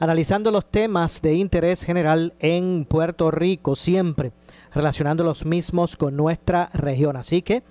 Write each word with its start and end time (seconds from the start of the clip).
analizando 0.00 0.50
los 0.50 0.64
temas 0.64 1.20
de 1.20 1.34
interés 1.34 1.84
general 1.84 2.32
en 2.40 2.86
Puerto 2.86 3.30
Rico, 3.30 3.76
siempre 3.76 4.32
relacionando 4.72 5.22
los 5.22 5.44
mismos 5.44 5.94
con 5.94 6.16
nuestra 6.16 6.70
región. 6.72 7.18
Así 7.18 7.42
que, 7.42 7.62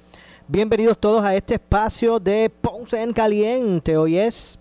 bienvenidos 0.48 1.00
todos 1.00 1.26
a 1.26 1.36
este 1.36 1.56
espacio 1.56 2.20
de 2.20 2.52
Ponce 2.52 3.02
en 3.02 3.14
Caliente. 3.14 3.98
Hoy 3.98 4.20
es 4.20 4.60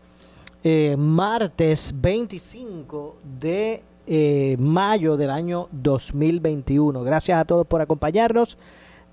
eh, 0.65 0.97
martes 0.99 1.93
25 1.95 3.19
de 3.39 3.83
eh, 4.07 4.57
mayo 4.59 5.19
del 5.19 5.29
año 5.29 5.69
2021. 5.71 7.03
Gracias 7.03 7.39
a 7.39 7.45
todos 7.45 7.67
por 7.67 7.83
acompañarnos. 7.83 8.57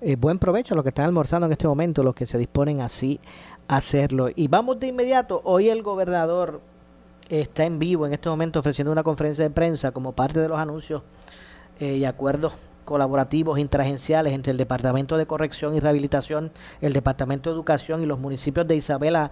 Eh, 0.00 0.16
buen 0.16 0.38
provecho 0.38 0.72
a 0.72 0.76
los 0.76 0.82
que 0.82 0.90
están 0.90 1.04
almorzando 1.04 1.44
en 1.44 1.52
este 1.52 1.68
momento, 1.68 2.02
los 2.02 2.14
que 2.14 2.24
se 2.24 2.38
disponen 2.38 2.80
así 2.80 3.20
hacerlo. 3.68 4.30
Y 4.34 4.48
vamos 4.48 4.78
de 4.78 4.86
inmediato. 4.86 5.42
Hoy 5.44 5.68
el 5.68 5.82
gobernador 5.82 6.62
está 7.28 7.64
en 7.64 7.78
vivo 7.78 8.06
en 8.06 8.12
este 8.12 8.28
momento 8.28 8.60
ofreciendo 8.60 8.92
una 8.92 9.02
conferencia 9.02 9.44
de 9.44 9.50
prensa 9.50 9.92
como 9.92 10.12
parte 10.12 10.40
de 10.40 10.48
los 10.48 10.58
anuncios 10.58 11.02
eh, 11.80 11.96
y 11.96 12.04
acuerdos 12.04 12.54
colaborativos 12.86 13.58
interagenciales 13.58 14.32
entre 14.32 14.52
el 14.52 14.56
Departamento 14.56 15.18
de 15.18 15.26
Corrección 15.26 15.74
y 15.74 15.80
Rehabilitación, 15.80 16.50
el 16.80 16.94
Departamento 16.94 17.50
de 17.50 17.54
Educación 17.54 18.02
y 18.02 18.06
los 18.06 18.18
municipios 18.18 18.66
de 18.66 18.76
Isabela, 18.76 19.30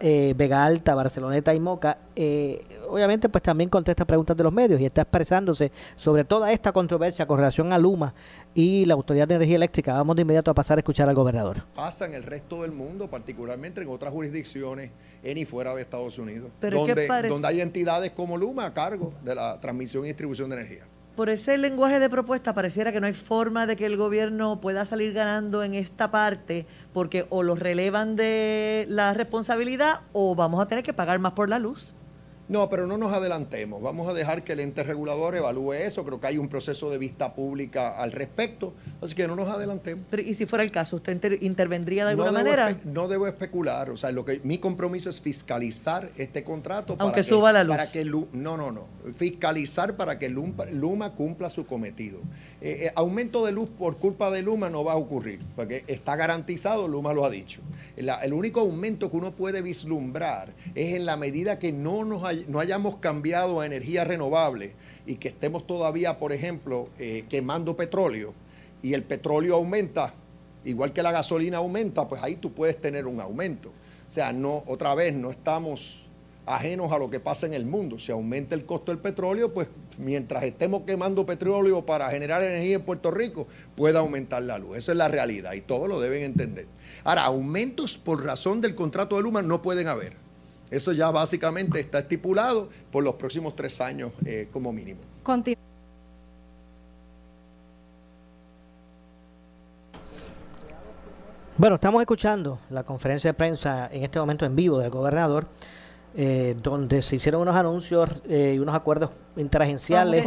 eh, 0.00 0.34
Vega 0.36 0.64
Alta, 0.64 0.96
Barceloneta 0.96 1.54
y 1.54 1.60
Moca, 1.60 1.98
eh, 2.16 2.64
obviamente 2.88 3.28
pues 3.28 3.42
también 3.42 3.70
contesta 3.70 4.04
preguntas 4.04 4.36
de 4.36 4.42
los 4.42 4.52
medios 4.52 4.80
y 4.80 4.86
está 4.86 5.02
expresándose 5.02 5.70
sobre 5.94 6.24
toda 6.24 6.50
esta 6.50 6.72
controversia 6.72 7.26
con 7.26 7.38
relación 7.38 7.72
a 7.72 7.78
Luma 7.78 8.14
y 8.54 8.84
la 8.86 8.94
Autoridad 8.94 9.28
de 9.28 9.36
Energía 9.36 9.56
Eléctrica. 9.56 9.94
Vamos 9.94 10.16
de 10.16 10.22
inmediato 10.22 10.50
a 10.50 10.54
pasar 10.54 10.78
a 10.78 10.80
escuchar 10.80 11.08
al 11.08 11.14
gobernador. 11.14 11.62
Pasa 11.74 12.06
en 12.06 12.14
el 12.14 12.24
resto 12.24 12.62
del 12.62 12.72
mundo, 12.72 13.08
particularmente 13.08 13.80
en 13.82 13.88
otras 13.88 14.12
jurisdicciones 14.12 14.90
en 15.22 15.38
y 15.38 15.44
fuera 15.44 15.74
de 15.74 15.82
Estados 15.82 16.18
Unidos, 16.18 16.50
donde, 16.60 17.28
donde 17.28 17.48
hay 17.48 17.60
entidades 17.60 18.10
como 18.12 18.36
Luma 18.36 18.66
a 18.66 18.74
cargo 18.74 19.12
de 19.22 19.34
la 19.34 19.60
transmisión 19.60 20.04
y 20.04 20.08
distribución 20.08 20.50
de 20.50 20.56
energía 20.56 20.84
por 21.16 21.28
ese 21.28 21.58
lenguaje 21.58 22.00
de 22.00 22.10
propuesta 22.10 22.54
pareciera 22.54 22.92
que 22.92 23.00
no 23.00 23.06
hay 23.06 23.12
forma 23.12 23.66
de 23.66 23.76
que 23.76 23.86
el 23.86 23.96
gobierno 23.96 24.60
pueda 24.60 24.84
salir 24.84 25.12
ganando 25.12 25.62
en 25.62 25.74
esta 25.74 26.10
parte 26.10 26.66
porque 26.92 27.26
o 27.30 27.42
los 27.42 27.58
relevan 27.58 28.16
de 28.16 28.86
la 28.88 29.14
responsabilidad 29.14 30.00
o 30.12 30.34
vamos 30.34 30.60
a 30.60 30.66
tener 30.66 30.82
que 30.82 30.92
pagar 30.92 31.18
más 31.20 31.32
por 31.32 31.48
la 31.48 31.58
luz. 31.58 31.94
No, 32.46 32.68
pero 32.68 32.86
no 32.86 32.98
nos 32.98 33.12
adelantemos. 33.12 33.80
Vamos 33.80 34.06
a 34.06 34.12
dejar 34.12 34.44
que 34.44 34.52
el 34.52 34.60
ente 34.60 34.82
regulador 34.82 35.34
evalúe 35.34 35.72
eso. 35.72 36.04
Creo 36.04 36.20
que 36.20 36.26
hay 36.26 36.36
un 36.36 36.48
proceso 36.48 36.90
de 36.90 36.98
vista 36.98 37.34
pública 37.34 37.96
al 37.96 38.12
respecto. 38.12 38.74
Así 39.00 39.14
que 39.14 39.26
no 39.26 39.34
nos 39.34 39.48
adelantemos. 39.48 40.04
¿Y 40.24 40.34
si 40.34 40.44
fuera 40.44 40.62
el 40.62 40.70
caso, 40.70 40.96
usted 40.96 41.40
intervendría 41.40 42.04
de 42.04 42.10
alguna 42.10 42.32
manera? 42.32 42.76
No 42.84 43.08
debo 43.08 43.26
especular. 43.26 43.88
O 43.88 43.96
sea, 43.96 44.12
lo 44.12 44.26
que 44.26 44.40
mi 44.44 44.58
compromiso 44.58 45.08
es 45.08 45.22
fiscalizar 45.22 46.10
este 46.18 46.44
contrato. 46.44 46.96
Aunque 46.98 47.22
suba 47.22 47.50
la 47.50 47.64
luz. 47.64 47.76
Para 47.76 47.90
que, 47.90 48.04
no, 48.04 48.26
no, 48.32 48.70
no. 48.70 48.84
Fiscalizar 49.16 49.96
para 49.96 50.18
que 50.18 50.28
Luma, 50.28 51.14
cumpla 51.14 51.48
su 51.48 51.66
cometido. 51.66 52.18
Eh, 52.60 52.86
eh, 52.86 52.92
aumento 52.94 53.44
de 53.46 53.52
luz 53.52 53.70
por 53.70 53.96
culpa 53.96 54.30
de 54.30 54.42
Luma 54.42 54.68
no 54.68 54.84
va 54.84 54.92
a 54.92 54.96
ocurrir. 54.96 55.40
Porque 55.56 55.84
está 55.86 56.14
garantizado, 56.16 56.88
Luma 56.88 57.14
lo 57.14 57.24
ha 57.24 57.30
dicho. 57.30 57.62
el 57.96 58.32
único 58.34 58.60
aumento 58.60 59.10
que 59.10 59.16
uno 59.16 59.32
puede 59.32 59.62
vislumbrar 59.62 60.52
es 60.74 60.94
en 60.94 61.06
la 61.06 61.16
medida 61.16 61.58
que 61.58 61.72
no 61.72 62.04
nos 62.04 62.33
no 62.48 62.60
hayamos 62.60 62.96
cambiado 62.96 63.60
a 63.60 63.66
energía 63.66 64.04
renovable 64.04 64.72
y 65.06 65.16
que 65.16 65.28
estemos 65.28 65.66
todavía, 65.66 66.18
por 66.18 66.32
ejemplo, 66.32 66.88
eh, 66.98 67.24
quemando 67.28 67.76
petróleo 67.76 68.32
y 68.82 68.94
el 68.94 69.02
petróleo 69.02 69.56
aumenta, 69.56 70.14
igual 70.64 70.92
que 70.92 71.02
la 71.02 71.12
gasolina 71.12 71.58
aumenta, 71.58 72.08
pues 72.08 72.22
ahí 72.22 72.36
tú 72.36 72.52
puedes 72.52 72.80
tener 72.80 73.06
un 73.06 73.20
aumento. 73.20 73.70
O 73.70 74.10
sea, 74.10 74.32
no, 74.32 74.62
otra 74.66 74.94
vez, 74.94 75.14
no 75.14 75.30
estamos 75.30 76.04
ajenos 76.46 76.92
a 76.92 76.98
lo 76.98 77.08
que 77.10 77.20
pasa 77.20 77.46
en 77.46 77.54
el 77.54 77.64
mundo. 77.64 77.98
Si 77.98 78.12
aumenta 78.12 78.54
el 78.54 78.66
costo 78.66 78.92
del 78.92 79.00
petróleo, 79.00 79.52
pues 79.52 79.68
mientras 79.98 80.44
estemos 80.44 80.82
quemando 80.82 81.24
petróleo 81.24 81.84
para 81.86 82.10
generar 82.10 82.42
energía 82.42 82.76
en 82.76 82.82
Puerto 82.82 83.10
Rico, 83.10 83.46
puede 83.76 83.98
aumentar 83.98 84.42
la 84.42 84.58
luz. 84.58 84.76
Esa 84.76 84.92
es 84.92 84.98
la 84.98 85.08
realidad 85.08 85.52
y 85.54 85.60
todos 85.60 85.88
lo 85.88 86.00
deben 86.00 86.22
entender. 86.22 86.66
Ahora, 87.04 87.24
aumentos 87.24 87.98
por 87.98 88.24
razón 88.24 88.60
del 88.60 88.74
contrato 88.74 89.16
de 89.16 89.22
Luma 89.22 89.42
no 89.42 89.62
pueden 89.62 89.88
haber. 89.88 90.23
Eso 90.74 90.90
ya 90.90 91.08
básicamente 91.12 91.78
está 91.78 92.00
estipulado 92.00 92.68
por 92.90 93.04
los 93.04 93.14
próximos 93.14 93.54
tres 93.54 93.80
años 93.80 94.10
eh, 94.26 94.48
como 94.52 94.72
mínimo. 94.72 95.00
Bueno, 101.56 101.76
estamos 101.76 102.00
escuchando 102.00 102.58
la 102.70 102.82
conferencia 102.82 103.30
de 103.30 103.34
prensa 103.34 103.88
en 103.92 104.02
este 104.02 104.18
momento 104.18 104.44
en 104.44 104.56
vivo 104.56 104.80
del 104.80 104.90
gobernador, 104.90 105.46
eh, 106.16 106.56
donde 106.60 107.02
se 107.02 107.14
hicieron 107.16 107.42
unos 107.42 107.54
anuncios 107.54 108.10
eh, 108.28 108.54
y 108.56 108.58
unos 108.58 108.74
acuerdos 108.74 109.10
interagenciales. 109.36 110.24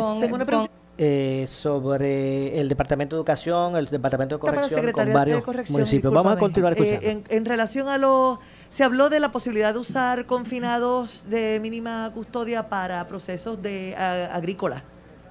sobre 1.49 2.57
el 2.57 2.69
Departamento 2.69 3.17
de 3.17 3.19
Educación, 3.19 3.75
el 3.75 3.87
Departamento 3.87 4.35
de 4.35 4.39
Corrección 4.39 4.91
con 4.93 5.11
varios 5.11 5.45
municipios. 5.69 6.13
Vamos 6.13 6.31
a 6.31 6.37
continuar 6.37 6.71
escuchando. 6.71 7.25
en 7.27 7.45
relación 7.45 7.89
a 7.89 7.97
los 7.97 8.39
se 8.69 8.83
habló 8.83 9.09
de 9.09 9.19
la 9.19 9.31
posibilidad 9.31 9.73
de 9.73 9.79
usar 9.79 10.25
confinados 10.25 11.29
de 11.29 11.59
mínima 11.61 12.11
custodia 12.13 12.69
para 12.69 13.07
procesos 13.07 13.61
de 13.61 13.95
agrícola, 13.95 14.83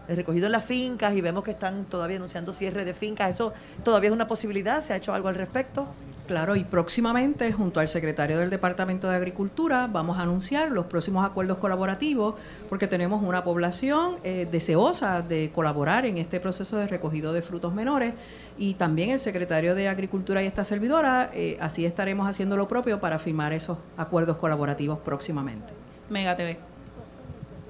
recogido 0.09 0.47
en 0.47 0.53
las 0.53 0.65
fincas 0.65 1.15
y 1.15 1.21
vemos 1.21 1.43
que 1.43 1.51
están 1.51 1.85
todavía 1.85 2.17
anunciando 2.17 2.53
cierre 2.53 2.85
de 2.85 2.95
fincas. 2.95 3.35
¿Eso 3.35 3.53
todavía 3.85 4.11
es 4.11 4.15
una 4.15 4.29
posibilidad? 4.29 4.81
¿Se 4.81 4.93
ha 4.93 4.97
hecho 4.97 5.15
algo 5.15 5.29
al 5.29 5.35
respecto? 5.35 5.87
Claro, 6.27 6.57
y 6.57 6.65
próximamente, 6.65 7.53
junto 7.53 7.79
al 7.79 7.87
secretario 7.87 8.39
del 8.39 8.51
Departamento 8.51 9.09
de 9.09 9.17
Agricultura, 9.17 9.87
vamos 9.87 10.19
a 10.19 10.23
anunciar 10.23 10.73
los 10.73 10.87
próximos 10.87 11.25
acuerdos 11.25 11.59
colaborativos, 11.59 12.35
porque 12.69 12.89
tenemos 12.89 13.23
una 13.23 13.45
población 13.45 14.17
eh, 14.25 14.49
deseosa 14.51 15.23
de 15.23 15.51
colaborar 15.55 16.05
en 16.05 16.19
este 16.19 16.41
proceso 16.41 16.79
de 16.79 16.89
recogido 16.89 17.33
de 17.33 17.43
frutos 17.43 17.73
menores 17.73 18.15
y 18.59 18.75
también 18.75 19.11
el 19.11 19.19
secretario 19.19 19.75
de 19.75 19.89
Agricultura 19.89 20.43
y 20.43 20.47
esta 20.47 20.65
servidora, 20.65 21.31
eh, 21.33 21.57
así 21.61 21.87
estaremos 21.87 22.29
haciendo 22.29 22.57
lo 22.57 22.67
propio 22.67 23.01
para 23.01 23.19
firmar 23.19 23.53
esos 23.53 23.79
acuerdos 23.97 24.37
colaborativos 24.37 24.99
próximamente. 24.99 25.73
Mega 26.11 26.37
TV. 26.37 26.76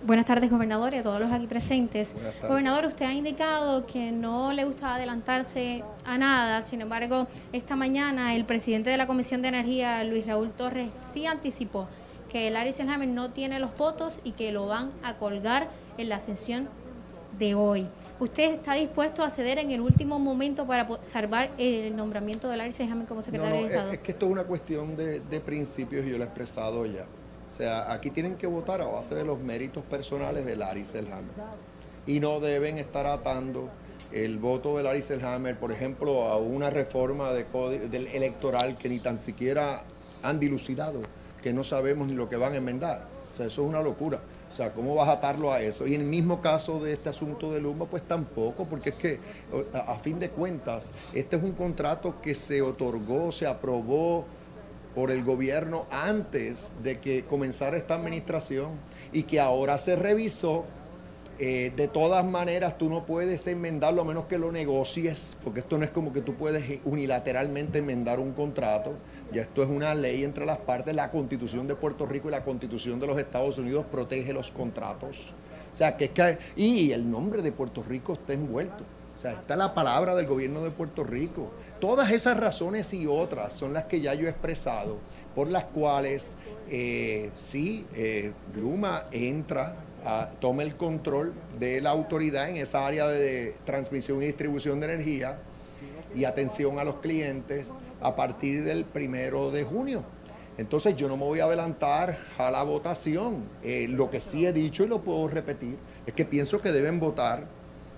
Buenas 0.06 0.26
tardes, 0.26 0.48
gobernador, 0.52 0.94
y 0.94 0.98
a 0.98 1.02
todos 1.02 1.18
los 1.18 1.32
aquí 1.32 1.48
presentes. 1.48 2.14
Gobernador, 2.40 2.84
usted 2.86 3.06
ha 3.06 3.12
indicado 3.12 3.86
que 3.86 4.12
no 4.12 4.52
le 4.52 4.64
gustaba 4.64 4.94
adelantarse 4.94 5.82
a 6.04 6.16
nada, 6.16 6.62
sin 6.62 6.80
embargo, 6.80 7.26
esta 7.52 7.74
mañana 7.74 8.36
el 8.36 8.44
presidente 8.44 8.88
de 8.88 8.98
la 8.98 9.08
Comisión 9.08 9.42
de 9.42 9.48
Energía, 9.48 10.04
Luis 10.04 10.24
Raúl 10.24 10.52
Torres, 10.52 10.90
sí 11.12 11.26
anticipó 11.26 11.88
que 12.30 12.48
Larry 12.50 12.72
Selhammer 12.72 13.08
no 13.08 13.30
tiene 13.30 13.58
los 13.58 13.76
votos 13.76 14.20
y 14.22 14.32
que 14.32 14.52
lo 14.52 14.66
van 14.66 14.90
a 15.02 15.16
colgar 15.16 15.68
en 15.98 16.08
la 16.08 16.20
sesión 16.20 16.68
de 17.36 17.56
hoy. 17.56 17.88
¿Usted 18.20 18.54
está 18.54 18.74
dispuesto 18.74 19.24
a 19.24 19.30
ceder 19.30 19.58
en 19.58 19.72
el 19.72 19.80
último 19.80 20.20
momento 20.20 20.68
para 20.68 20.88
salvar 21.02 21.50
el 21.58 21.96
nombramiento 21.96 22.48
de 22.48 22.58
Larry 22.58 22.72
Selhammer 22.72 23.08
como 23.08 23.22
secretario 23.22 23.56
de 23.56 23.66
Estado? 23.66 23.90
Es, 23.90 23.98
que 23.98 24.12
esto 24.12 24.26
es 24.26 24.32
una 24.32 24.44
cuestión 24.44 24.94
de, 24.94 25.40
principios 25.44 26.06
y 26.06 26.10
yo 26.10 26.16
lo 26.16 26.22
he 26.22 26.26
expresado 26.26 26.86
ya. 26.86 27.06
O 27.48 27.52
sea, 27.52 27.92
aquí 27.92 28.10
tienen 28.10 28.36
que 28.36 28.46
votar 28.46 28.80
a 28.80 28.86
base 28.86 29.14
de 29.14 29.24
los 29.24 29.38
méritos 29.38 29.84
personales 29.84 30.44
de 30.44 30.56
Larry 30.56 30.84
Selhammer. 30.84 31.34
Y 32.06 32.20
no 32.20 32.40
deben 32.40 32.78
estar 32.78 33.06
atando 33.06 33.70
el 34.12 34.38
voto 34.38 34.76
de 34.76 34.82
Larry 34.82 35.02
Selhammer, 35.02 35.58
por 35.58 35.72
ejemplo, 35.72 36.24
a 36.24 36.36
una 36.36 36.70
reforma 36.70 37.32
de 37.32 37.44
del 37.88 38.06
electoral 38.08 38.78
que 38.78 38.88
ni 38.88 38.98
tan 38.98 39.18
siquiera 39.18 39.84
han 40.22 40.40
dilucidado, 40.40 41.02
que 41.42 41.52
no 41.52 41.64
sabemos 41.64 42.08
ni 42.08 42.14
lo 42.14 42.28
que 42.28 42.36
van 42.36 42.52
a 42.52 42.56
enmendar. 42.56 43.06
O 43.32 43.36
sea, 43.36 43.46
eso 43.46 43.62
es 43.62 43.68
una 43.68 43.82
locura. 43.82 44.20
O 44.50 44.54
sea, 44.54 44.72
¿cómo 44.72 44.94
vas 44.94 45.08
a 45.08 45.12
atarlo 45.12 45.52
a 45.52 45.60
eso? 45.60 45.86
Y 45.86 45.94
en 45.94 46.02
el 46.02 46.06
mismo 46.06 46.40
caso 46.40 46.80
de 46.80 46.94
este 46.94 47.10
asunto 47.10 47.52
de 47.52 47.60
Luma, 47.60 47.84
pues 47.84 48.02
tampoco, 48.04 48.64
porque 48.64 48.90
es 48.90 48.94
que 48.94 49.20
a 49.74 49.94
fin 49.96 50.18
de 50.18 50.30
cuentas, 50.30 50.92
este 51.12 51.36
es 51.36 51.42
un 51.42 51.52
contrato 51.52 52.20
que 52.22 52.34
se 52.34 52.62
otorgó, 52.62 53.32
se 53.32 53.46
aprobó 53.46 54.24
por 54.96 55.10
el 55.10 55.22
gobierno 55.22 55.86
antes 55.90 56.76
de 56.82 56.96
que 56.96 57.24
comenzara 57.24 57.76
esta 57.76 57.94
administración 57.94 58.70
y 59.12 59.24
que 59.24 59.38
ahora 59.38 59.76
se 59.76 59.94
revisó 59.94 60.64
eh, 61.38 61.70
de 61.76 61.86
todas 61.86 62.24
maneras, 62.24 62.78
tú 62.78 62.88
no 62.88 63.04
puedes 63.04 63.46
enmendarlo 63.46 64.00
a 64.00 64.04
menos 64.06 64.24
que 64.24 64.38
lo 64.38 64.50
negocies, 64.50 65.36
porque 65.44 65.60
esto 65.60 65.76
no 65.76 65.84
es 65.84 65.90
como 65.90 66.14
que 66.14 66.22
tú 66.22 66.34
puedes 66.34 66.80
unilateralmente 66.84 67.80
enmendar 67.80 68.20
un 68.20 68.32
contrato. 68.32 68.94
Ya 69.32 69.42
esto 69.42 69.62
es 69.62 69.68
una 69.68 69.94
ley 69.94 70.24
entre 70.24 70.46
las 70.46 70.56
partes. 70.56 70.94
La 70.94 71.10
constitución 71.10 71.66
de 71.66 71.74
Puerto 71.74 72.06
Rico 72.06 72.28
y 72.28 72.30
la 72.30 72.42
constitución 72.42 72.98
de 72.98 73.06
los 73.06 73.18
Estados 73.18 73.58
Unidos 73.58 73.84
protege 73.92 74.32
los 74.32 74.50
contratos. 74.50 75.34
O 75.70 75.76
sea, 75.76 75.98
que, 75.98 76.08
que 76.08 76.38
y 76.56 76.92
el 76.92 77.10
nombre 77.10 77.42
de 77.42 77.52
Puerto 77.52 77.82
Rico 77.86 78.14
está 78.14 78.32
envuelto. 78.32 78.84
O 79.16 79.18
sea, 79.18 79.32
está 79.32 79.56
la 79.56 79.74
palabra 79.74 80.14
del 80.14 80.26
gobierno 80.26 80.60
de 80.60 80.70
Puerto 80.70 81.02
Rico. 81.02 81.50
Todas 81.80 82.10
esas 82.10 82.36
razones 82.36 82.92
y 82.92 83.06
otras 83.06 83.54
son 83.54 83.72
las 83.72 83.84
que 83.84 84.00
ya 84.00 84.12
yo 84.12 84.26
he 84.26 84.30
expresado, 84.30 84.98
por 85.34 85.48
las 85.48 85.64
cuales 85.64 86.36
eh, 86.68 87.30
sí, 87.34 87.86
eh, 87.94 88.32
Luma 88.54 89.04
entra 89.12 89.76
tome 90.40 90.62
el 90.62 90.76
control 90.76 91.34
de 91.58 91.80
la 91.80 91.90
autoridad 91.90 92.48
en 92.48 92.56
esa 92.56 92.86
área 92.86 93.08
de 93.08 93.54
transmisión 93.64 94.22
y 94.22 94.26
distribución 94.26 94.78
de 94.80 94.86
energía 94.86 95.38
y 96.14 96.24
atención 96.24 96.78
a 96.78 96.84
los 96.84 96.96
clientes 96.96 97.76
a 98.00 98.14
partir 98.14 98.64
del 98.64 98.84
primero 98.84 99.50
de 99.50 99.64
junio. 99.64 100.04
Entonces 100.58 100.96
yo 100.96 101.08
no 101.08 101.16
me 101.16 101.24
voy 101.24 101.40
a 101.40 101.44
adelantar 101.44 102.16
a 102.38 102.50
la 102.50 102.62
votación. 102.62 103.44
Eh, 103.62 103.88
lo 103.88 104.08
que 104.10 104.20
sí 104.20 104.46
he 104.46 104.52
dicho 104.52 104.84
y 104.84 104.86
lo 104.86 105.02
puedo 105.02 105.28
repetir 105.28 105.76
es 106.06 106.14
que 106.14 106.24
pienso 106.24 106.62
que 106.62 106.72
deben 106.72 106.98
votar 106.98 107.46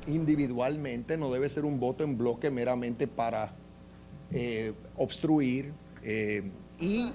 individualmente, 0.09 1.17
no 1.17 1.31
debe 1.31 1.49
ser 1.49 1.65
un 1.65 1.79
voto 1.79 2.05
en 2.05 2.19
bloque 2.19 2.51
meramente 2.51 3.07
para 3.07 3.53
eh, 4.31 4.73
obstruir 4.97 5.73
eh, 6.03 6.51
y 6.81 7.11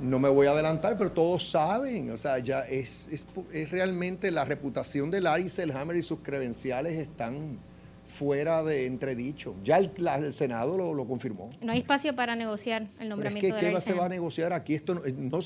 no 0.00 0.18
me 0.18 0.28
voy 0.28 0.46
a 0.46 0.52
adelantar, 0.52 0.96
pero 0.96 1.12
todos 1.12 1.48
saben, 1.48 2.10
o 2.10 2.16
sea, 2.16 2.38
ya 2.38 2.60
es, 2.60 3.08
es, 3.10 3.70
realmente 3.70 4.30
la 4.30 4.44
reputación 4.44 5.10
de 5.10 5.20
Larry 5.20 5.48
Selhammer 5.48 5.96
y 5.96 6.02
sus 6.02 6.20
credenciales 6.20 6.98
están 6.98 7.58
fuera 8.06 8.62
de 8.62 8.86
entredicho. 8.86 9.54
Ya 9.64 9.78
el, 9.78 10.32
Senado 10.32 10.76
lo, 10.76 11.06
confirmó. 11.06 11.50
No 11.62 11.72
hay 11.72 11.80
espacio 11.80 12.14
para 12.14 12.36
negociar 12.36 12.86
el 13.00 13.08
nombramiento 13.08 13.54
de 13.54 13.72
¿Qué 13.72 13.80
se 13.80 13.94
va 13.94 14.06
a 14.06 14.08
negociar 14.08 14.52
aquí? 14.52 14.74
Esto 14.74 14.94
no, 14.94 15.02
no 15.04 15.40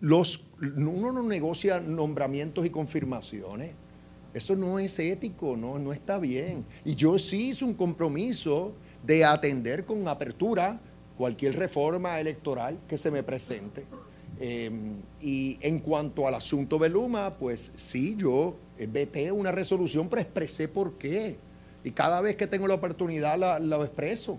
los, 0.00 0.46
uno 0.60 1.12
no 1.12 1.22
negocia 1.22 1.80
nombramientos 1.80 2.66
y 2.66 2.70
confirmaciones. 2.70 3.72
Eso 4.34 4.56
no 4.56 4.80
es 4.80 4.98
ético, 4.98 5.56
no, 5.56 5.78
no 5.78 5.92
está 5.92 6.18
bien. 6.18 6.64
Y 6.84 6.96
yo 6.96 7.18
sí 7.20 7.50
hice 7.50 7.64
un 7.64 7.74
compromiso 7.74 8.72
de 9.06 9.24
atender 9.24 9.84
con 9.84 10.06
apertura 10.08 10.80
cualquier 11.16 11.56
reforma 11.56 12.18
electoral 12.18 12.78
que 12.88 12.98
se 12.98 13.12
me 13.12 13.22
presente. 13.22 13.84
Em, 14.40 14.96
y 15.22 15.56
en 15.60 15.78
cuanto 15.78 16.26
al 16.26 16.34
asunto 16.34 16.78
de 16.78 16.88
Luma, 16.88 17.34
pues 17.38 17.70
sí, 17.76 18.16
yo 18.18 18.56
eh, 18.76 18.88
veté 18.90 19.30
una 19.30 19.52
resolución, 19.52 20.08
pero 20.08 20.22
expresé 20.22 20.66
por 20.66 20.94
qué. 20.98 21.36
Y 21.84 21.92
cada 21.92 22.20
vez 22.20 22.34
que 22.34 22.48
tengo 22.48 22.66
la 22.66 22.74
oportunidad 22.74 23.38
la, 23.38 23.60
lo 23.60 23.84
expreso. 23.84 24.38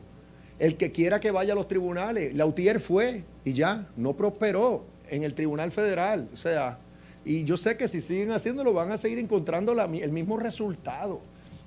El 0.59 0.75
que 0.75 0.91
quiera 0.91 1.19
que 1.21 1.31
vaya 1.31 1.53
a 1.53 1.55
los 1.55 1.67
tribunales, 1.67 2.33
Lautier 2.33 2.79
fue 2.79 3.23
y 3.45 3.53
ya, 3.53 3.87
no 3.95 4.15
prosperó 4.15 4.85
en 5.09 5.23
el 5.23 5.33
Tribunal 5.33 5.71
Federal. 5.71 6.27
O 6.33 6.37
sea, 6.37 6.79
y 7.25 7.43
yo 7.43 7.57
sé 7.57 7.75
que 7.75 7.87
si 7.87 7.99
siguen 7.99 8.31
haciéndolo 8.31 8.71
van 8.71 8.91
a 8.91 8.97
seguir 8.97 9.17
encontrando 9.17 9.73
el 9.73 10.11
mismo 10.11 10.37
resultado. 10.37 11.19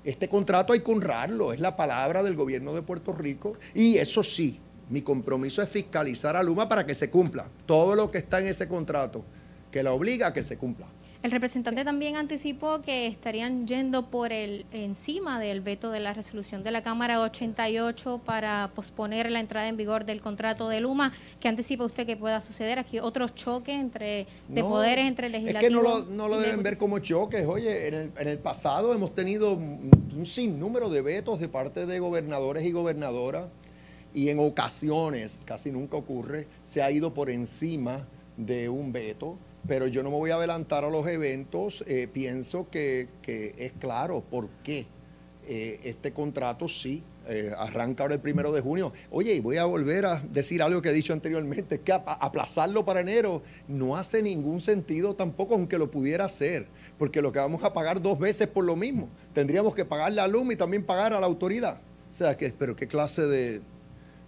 Este 0.05 0.29
contrato 0.29 0.71
hay 0.71 0.79
que 0.79 0.91
honrarlo, 0.91 1.51
es 1.51 1.59
la 1.59 1.75
palabra 1.75 2.23
del 2.23 2.35
gobierno 2.35 2.73
de 2.73 2.81
Puerto 2.81 3.11
Rico 3.11 3.57
y 3.75 3.97
eso 3.97 4.23
sí, 4.23 4.59
mi 4.89 5.01
compromiso 5.01 5.61
es 5.61 5.69
fiscalizar 5.69 6.37
a 6.37 6.43
Luma 6.43 6.69
para 6.69 6.85
que 6.85 6.95
se 6.95 7.09
cumpla 7.09 7.45
todo 7.65 7.95
lo 7.95 8.09
que 8.09 8.17
está 8.19 8.39
en 8.39 8.47
ese 8.47 8.67
contrato, 8.67 9.23
que 9.71 9.83
la 9.83 9.91
obliga 9.91 10.27
a 10.27 10.33
que 10.33 10.41
se 10.41 10.57
cumpla. 10.57 10.87
El 11.21 11.31
representante 11.31 11.83
también 11.83 12.15
anticipó 12.15 12.81
que 12.81 13.05
estarían 13.07 13.67
yendo 13.67 14.09
por 14.09 14.31
el 14.31 14.65
encima 14.71 15.37
del 15.37 15.59
veto 15.59 15.91
de 15.91 15.99
la 15.99 16.13
resolución 16.13 16.63
de 16.63 16.71
la 16.71 16.81
Cámara 16.81 17.21
88 17.21 18.21
para 18.23 18.71
posponer 18.73 19.29
la 19.29 19.41
entrada 19.41 19.67
en 19.67 19.75
vigor 19.75 20.05
del 20.05 20.21
contrato 20.21 20.69
de 20.69 20.79
Luma. 20.79 21.11
¿Qué 21.41 21.49
anticipa 21.49 21.83
usted 21.83 22.05
que 22.05 22.15
pueda 22.15 22.39
suceder 22.39 22.79
aquí? 22.79 22.99
¿Otro 22.99 23.27
choque 23.27 23.73
entre, 23.73 24.27
de 24.47 24.61
poderes 24.61 25.07
entre 25.07 25.25
el 25.25 25.33
legislativo? 25.33 25.59
Es 25.59 25.67
que 25.67 25.73
no 25.73 25.81
lo, 25.81 26.05
no 26.05 26.29
lo 26.29 26.39
deben 26.39 26.63
ver 26.63 26.77
como 26.77 26.99
choques. 26.99 27.45
Oye, 27.45 27.89
en 27.89 27.93
el, 27.95 28.11
en 28.17 28.27
el 28.29 28.37
pasado 28.37 28.93
hemos 28.93 29.13
tenido 29.13 29.55
un 29.55 30.25
sinnúmero 30.25 30.89
de 30.89 31.01
vetos 31.01 31.41
de 31.41 31.49
parte 31.49 31.85
de 31.85 31.99
gobernadores 31.99 32.63
y 32.63 32.71
gobernadoras 32.71 33.47
y 34.13 34.29
en 34.29 34.39
ocasiones, 34.39 35.41
casi 35.45 35.71
nunca 35.71 35.97
ocurre, 35.97 36.47
se 36.63 36.81
ha 36.81 36.89
ido 36.91 37.13
por 37.13 37.29
encima 37.29 38.07
de 38.37 38.69
un 38.69 38.91
veto, 38.91 39.37
pero 39.67 39.87
yo 39.87 40.03
no 40.03 40.09
me 40.09 40.17
voy 40.17 40.31
a 40.31 40.35
adelantar 40.35 40.83
a 40.83 40.89
los 40.89 41.07
eventos, 41.07 41.83
eh, 41.87 42.07
pienso 42.11 42.69
que, 42.69 43.07
es 43.25 43.71
claro 43.79 44.23
por 44.29 44.49
qué 44.63 44.87
eh, 45.47 45.79
este 45.83 46.11
contrato 46.13 46.67
sí 46.67 47.03
eh, 47.27 47.53
arranca 47.55 48.03
ahora 48.03 48.15
el 48.15 48.21
primero 48.21 48.51
de 48.51 48.61
junio. 48.61 48.91
Oye, 49.11 49.35
y 49.35 49.39
voy 49.39 49.57
a 49.57 49.65
volver 49.65 50.05
a 50.05 50.19
decir 50.19 50.63
algo 50.63 50.81
que 50.81 50.89
he 50.89 50.93
dicho 50.93 51.13
anteriormente, 51.13 51.79
que 51.81 51.93
aplazarlo 51.93 52.83
para 52.85 53.01
enero 53.01 53.43
no 53.67 53.95
hace 53.95 54.23
ningún 54.23 54.61
sentido 54.61 55.15
tampoco, 55.15 55.53
aunque 55.53 55.77
lo 55.77 55.91
pudiera 55.91 56.25
hacer, 56.25 56.65
porque 56.97 57.21
lo 57.21 57.31
que 57.31 57.37
vamos 57.37 57.63
a 57.63 57.71
pagar 57.71 58.01
dos 58.01 58.17
veces 58.17 58.47
por 58.47 58.63
lo 58.63 58.75
mismo, 58.75 59.09
tendríamos 59.33 59.75
que 59.75 59.85
pagar 59.85 60.11
la 60.13 60.27
luz 60.27 60.51
y 60.51 60.55
también 60.55 60.83
pagar 60.83 61.13
a 61.13 61.19
la 61.19 61.27
autoridad. 61.27 61.81
O 62.09 62.13
sea, 62.13 62.35
que, 62.35 62.51
pero 62.57 62.75
qué 62.75 62.87
clase 62.87 63.27
de, 63.27 63.61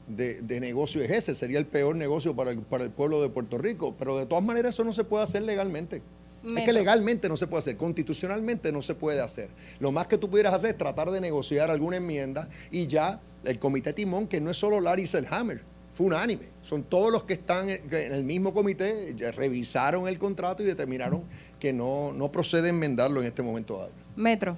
de, 0.07 0.59
negocio 0.59 1.01
es 1.03 1.11
ese, 1.11 1.35
sería 1.35 1.59
el 1.59 1.65
peor 1.65 1.95
negocio 1.95 2.35
para 2.35 2.51
el, 2.51 2.59
para 2.59 2.83
el 2.83 2.91
pueblo 2.91 3.21
de 3.21 3.29
Puerto 3.29 3.57
Rico, 3.57 3.95
pero 3.97 4.17
de 4.17 4.25
todas 4.25 4.43
maneras 4.43 4.75
eso 4.75 4.83
no 4.83 4.93
se 4.93 5.03
puede 5.03 5.23
hacer 5.23 5.43
legalmente. 5.43 6.01
Es 6.43 6.65
que 6.65 6.73
legalmente 6.73 7.29
no 7.29 7.37
se 7.37 7.45
puede 7.45 7.59
hacer, 7.59 7.77
constitucionalmente 7.77 8.71
no 8.71 8.81
se 8.81 8.95
puede 8.95 9.21
hacer. 9.21 9.49
Lo 9.79 9.91
más 9.91 10.07
que 10.07 10.17
tú 10.17 10.29
pudieras 10.29 10.53
hacer 10.53 10.71
es 10.71 10.77
tratar 10.77 11.11
de 11.11 11.21
negociar 11.21 11.69
alguna 11.69 11.97
enmienda 11.97 12.49
y 12.71 12.87
ya 12.87 13.21
el 13.43 13.59
comité 13.59 13.93
timón, 13.93 14.27
que 14.27 14.41
no 14.41 14.49
es 14.49 14.57
solo 14.57 14.81
Larry 14.81 15.05
Selhammer, 15.05 15.61
fue 15.93 16.07
unánime. 16.07 16.45
Son 16.63 16.83
todos 16.83 17.11
los 17.11 17.25
que 17.25 17.33
están 17.33 17.69
en 17.69 17.81
el 17.91 18.23
mismo 18.23 18.53
comité, 18.53 19.13
ya 19.15 19.31
revisaron 19.31 20.07
el 20.07 20.17
contrato 20.17 20.63
y 20.63 20.65
determinaron 20.65 21.23
que 21.59 21.73
no, 21.73 22.11
no 22.11 22.31
procede 22.31 22.69
enmendarlo 22.69 23.21
en 23.21 23.27
este 23.27 23.43
momento. 23.43 23.89
Metro. 24.15 24.57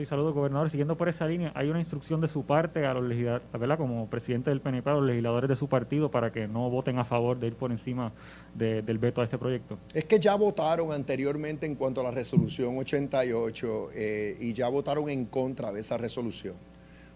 Sí, 0.00 0.06
saludos, 0.06 0.32
gobernador. 0.32 0.70
Siguiendo 0.70 0.96
por 0.96 1.10
esa 1.10 1.26
línea, 1.26 1.52
¿hay 1.54 1.68
una 1.68 1.78
instrucción 1.78 2.22
de 2.22 2.28
su 2.28 2.46
parte 2.46 2.86
a 2.86 2.94
los 2.94 3.04
legisladores, 3.04 3.46
¿verdad? 3.52 3.76
como 3.76 4.08
presidente 4.08 4.48
del 4.48 4.62
PNP, 4.62 4.88
a 4.88 4.94
los 4.94 5.04
legisladores 5.04 5.50
de 5.50 5.56
su 5.56 5.68
partido 5.68 6.10
para 6.10 6.32
que 6.32 6.48
no 6.48 6.70
voten 6.70 6.98
a 6.98 7.04
favor 7.04 7.38
de 7.38 7.48
ir 7.48 7.54
por 7.54 7.70
encima 7.70 8.10
del 8.54 8.96
veto 8.96 9.20
a 9.20 9.24
este 9.24 9.36
proyecto? 9.36 9.76
Es 9.92 10.06
que 10.06 10.18
ya 10.18 10.36
votaron 10.36 10.90
anteriormente 10.90 11.66
en 11.66 11.74
cuanto 11.74 12.00
a 12.00 12.04
la 12.04 12.12
resolución 12.12 12.78
88 12.78 13.90
eh, 13.92 14.38
y 14.40 14.54
ya 14.54 14.70
votaron 14.70 15.10
en 15.10 15.26
contra 15.26 15.70
de 15.70 15.80
esa 15.80 15.98
resolución. 15.98 16.54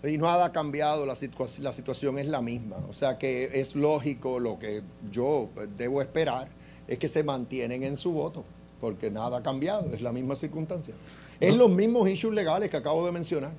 Y 0.02 0.18
no 0.18 0.28
ha 0.28 0.52
cambiado, 0.52 1.06
la, 1.06 1.14
la 1.60 1.72
situación 1.72 2.18
es 2.18 2.26
la 2.26 2.42
misma. 2.42 2.76
O 2.90 2.92
sea 2.92 3.16
que 3.16 3.48
es 3.58 3.76
lógico, 3.76 4.38
lo 4.38 4.58
que 4.58 4.82
yo 5.10 5.48
debo 5.78 6.02
esperar 6.02 6.48
es 6.86 6.98
que 6.98 7.08
se 7.08 7.24
mantienen 7.24 7.82
en 7.82 7.96
su 7.96 8.12
voto, 8.12 8.44
porque 8.78 9.10
nada 9.10 9.38
ha 9.38 9.42
cambiado, 9.42 9.90
es 9.94 10.02
la 10.02 10.12
misma 10.12 10.36
circunstancia. 10.36 10.92
Es 11.40 11.54
los 11.54 11.70
mismos 11.70 12.08
issues 12.08 12.34
legales 12.34 12.70
que 12.70 12.76
acabo 12.76 13.04
de 13.04 13.12
mencionar. 13.12 13.52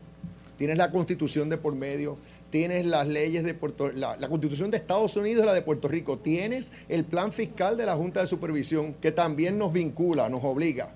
Tienes 0.58 0.78
la 0.78 0.92
constitución 0.92 1.50
de 1.50 1.58
por 1.58 1.76
medio, 1.76 2.18
tienes 2.50 2.86
las 2.86 3.08
leyes 3.08 3.44
de 3.44 3.54
Puerto 3.54 3.92
la, 3.92 4.16
la 4.16 4.30
constitución 4.30 4.72
de 4.72 4.78
Estados 4.78 5.18
Unidos 5.18 5.44
y 5.44 5.46
la 5.46 5.54
de 5.54 5.62
Puerto 5.62 5.88
Rico, 5.88 6.20
tienes 6.20 6.72
el 6.88 7.04
plan 7.04 7.34
fiscal 7.34 7.76
de 7.76 7.86
la 7.86 7.96
Junta 7.96 8.22
de 8.22 8.28
Supervisión 8.28 8.94
que 8.94 9.12
también 9.12 9.58
nos 9.58 9.74
vincula, 9.74 10.30
nos 10.30 10.44
obliga. 10.44 10.94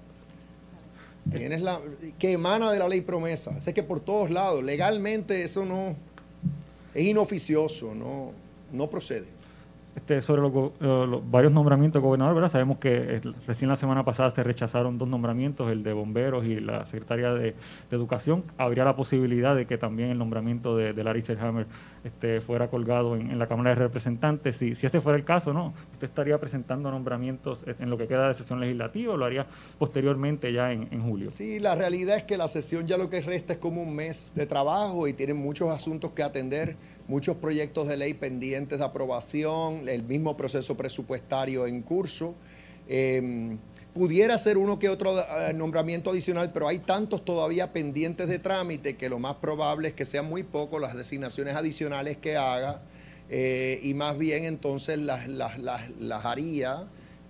Tienes 1.30 1.62
la 1.62 1.80
que 2.18 2.32
emana 2.32 2.72
de 2.72 2.80
la 2.80 2.88
ley 2.88 3.02
promesa. 3.02 3.60
Sé 3.62 3.74
que 3.74 3.84
por 3.84 4.00
todos 4.00 4.32
lados, 4.32 4.64
legalmente 4.64 5.44
eso 5.44 5.66
no 5.66 5.96
es 6.94 7.06
inoficioso, 7.06 7.94
no, 7.94 8.32
no 8.72 8.90
procede. 8.90 9.39
Este, 9.96 10.22
sobre 10.22 10.42
los, 10.42 11.32
varios 11.32 11.52
nombramientos 11.52 12.02
de 12.02 12.06
gobernador, 12.06 12.36
¿verdad? 12.36 12.50
Sabemos 12.50 12.78
que 12.78 12.96
eh, 12.96 13.22
recién 13.48 13.70
la 13.70 13.76
semana 13.76 14.06
pasada 14.06 14.30
se 14.30 14.44
rechazaron 14.44 14.98
dos 14.98 15.08
nombramientos, 15.08 15.72
el 15.72 15.84
de 15.84 15.94
bomberos 15.94 16.46
y 16.46 16.60
la 16.60 16.86
secretaria 16.86 17.34
de, 17.34 17.56
Educación. 17.92 18.44
Habría 18.58 18.86
la 18.86 18.96
posibilidad 18.96 19.56
de 19.56 19.66
que 19.66 19.78
también 19.78 20.12
el 20.12 20.18
nombramiento 20.18 20.78
de, 20.78 20.94
de 20.94 21.04
Larry 21.04 21.24
Selhammer 21.24 21.66
este, 22.04 22.40
fuera 22.40 22.68
colgado 22.68 23.16
en, 23.16 23.38
la 23.40 23.48
Cámara 23.48 23.72
de 23.72 23.76
Representantes. 23.76 24.58
Si, 24.58 24.76
si 24.76 24.86
ese 24.86 25.02
fuera 25.02 25.18
el 25.18 25.26
caso, 25.26 25.54
¿no? 25.54 25.74
Usted 25.94 26.08
estaría 26.08 26.38
presentando 26.38 26.92
nombramientos 26.92 27.66
en 27.68 27.90
lo 27.90 27.98
que 27.98 28.08
queda 28.08 28.28
de 28.28 28.36
sesión 28.36 28.60
legislativa 28.60 29.14
o 29.14 29.18
lo 29.18 29.26
haría 29.26 29.48
posteriormente 29.80 30.54
ya 30.54 30.72
en, 30.72 30.88
en 30.92 31.02
julio. 31.02 31.32
Sí, 31.32 31.60
la 31.60 31.76
realidad 31.76 32.18
es 32.18 32.24
que 32.24 32.38
la 32.38 32.48
sesión 32.48 32.86
ya 32.88 32.98
lo 32.98 33.10
que 33.10 33.22
resta 33.22 33.54
es 33.54 33.60
como 33.60 33.82
un 33.82 33.96
mes 33.96 34.34
de 34.36 34.46
trabajo 34.46 35.08
y 35.08 35.14
tienen 35.14 35.38
muchos 35.38 35.70
asuntos 35.70 36.12
que 36.12 36.22
atender 36.22 36.78
muchos 37.10 37.38
proyectos 37.38 37.88
de 37.88 37.98
ley 37.98 38.14
pendientes 38.14 38.78
de 38.80 38.86
aprobación, 38.86 39.90
el 39.90 40.04
mismo 40.04 40.38
proceso 40.38 40.78
presupuestario 40.78 41.66
en 41.66 41.82
curso. 41.82 42.36
Em, 42.88 43.58
pudiera 43.96 44.38
ser 44.38 44.58
uno 44.58 44.78
que 44.78 44.90
otro 44.90 45.20
eh, 45.20 45.54
nombramiento 45.54 46.12
adicional, 46.12 46.52
pero 46.54 46.68
hay 46.68 46.78
tantos 46.78 47.26
todavía 47.26 47.74
pendientes 47.74 48.30
de 48.30 48.38
trámite 48.38 48.96
que 48.96 49.10
lo 49.10 49.18
más 49.18 49.36
probable 49.36 49.90
es 49.90 49.94
que 49.96 50.06
sean 50.06 50.30
muy 50.30 50.44
pocos 50.44 50.80
las 50.80 50.96
designaciones 50.96 51.56
adicionales 51.56 52.16
que 52.18 52.38
haga 52.38 52.82
eh, 53.30 53.80
y 53.84 53.96
más 53.96 54.18
bien 54.18 54.46
entonces 54.46 55.00
las, 55.00 55.28
las, 55.28 56.26
haría 56.26 56.84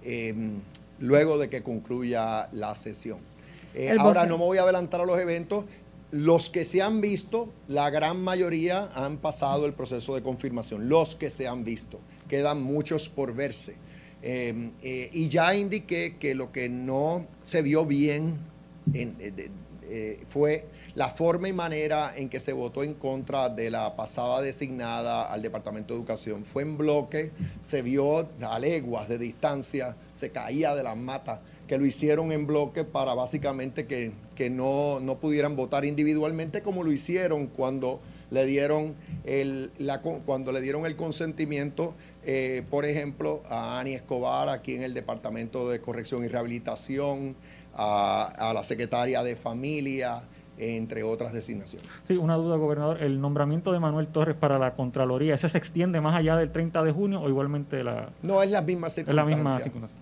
em, 0.04 0.60
luego 1.00 1.38
de 1.38 1.50
que 1.50 1.64
concluya 1.64 2.50
la 2.52 2.76
sesión. 2.76 3.20
Eh, 3.74 3.96
ahora 3.98 4.26
no 4.26 4.38
me 4.38 4.44
voy 4.44 4.58
a 4.58 4.64
adelantar 4.64 5.00
a 5.00 5.06
los 5.06 5.20
eventos. 5.20 5.64
Los 6.12 6.50
que 6.50 6.66
se 6.66 6.82
han 6.82 7.02
visto, 7.02 7.50
la 7.68 7.90
gran 7.90 8.22
mayoría 8.22 8.90
han 8.94 9.18
pasado 9.18 9.66
el 9.66 9.74
proceso 9.74 10.16
de 10.16 10.24
confirmación. 10.24 10.90
Los 10.90 11.16
que 11.16 11.30
se 11.30 11.48
han 11.48 11.64
visto. 11.64 12.00
Quedan 12.28 12.62
muchos 12.62 13.10
por 13.10 13.36
verse. 13.36 13.76
Em, 14.22 14.72
eh, 14.82 15.10
y 15.14 15.30
ya 15.30 15.56
indiqué 15.56 16.18
que 16.20 16.36
lo 16.36 16.52
que 16.52 16.68
no 16.68 17.26
se 17.44 17.62
vio 17.62 17.86
bien 17.86 18.38
eh, 18.94 20.24
fue 20.28 20.66
la 20.96 21.08
forma 21.10 21.48
y 21.48 21.54
manera 21.54 22.14
en 22.16 22.30
que 22.30 22.40
se 22.40 22.52
votó 22.52 22.84
en 22.84 22.94
contra 22.94 23.50
de 23.50 23.72
la 23.72 23.96
pasada 23.96 24.42
designada 24.42 25.32
al 25.32 25.42
Departamento 25.42 25.94
de 25.94 26.00
Educación. 26.00 26.44
Fue 26.44 26.64
en 26.64 26.78
bloque, 26.78 27.32
se 27.60 27.82
vio 27.82 28.28
a 28.42 28.60
leguas 28.60 29.08
de 29.08 29.18
distancia, 29.18 29.96
se 30.12 30.32
caía 30.32 30.76
de 30.76 30.84
las 30.84 30.98
matas, 30.98 31.40
que 31.70 31.78
lo 31.78 31.86
hicieron 31.86 32.32
en 32.32 32.48
bloque 32.48 32.84
para 32.84 33.14
básicamente 33.14 33.86
que, 33.86 34.50
no, 34.50 35.00
no 35.00 35.20
pudieran 35.20 35.56
votar 35.56 35.86
individualmente 35.86 36.64
como 36.64 36.84
lo 36.84 36.92
hicieron 36.92 37.46
cuando 37.46 38.00
le 38.32 38.48
dieron 38.48 38.96
el, 39.24 39.70
la, 39.78 40.02
cuando 40.02 40.52
le 40.52 40.62
dieron 40.62 40.88
el 40.88 40.96
consentimiento, 40.96 41.94
eh, 42.26 42.64
por 42.72 42.86
ejemplo, 42.86 43.44
a 43.52 43.80
Ani 43.80 43.94
Escobar 43.94 44.50
aquí 44.50 44.74
en 44.74 44.82
el 44.82 44.96
Departamento 44.96 45.70
de 45.70 45.80
Corrección 45.80 46.24
y 46.26 46.28
Rehabilitación, 46.28 47.36
a, 47.76 48.52
la 48.54 48.64
Secretaria 48.64 49.22
de 49.22 49.36
Familia, 49.36 50.24
entre 50.58 51.04
otras 51.04 51.34
designaciones. 51.34 51.88
Sí, 52.08 52.18
una 52.18 52.36
duda, 52.36 52.56
gobernador. 52.58 53.04
¿El 53.04 53.22
nombramiento 53.22 53.72
de 53.72 53.80
Manuel 53.80 54.08
Torres 54.08 54.36
para 54.36 54.58
la 54.58 54.74
Contraloría, 54.74 55.36
¿ese 55.36 55.48
se 55.50 55.60
extiende 55.60 56.02
más 56.02 56.16
allá 56.16 56.36
del 56.36 56.52
30 56.52 56.82
de 56.82 56.92
junio 56.92 57.22
o 57.22 57.30
igualmente 57.30 57.84
la...? 57.84 58.10
No, 58.24 58.42
es 58.42 58.50
la 58.50 58.64
misma 58.64 58.90
circunstancia. 58.90 59.12
Es 59.12 59.16
la 59.16 59.24
misma 59.24 59.60
circunstancia. 59.60 59.98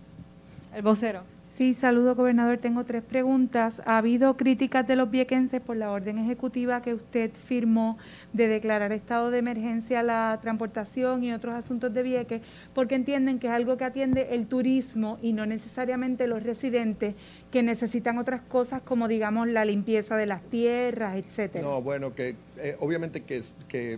El 0.73 0.81
vocero. 0.81 1.36
Sí, 1.57 1.73
saludo 1.73 2.13
gobernador. 2.13 2.59
Tengo 2.59 2.85
tres 2.85 3.01
preguntas. 3.01 3.81
¿Ha 3.85 3.97
habido 3.97 4.37
críticas 4.37 4.85
de 4.87 4.95
los 4.95 5.09
viequenses 5.09 5.59
por 5.59 5.75
la 5.75 5.89
orden 5.89 6.19
ejecutiva 6.19 6.83
que 6.83 6.93
usted 6.93 7.31
firmó 7.31 7.97
de 8.31 8.47
declarar 8.47 8.91
estado 8.91 9.31
de 9.31 9.39
emergencia 9.39 10.03
la 10.03 10.37
transportación 10.39 11.23
y 11.23 11.33
otros 11.33 11.55
asuntos 11.55 11.91
de 11.95 12.03
Vieques? 12.03 12.41
Porque 12.75 12.93
entienden 12.93 13.39
que 13.39 13.47
es 13.47 13.53
algo 13.53 13.75
que 13.75 13.85
atiende 13.85 14.35
el 14.35 14.45
turismo 14.45 15.17
y 15.19 15.33
no 15.33 15.47
necesariamente 15.47 16.27
los 16.27 16.43
residentes 16.43 17.15
que 17.49 17.63
necesitan 17.63 18.19
otras 18.19 18.41
cosas 18.41 18.83
como 18.83 19.07
digamos 19.07 19.47
la 19.47 19.65
limpieza 19.65 20.15
de 20.15 20.27
las 20.27 20.43
tierras, 20.43 21.17
etcétera. 21.17 21.67
No, 21.67 21.81
bueno, 21.81 22.13
que 22.13 22.35
eh, 22.57 22.75
obviamente 22.81 23.21
que, 23.21 23.41
que 23.67 23.97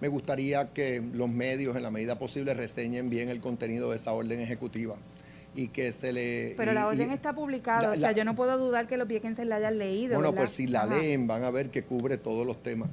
me 0.00 0.08
gustaría 0.08 0.72
que 0.72 1.00
los 1.14 1.30
medios 1.30 1.76
en 1.76 1.84
la 1.84 1.92
medida 1.92 2.18
posible 2.18 2.54
reseñen 2.54 3.08
bien 3.08 3.28
el 3.28 3.40
contenido 3.40 3.90
de 3.90 3.96
esa 3.96 4.12
orden 4.14 4.40
ejecutiva 4.40 4.96
y 5.54 5.68
que 5.68 5.92
se 5.92 6.12
le... 6.12 6.54
Pero 6.56 6.72
la 6.72 6.86
orden 6.86 7.10
está 7.10 7.34
publicada, 7.34 7.92
o 7.92 7.96
sea, 7.96 8.12
yo 8.12 8.24
no 8.24 8.36
puedo 8.36 8.58
dudar 8.58 8.86
que 8.86 8.96
los 8.96 9.08
viequenses 9.08 9.46
la 9.46 9.56
hayan 9.56 9.78
leído. 9.78 10.14
Bueno, 10.14 10.34
pues 10.34 10.52
si 10.52 10.66
la 10.66 10.86
leen 10.86 11.26
van 11.26 11.44
a 11.44 11.50
ver 11.50 11.70
que 11.70 11.82
cubre 11.82 12.16
todos 12.18 12.46
los 12.46 12.62
temas. 12.62 12.88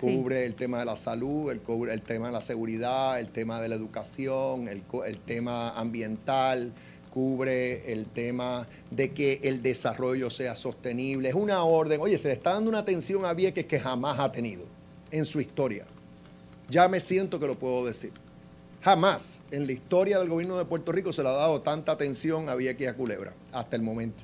Cubre 0.00 0.44
el 0.44 0.54
tema 0.54 0.80
de 0.80 0.84
la 0.84 0.96
salud, 0.96 1.50
el, 1.50 1.60
cubre 1.60 1.94
el 1.94 2.02
tema 2.02 2.26
de 2.26 2.32
la 2.34 2.42
seguridad, 2.42 3.18
el 3.18 3.30
tema 3.30 3.62
de 3.62 3.68
la 3.68 3.76
educación, 3.76 4.68
el, 4.68 4.82
el 5.06 5.18
tema 5.20 5.70
ambiental, 5.70 6.74
cubre 7.08 7.90
el 7.90 8.04
tema 8.04 8.66
de 8.90 9.12
que 9.12 9.40
el 9.42 9.62
desarrollo 9.62 10.28
sea 10.28 10.54
sostenible. 10.54 11.30
Es 11.30 11.34
una 11.34 11.64
orden, 11.64 11.98
oye, 12.02 12.18
se 12.18 12.28
le 12.28 12.34
está 12.34 12.52
dando 12.52 12.68
una 12.68 12.80
atención 12.80 13.24
a 13.24 13.32
Vieques 13.32 13.64
que 13.64 13.80
jamás 13.80 14.20
ha 14.20 14.30
tenido 14.30 14.64
en 15.10 15.24
su 15.24 15.40
historia. 15.40 15.86
Ya 16.68 16.88
me 16.88 17.00
siento 17.00 17.40
que 17.40 17.46
lo 17.46 17.58
puedo 17.58 17.86
decir. 17.86 18.12
Jamás 18.86 19.42
en 19.50 19.66
la 19.66 19.72
historia 19.72 20.20
del 20.20 20.28
gobierno 20.28 20.56
de 20.56 20.64
Puerto 20.64 20.92
Rico 20.92 21.12
se 21.12 21.20
le 21.24 21.28
ha 21.28 21.32
dado 21.32 21.60
tanta 21.60 21.90
atención 21.90 22.48
a 22.48 22.54
Vieques 22.54 22.86
a 22.86 22.94
Culebra, 22.94 23.32
hasta 23.50 23.74
el 23.74 23.82
momento. 23.82 24.22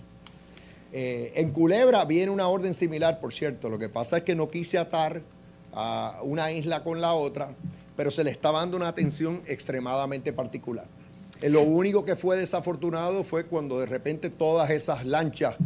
Eh, 0.92 1.32
en 1.34 1.50
Culebra 1.50 2.04
viene 2.04 2.30
una 2.30 2.46
orden 2.46 2.72
similar, 2.72 3.18
por 3.18 3.32
cierto. 3.32 3.68
Lo 3.68 3.76
que 3.76 3.88
pasa 3.88 4.18
es 4.18 4.22
que 4.22 4.36
no 4.36 4.48
quise 4.48 4.78
atar 4.78 5.20
a 5.72 6.20
una 6.22 6.52
isla 6.52 6.78
con 6.78 7.00
la 7.00 7.12
otra, 7.14 7.56
pero 7.96 8.12
se 8.12 8.22
le 8.22 8.30
está 8.30 8.52
dando 8.52 8.76
una 8.76 8.86
atención 8.86 9.42
extremadamente 9.48 10.32
particular. 10.32 10.86
Eh, 11.40 11.48
lo 11.50 11.62
único 11.62 12.04
que 12.04 12.14
fue 12.14 12.36
desafortunado 12.36 13.24
fue 13.24 13.46
cuando 13.46 13.80
de 13.80 13.86
repente 13.86 14.30
todas 14.30 14.70
esas 14.70 15.04
lanchas 15.04 15.56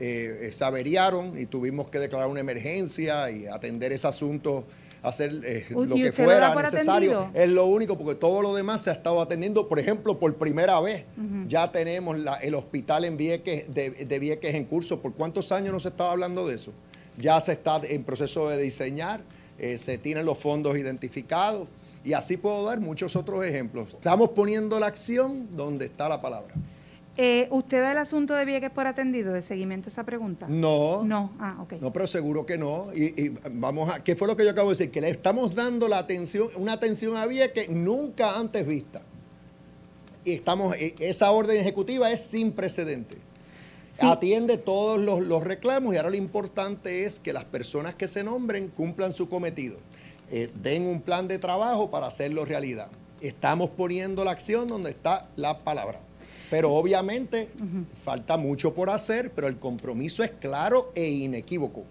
eh, 0.00 0.48
se 0.50 0.64
averiaron 0.64 1.38
y 1.38 1.44
tuvimos 1.44 1.90
que 1.90 1.98
declarar 1.98 2.28
una 2.28 2.40
emergencia 2.40 3.30
y 3.30 3.48
atender 3.48 3.92
ese 3.92 4.06
asunto 4.06 4.64
hacer 5.08 5.40
eh, 5.44 5.66
lo 5.70 5.94
que 5.94 6.10
fuera 6.10 6.54
necesario. 6.54 7.30
Es 7.32 7.48
lo 7.48 7.66
único, 7.66 7.96
porque 7.96 8.16
todo 8.16 8.42
lo 8.42 8.54
demás 8.54 8.82
se 8.82 8.90
ha 8.90 8.92
estado 8.92 9.20
atendiendo. 9.20 9.68
Por 9.68 9.78
ejemplo, 9.78 10.18
por 10.18 10.34
primera 10.34 10.80
vez 10.80 11.04
ya 11.46 11.70
tenemos 11.70 12.16
el 12.42 12.54
hospital 12.54 13.04
en 13.04 13.16
Vieques, 13.16 13.72
de, 13.72 14.18
Vieques 14.18 14.54
en 14.54 14.64
curso. 14.64 15.00
¿Por 15.00 15.14
cuántos 15.14 15.52
años 15.52 15.72
no 15.72 15.80
se 15.80 15.88
estaba 15.88 16.10
hablando 16.10 16.46
de 16.46 16.56
eso? 16.56 16.72
Ya 17.18 17.38
se 17.40 17.52
está 17.52 17.80
en 17.84 18.02
proceso 18.04 18.48
de 18.48 18.60
diseñar, 18.60 19.22
eh, 19.58 19.78
se 19.78 19.96
tienen 19.96 20.26
los 20.26 20.38
fondos 20.38 20.76
identificados 20.76 21.70
y 22.04 22.12
así 22.12 22.36
puedo 22.36 22.64
dar 22.64 22.80
muchos 22.80 23.16
otros 23.16 23.44
ejemplos. 23.44 23.88
Estamos 23.94 24.30
poniendo 24.30 24.78
la 24.80 24.86
acción 24.86 25.56
donde 25.56 25.86
está 25.86 26.08
la 26.08 26.20
palabra. 26.20 26.52
Eh, 27.18 27.48
¿Usted 27.50 27.80
da 27.80 27.92
el 27.92 27.98
asunto 27.98 28.34
de 28.34 28.44
Vieques 28.44 28.70
por 28.70 28.86
atendido, 28.86 29.32
de 29.32 29.40
seguimiento 29.40 29.88
a 29.88 29.92
esa 29.92 30.04
pregunta? 30.04 30.46
No. 30.48 31.02
No, 31.04 31.32
ah, 31.40 31.56
ok. 31.62 31.74
No, 31.80 31.92
pero 31.92 32.06
seguro 32.06 32.44
que 32.44 32.58
no. 32.58 32.92
Y, 32.94 33.30
vamos 33.52 33.88
a, 33.88 34.04
¿qué 34.04 34.14
fue 34.14 34.28
lo 34.28 34.36
que 34.36 34.44
yo 34.44 34.50
acabo 34.50 34.68
de 34.68 34.76
decir? 34.76 34.90
Que 34.90 35.00
le 35.00 35.08
estamos 35.08 35.54
dando 35.54 35.88
la 35.88 35.98
atención, 35.98 36.48
una 36.56 36.74
atención 36.74 37.16
a 37.16 37.26
Vieques 37.26 37.70
nunca 37.70 38.38
antes 38.38 38.66
vista. 38.66 39.00
Y 40.24 40.32
estamos, 40.32 40.76
e, 40.76 40.94
esa 40.98 41.30
orden 41.30 41.56
ejecutiva 41.56 42.10
es 42.10 42.20
sin 42.20 42.52
precedente. 42.52 43.16
Atiende 43.98 44.58
todos 44.58 45.00
los, 45.00 45.42
reclamos 45.42 45.94
y 45.94 45.96
ahora 45.96 46.10
lo 46.10 46.16
importante 46.16 47.04
es 47.04 47.18
que 47.18 47.32
las 47.32 47.44
personas 47.44 47.94
que 47.94 48.08
se 48.08 48.24
nombren 48.24 48.68
cumplan 48.68 49.14
su 49.14 49.30
cometido. 49.30 49.78
Eh, 50.30 50.50
den 50.54 50.86
un 50.86 51.00
plan 51.00 51.28
de 51.28 51.38
trabajo 51.38 51.90
para 51.90 52.08
hacerlo 52.08 52.44
realidad. 52.44 52.88
Estamos 53.22 53.70
poniendo 53.70 54.22
la 54.22 54.32
acción 54.32 54.68
donde 54.68 54.90
está 54.90 55.30
la 55.36 55.60
palabra. 55.60 56.00
Pero 56.50 56.72
obviamente 56.72 57.48
falta 58.04 58.36
mucho 58.36 58.74
por 58.74 58.90
hacer, 58.90 59.32
pero 59.34 59.48
el 59.48 59.58
compromiso 59.58 60.22
es 60.22 60.30
claro 60.30 60.92
e 60.94 61.08
inequívoco. 61.08 61.84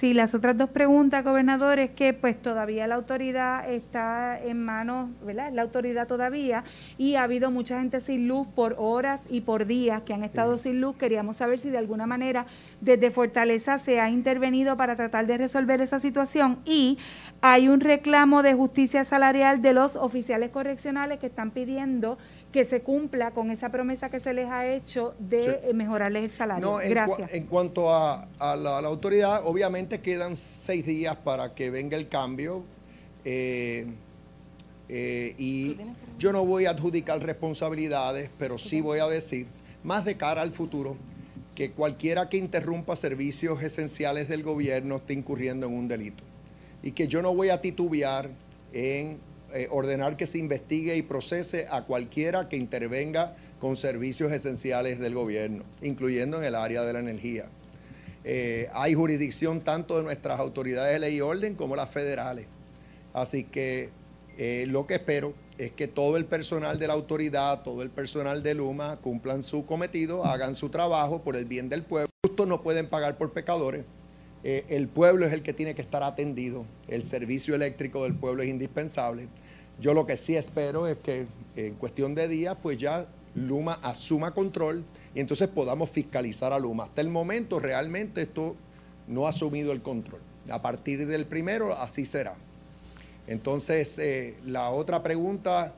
Sí, 0.00 0.12
las 0.12 0.34
otras 0.34 0.58
dos 0.58 0.70
preguntas, 0.70 1.24
gobernador, 1.24 1.78
es 1.78 1.90
que 1.90 2.12
pues 2.12 2.40
todavía 2.40 2.86
la 2.88 2.96
autoridad 2.96 3.70
está 3.70 4.38
en 4.38 4.62
manos, 4.62 5.08
¿verdad? 5.24 5.52
La 5.52 5.62
autoridad 5.62 6.08
todavía 6.08 6.64
y 6.98 7.14
ha 7.14 7.22
habido 7.22 7.52
mucha 7.52 7.78
gente 7.78 8.00
sin 8.00 8.26
luz 8.26 8.48
por 8.56 8.74
horas 8.76 9.20
y 9.30 9.42
por 9.42 9.66
días 9.66 10.02
que 10.02 10.12
han 10.12 10.24
estado 10.24 10.58
sin 10.58 10.80
luz. 10.80 10.96
Queríamos 10.96 11.36
saber 11.36 11.58
si 11.60 11.70
de 11.70 11.78
alguna 11.78 12.06
manera 12.06 12.44
desde 12.84 13.10
Fortaleza 13.10 13.78
se 13.78 13.98
ha 14.00 14.10
intervenido 14.10 14.76
para 14.76 14.94
tratar 14.94 15.26
de 15.26 15.38
resolver 15.38 15.80
esa 15.80 16.00
situación 16.00 16.58
y 16.66 16.98
hay 17.40 17.68
un 17.68 17.80
reclamo 17.80 18.42
de 18.42 18.54
justicia 18.54 19.04
salarial 19.04 19.62
de 19.62 19.72
los 19.72 19.96
oficiales 19.96 20.50
correccionales 20.50 21.18
que 21.18 21.26
están 21.26 21.50
pidiendo 21.50 22.18
que 22.52 22.64
se 22.64 22.82
cumpla 22.82 23.32
con 23.32 23.50
esa 23.50 23.70
promesa 23.70 24.10
que 24.10 24.20
se 24.20 24.34
les 24.34 24.48
ha 24.48 24.66
hecho 24.66 25.14
de 25.18 25.60
eh, 25.64 25.74
mejorarles 25.74 26.24
el 26.24 26.30
salario. 26.30 26.64
No, 26.64 26.80
en 26.80 26.90
Gracias. 26.90 27.32
en 27.32 27.46
cuanto 27.46 27.92
a, 27.92 28.28
la, 28.38 28.78
autoridad, 28.78 29.42
obviamente 29.44 30.00
quedan 30.00 30.36
seis 30.36 30.86
días 30.86 31.16
para 31.16 31.54
que 31.54 31.70
venga 31.70 31.96
el 31.96 32.08
cambio. 32.08 32.62
Eh, 33.24 33.86
eh, 34.88 35.34
y 35.38 35.76
yo 36.18 36.32
no 36.32 36.44
voy 36.44 36.66
a 36.66 36.70
adjudicar 36.70 37.18
responsabilidades, 37.20 38.30
pero 38.38 38.58
sí 38.58 38.80
voy 38.80 38.98
a 39.00 39.06
decir, 39.06 39.46
más 39.82 40.04
de 40.04 40.16
cara 40.16 40.42
al 40.42 40.52
futuro, 40.52 40.96
que 41.54 41.70
cualquiera 41.70 42.28
que 42.28 42.36
interrumpa 42.36 42.96
servicios 42.96 43.62
esenciales 43.62 44.28
del 44.28 44.42
gobierno 44.42 44.96
esté 44.96 45.14
incurriendo 45.14 45.66
en 45.66 45.74
un 45.74 45.88
delito. 45.88 46.24
Y 46.82 46.92
que 46.92 47.08
yo 47.08 47.22
no 47.22 47.34
voy 47.34 47.50
a 47.50 47.60
titubear 47.60 48.28
en 48.72 49.18
eh, 49.52 49.68
ordenar 49.70 50.16
que 50.16 50.26
se 50.26 50.38
investigue 50.38 50.96
y 50.96 51.02
procese 51.02 51.66
a 51.70 51.82
cualquiera 51.84 52.48
que 52.48 52.56
intervenga 52.56 53.36
con 53.60 53.76
servicios 53.76 54.32
esenciales 54.32 54.98
del 54.98 55.14
gobierno, 55.14 55.64
incluyendo 55.80 56.38
en 56.38 56.44
el 56.44 56.54
área 56.54 56.82
de 56.82 56.92
la 56.92 56.98
energía. 56.98 57.46
Eh, 58.24 58.68
hay 58.72 58.94
jurisdicción 58.94 59.60
tanto 59.60 59.96
de 59.96 60.02
nuestras 60.02 60.40
autoridades 60.40 60.92
de 60.92 60.98
ley 60.98 61.16
y 61.16 61.20
orden 61.20 61.54
como 61.54 61.76
las 61.76 61.90
federales. 61.90 62.46
Así 63.12 63.44
que 63.44 63.90
eh, 64.38 64.66
lo 64.68 64.86
que 64.86 64.94
espero 64.94 65.34
es 65.58 65.70
que 65.72 65.86
todo 65.86 66.16
el 66.16 66.24
personal 66.24 66.78
de 66.78 66.86
la 66.86 66.94
autoridad, 66.94 67.62
todo 67.62 67.82
el 67.82 67.90
personal 67.90 68.42
de 68.42 68.54
Luma 68.54 68.96
cumplan 68.96 69.42
su 69.42 69.66
cometido, 69.66 70.24
hagan 70.24 70.54
su 70.54 70.68
trabajo 70.68 71.22
por 71.22 71.36
el 71.36 71.44
bien 71.44 71.68
del 71.68 71.82
pueblo. 71.82 72.08
Justos 72.24 72.48
no 72.48 72.62
pueden 72.62 72.88
pagar 72.88 73.16
por 73.18 73.32
pecadores. 73.32 73.84
el 74.42 74.88
pueblo 74.88 75.24
es 75.24 75.32
el 75.32 75.42
que 75.42 75.54
tiene 75.54 75.74
que 75.74 75.82
estar 75.82 76.02
atendido. 76.02 76.66
El 76.88 77.02
servicio 77.02 77.54
eléctrico 77.54 78.02
del 78.04 78.14
pueblo 78.14 78.42
es 78.42 78.48
indispensable. 78.48 79.28
Yo 79.80 79.94
lo 79.94 80.06
que 80.06 80.16
sí 80.16 80.36
espero 80.36 80.86
es 80.86 80.98
que 80.98 81.26
en 81.56 81.74
cuestión 81.74 82.14
de 82.14 82.28
días, 82.28 82.56
pues 82.62 82.78
ya 82.78 83.06
Luma 83.34 83.78
asuma 83.82 84.32
control 84.32 84.84
y 85.14 85.20
entonces 85.20 85.48
podamos 85.48 85.90
fiscalizar 85.90 86.52
a 86.52 86.58
Luma. 86.58 86.84
Hasta 86.84 87.00
el 87.00 87.08
momento 87.08 87.58
realmente 87.58 88.22
esto 88.22 88.54
no 89.08 89.26
ha 89.26 89.30
asumido 89.30 89.72
el 89.72 89.82
control. 89.82 90.20
A 90.50 90.62
partir 90.62 91.06
del 91.06 91.26
primero 91.26 91.72
así 91.72 92.06
será. 92.06 92.34
Entonces, 93.26 93.98
eh, 93.98 94.34
la 94.44 94.70
otra 94.70 95.02
pregunta 95.02 95.74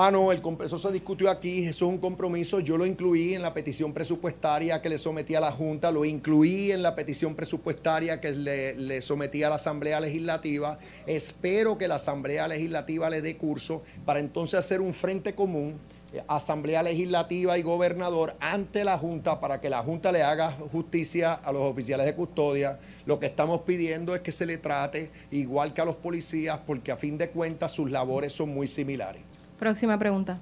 Ah, 0.00 0.12
no, 0.12 0.30
el, 0.30 0.40
eso 0.64 0.78
se 0.78 0.92
discutió 0.92 1.28
aquí, 1.28 1.66
eso 1.66 1.86
es 1.86 1.90
un 1.90 1.98
compromiso. 1.98 2.60
Yo 2.60 2.78
lo 2.78 2.86
incluí 2.86 3.34
en 3.34 3.42
la 3.42 3.52
petición 3.52 3.92
presupuestaria 3.92 4.80
que 4.80 4.88
le 4.88 4.96
sometí 4.96 5.34
a 5.34 5.40
la 5.40 5.50
Junta, 5.50 5.90
lo 5.90 6.04
incluí 6.04 6.70
en 6.70 6.84
la 6.84 6.94
petición 6.94 7.34
presupuestaria 7.34 8.20
que 8.20 8.30
le, 8.30 8.76
le 8.76 9.02
sometí 9.02 9.42
a 9.42 9.48
la 9.48 9.56
Asamblea 9.56 9.98
Legislativa. 9.98 10.78
Espero 11.04 11.76
que 11.78 11.88
la 11.88 11.96
Asamblea 11.96 12.46
Legislativa 12.46 13.10
le 13.10 13.22
dé 13.22 13.36
curso 13.36 13.82
para 14.06 14.20
entonces 14.20 14.60
hacer 14.60 14.80
un 14.80 14.94
frente 14.94 15.34
común 15.34 15.80
Asamblea 16.26 16.82
Legislativa 16.82 17.58
y 17.58 17.62
Gobernador 17.62 18.34
ante 18.40 18.84
la 18.84 18.96
Junta 18.98 19.40
para 19.40 19.60
que 19.60 19.68
la 19.68 19.82
Junta 19.82 20.10
le 20.10 20.22
haga 20.22 20.52
justicia 20.72 21.34
a 21.34 21.52
los 21.52 21.62
oficiales 21.62 22.06
de 22.06 22.14
custodia. 22.14 22.78
Lo 23.06 23.18
que 23.20 23.26
estamos 23.26 23.62
pidiendo 23.62 24.14
es 24.14 24.20
que 24.22 24.32
se 24.32 24.46
le 24.46 24.58
trate 24.58 25.10
igual 25.30 25.74
que 25.74 25.80
a 25.80 25.84
los 25.84 25.96
policías 25.96 26.58
porque 26.66 26.92
a 26.92 26.96
fin 26.96 27.18
de 27.18 27.30
cuentas 27.30 27.72
sus 27.72 27.90
labores 27.90 28.32
son 28.32 28.54
muy 28.54 28.66
similares. 28.68 29.22
Próxima 29.58 29.98
pregunta. 29.98 30.38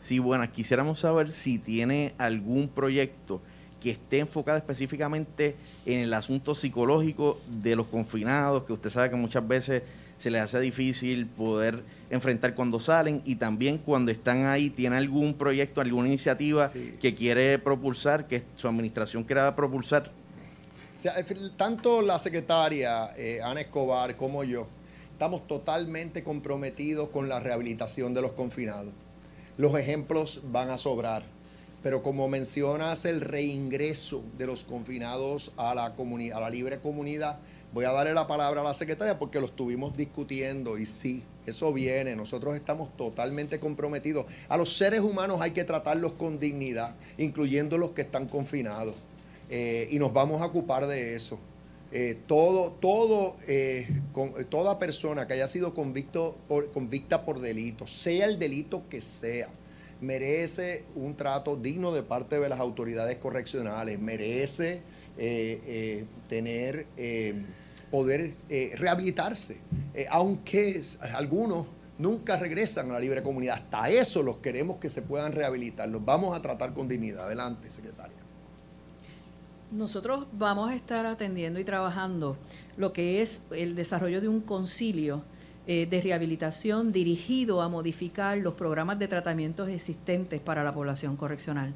Sí, 0.00 0.18
bueno, 0.18 0.50
quisiéramos 0.50 1.00
saber 1.00 1.30
si 1.30 1.58
tiene 1.58 2.14
algún 2.18 2.68
proyecto 2.68 3.40
que 3.80 3.90
esté 3.90 4.20
enfocado 4.20 4.58
específicamente 4.58 5.56
en 5.86 6.00
el 6.00 6.14
asunto 6.14 6.54
psicológico 6.54 7.38
de 7.48 7.76
los 7.76 7.86
confinados, 7.88 8.64
que 8.64 8.72
usted 8.72 8.90
sabe 8.90 9.10
que 9.10 9.16
muchas 9.16 9.46
veces 9.46 9.82
se 10.22 10.30
les 10.30 10.40
hace 10.40 10.60
difícil 10.60 11.26
poder 11.26 11.82
enfrentar 12.08 12.54
cuando 12.54 12.78
salen 12.78 13.22
y 13.24 13.34
también 13.34 13.78
cuando 13.78 14.12
están 14.12 14.46
ahí, 14.46 14.70
¿tiene 14.70 14.96
algún 14.96 15.34
proyecto, 15.34 15.80
alguna 15.80 16.06
iniciativa 16.06 16.70
que 17.00 17.14
quiere 17.16 17.58
propulsar, 17.58 18.28
que 18.28 18.44
su 18.54 18.68
administración 18.68 19.24
quiera 19.24 19.56
propulsar? 19.56 20.12
tanto 21.56 22.00
la 22.00 22.20
secretaria 22.20 23.10
eh, 23.16 23.40
Ana 23.42 23.62
Escobar 23.62 24.16
como 24.16 24.44
yo 24.44 24.68
estamos 25.10 25.48
totalmente 25.48 26.22
comprometidos 26.22 27.08
con 27.08 27.28
la 27.28 27.40
rehabilitación 27.40 28.14
de 28.14 28.22
los 28.22 28.32
confinados. 28.32 28.92
Los 29.56 29.76
ejemplos 29.76 30.42
van 30.52 30.70
a 30.70 30.78
sobrar, 30.78 31.24
pero 31.82 32.04
como 32.04 32.28
mencionas 32.28 33.04
el 33.06 33.20
reingreso 33.20 34.22
de 34.38 34.46
los 34.46 34.62
confinados 34.62 35.52
a 35.56 35.74
la, 35.74 35.86
a 35.86 36.40
la 36.40 36.50
libre 36.50 36.78
comunidad, 36.78 37.40
voy 37.72 37.84
a 37.84 37.92
darle 37.92 38.14
la 38.14 38.26
palabra 38.26 38.60
a 38.60 38.64
la 38.64 38.74
secretaria 38.74 39.18
porque 39.18 39.40
lo 39.40 39.46
estuvimos 39.46 39.96
discutiendo 39.96 40.78
y 40.78 40.86
sí, 40.86 41.24
eso 41.46 41.72
viene, 41.72 42.14
nosotros 42.16 42.54
estamos 42.54 42.96
totalmente 42.96 43.58
comprometidos. 43.58 44.26
A 44.48 44.56
los 44.56 44.76
seres 44.76 45.00
humanos 45.00 45.40
hay 45.40 45.52
que 45.52 45.64
tratarlos 45.64 46.12
con 46.12 46.38
dignidad, 46.38 46.94
incluyendo 47.18 47.78
los 47.78 47.90
que 47.90 48.02
están 48.02 48.28
confinados, 48.28 48.94
eh, 49.50 49.88
y 49.90 49.98
nos 49.98 50.12
vamos 50.12 50.42
a 50.42 50.46
ocupar 50.46 50.86
de 50.86 51.14
eso. 51.14 51.38
Eh, 51.94 52.16
todo, 52.26 52.70
todo, 52.80 53.36
eh, 53.46 53.86
toda 54.48 54.78
persona 54.78 55.26
que 55.26 55.34
haya 55.34 55.46
sido 55.46 55.74
convicto 55.74 56.38
convicta 56.72 57.26
por 57.26 57.38
delito, 57.38 57.86
sea 57.86 58.24
el 58.24 58.38
delito 58.38 58.84
que 58.88 59.02
sea, 59.02 59.50
merece 60.00 60.86
un 60.94 61.14
trato 61.16 61.54
digno 61.54 61.92
de 61.92 62.02
parte 62.02 62.40
de 62.40 62.48
las 62.48 62.60
autoridades 62.60 63.18
correccionales, 63.18 64.00
merece 64.00 64.80
eh, 65.18 66.06
tener, 66.30 66.86
poder 67.92 68.34
rehabilitarse, 68.76 69.58
aunque 70.10 70.82
algunos 71.14 71.66
nunca 71.98 72.36
regresan 72.36 72.90
a 72.90 72.94
la 72.94 73.00
libre 73.00 73.22
comunidad. 73.22 73.56
Hasta 73.56 73.88
eso 73.88 74.22
los 74.22 74.38
queremos 74.38 74.78
que 74.78 74.90
se 74.90 75.02
puedan 75.02 75.32
rehabilitar. 75.32 75.88
Los 75.88 76.04
vamos 76.04 76.36
a 76.36 76.42
tratar 76.42 76.74
con 76.74 76.88
dignidad. 76.88 77.26
Adelante, 77.26 77.70
secretaria. 77.70 78.16
Nosotros 79.70 80.26
vamos 80.32 80.70
a 80.70 80.74
estar 80.74 81.06
atendiendo 81.06 81.58
y 81.58 81.64
trabajando 81.64 82.36
lo 82.76 82.92
que 82.92 83.22
es 83.22 83.46
el 83.52 83.74
desarrollo 83.74 84.20
de 84.20 84.28
un 84.28 84.40
concilio 84.40 85.22
eh, 85.66 85.86
de 85.86 86.00
rehabilitación 86.00 86.92
dirigido 86.92 87.62
a 87.62 87.68
modificar 87.68 88.36
los 88.38 88.54
programas 88.54 88.98
de 88.98 89.08
tratamientos 89.08 89.68
existentes 89.68 90.40
para 90.40 90.64
la 90.64 90.74
población 90.74 91.16
correccional. 91.16 91.72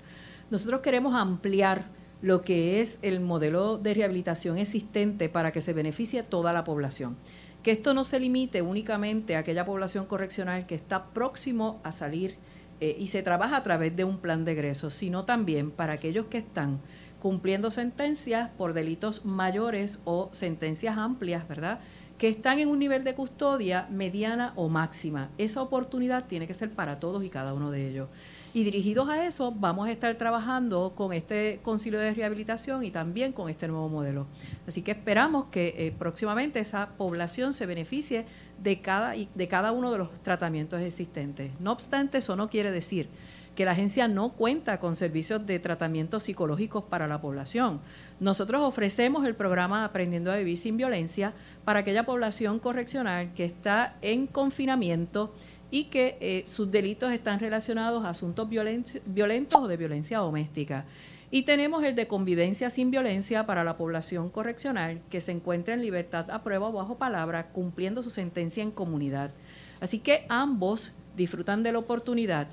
Nosotros 0.50 0.80
queremos 0.80 1.14
ampliar 1.14 1.86
lo 2.22 2.42
que 2.42 2.80
es 2.80 2.98
el 3.02 3.20
modelo 3.20 3.78
de 3.78 3.94
rehabilitación 3.94 4.58
existente 4.58 5.28
para 5.28 5.52
que 5.52 5.60
se 5.60 5.72
beneficie 5.72 6.22
toda 6.22 6.52
la 6.52 6.64
población. 6.64 7.16
Que 7.62 7.72
esto 7.72 7.94
no 7.94 8.04
se 8.04 8.20
limite 8.20 8.62
únicamente 8.62 9.36
a 9.36 9.40
aquella 9.40 9.66
población 9.66 10.06
correccional 10.06 10.66
que 10.66 10.74
está 10.74 11.06
próximo 11.06 11.80
a 11.82 11.92
salir 11.92 12.36
eh, 12.80 12.96
y 12.98 13.06
se 13.08 13.22
trabaja 13.22 13.56
a 13.56 13.62
través 13.62 13.96
de 13.96 14.04
un 14.04 14.18
plan 14.18 14.44
de 14.44 14.52
egreso, 14.52 14.90
sino 14.90 15.24
también 15.24 15.70
para 15.70 15.94
aquellos 15.94 16.26
que 16.26 16.38
están 16.38 16.80
cumpliendo 17.20 17.70
sentencias 17.70 18.50
por 18.56 18.72
delitos 18.72 19.24
mayores 19.24 20.00
o 20.04 20.28
sentencias 20.32 20.98
amplias, 20.98 21.48
¿verdad? 21.48 21.80
Que 22.18 22.28
están 22.28 22.58
en 22.60 22.68
un 22.68 22.78
nivel 22.78 23.04
de 23.04 23.14
custodia 23.14 23.88
mediana 23.90 24.52
o 24.56 24.68
máxima. 24.68 25.30
Esa 25.38 25.62
oportunidad 25.62 26.26
tiene 26.26 26.46
que 26.46 26.54
ser 26.54 26.70
para 26.70 27.00
todos 27.00 27.24
y 27.24 27.30
cada 27.30 27.52
uno 27.52 27.70
de 27.70 27.88
ellos. 27.88 28.08
Y 28.56 28.64
dirigidos 28.64 29.10
a 29.10 29.26
eso, 29.26 29.52
vamos 29.52 29.86
a 29.86 29.92
estar 29.92 30.14
trabajando 30.14 30.94
con 30.96 31.12
este 31.12 31.60
concilio 31.62 32.00
de 32.00 32.14
rehabilitación 32.14 32.84
y 32.84 32.90
también 32.90 33.32
con 33.32 33.50
este 33.50 33.68
nuevo 33.68 33.90
modelo. 33.90 34.28
Así 34.66 34.80
que 34.80 34.92
esperamos 34.92 35.48
que 35.50 35.74
eh, 35.76 35.94
próximamente 35.98 36.58
esa 36.60 36.88
población 36.96 37.52
se 37.52 37.66
beneficie 37.66 38.24
de 38.62 38.80
cada, 38.80 39.12
de 39.12 39.48
cada 39.48 39.72
uno 39.72 39.92
de 39.92 39.98
los 39.98 40.22
tratamientos 40.22 40.80
existentes. 40.80 41.50
No 41.60 41.70
obstante, 41.70 42.16
eso 42.16 42.34
no 42.34 42.48
quiere 42.48 42.72
decir 42.72 43.10
que 43.54 43.66
la 43.66 43.72
agencia 43.72 44.08
no 44.08 44.30
cuenta 44.30 44.80
con 44.80 44.96
servicios 44.96 45.46
de 45.46 45.58
tratamiento 45.58 46.18
psicológicos 46.18 46.84
para 46.84 47.06
la 47.06 47.20
población. 47.20 47.80
Nosotros 48.20 48.62
ofrecemos 48.62 49.26
el 49.26 49.34
programa 49.34 49.84
Aprendiendo 49.84 50.32
a 50.32 50.36
Vivir 50.36 50.56
sin 50.56 50.78
Violencia 50.78 51.34
para 51.66 51.80
aquella 51.80 52.06
población 52.06 52.58
correccional 52.58 53.34
que 53.34 53.44
está 53.44 53.96
en 54.00 54.26
confinamiento 54.26 55.34
y 55.70 55.84
que 55.84 56.16
eh, 56.20 56.44
sus 56.46 56.70
delitos 56.70 57.12
están 57.12 57.40
relacionados 57.40 58.04
a 58.04 58.10
asuntos 58.10 58.48
violentos 58.48 59.60
o 59.60 59.68
de 59.68 59.76
violencia 59.76 60.18
doméstica. 60.18 60.84
Y 61.30 61.42
tenemos 61.42 61.82
el 61.82 61.94
de 61.96 62.06
convivencia 62.06 62.70
sin 62.70 62.90
violencia 62.90 63.46
para 63.46 63.64
la 63.64 63.76
población 63.76 64.30
correccional 64.30 65.00
que 65.10 65.20
se 65.20 65.32
encuentra 65.32 65.74
en 65.74 65.82
libertad 65.82 66.30
a 66.30 66.42
prueba 66.42 66.68
o 66.68 66.72
bajo 66.72 66.96
palabra 66.96 67.48
cumpliendo 67.48 68.02
su 68.02 68.10
sentencia 68.10 68.62
en 68.62 68.70
comunidad. 68.70 69.32
Así 69.80 69.98
que 69.98 70.24
ambos 70.28 70.92
disfrutan 71.16 71.62
de 71.62 71.72
la 71.72 71.78
oportunidad 71.78 72.46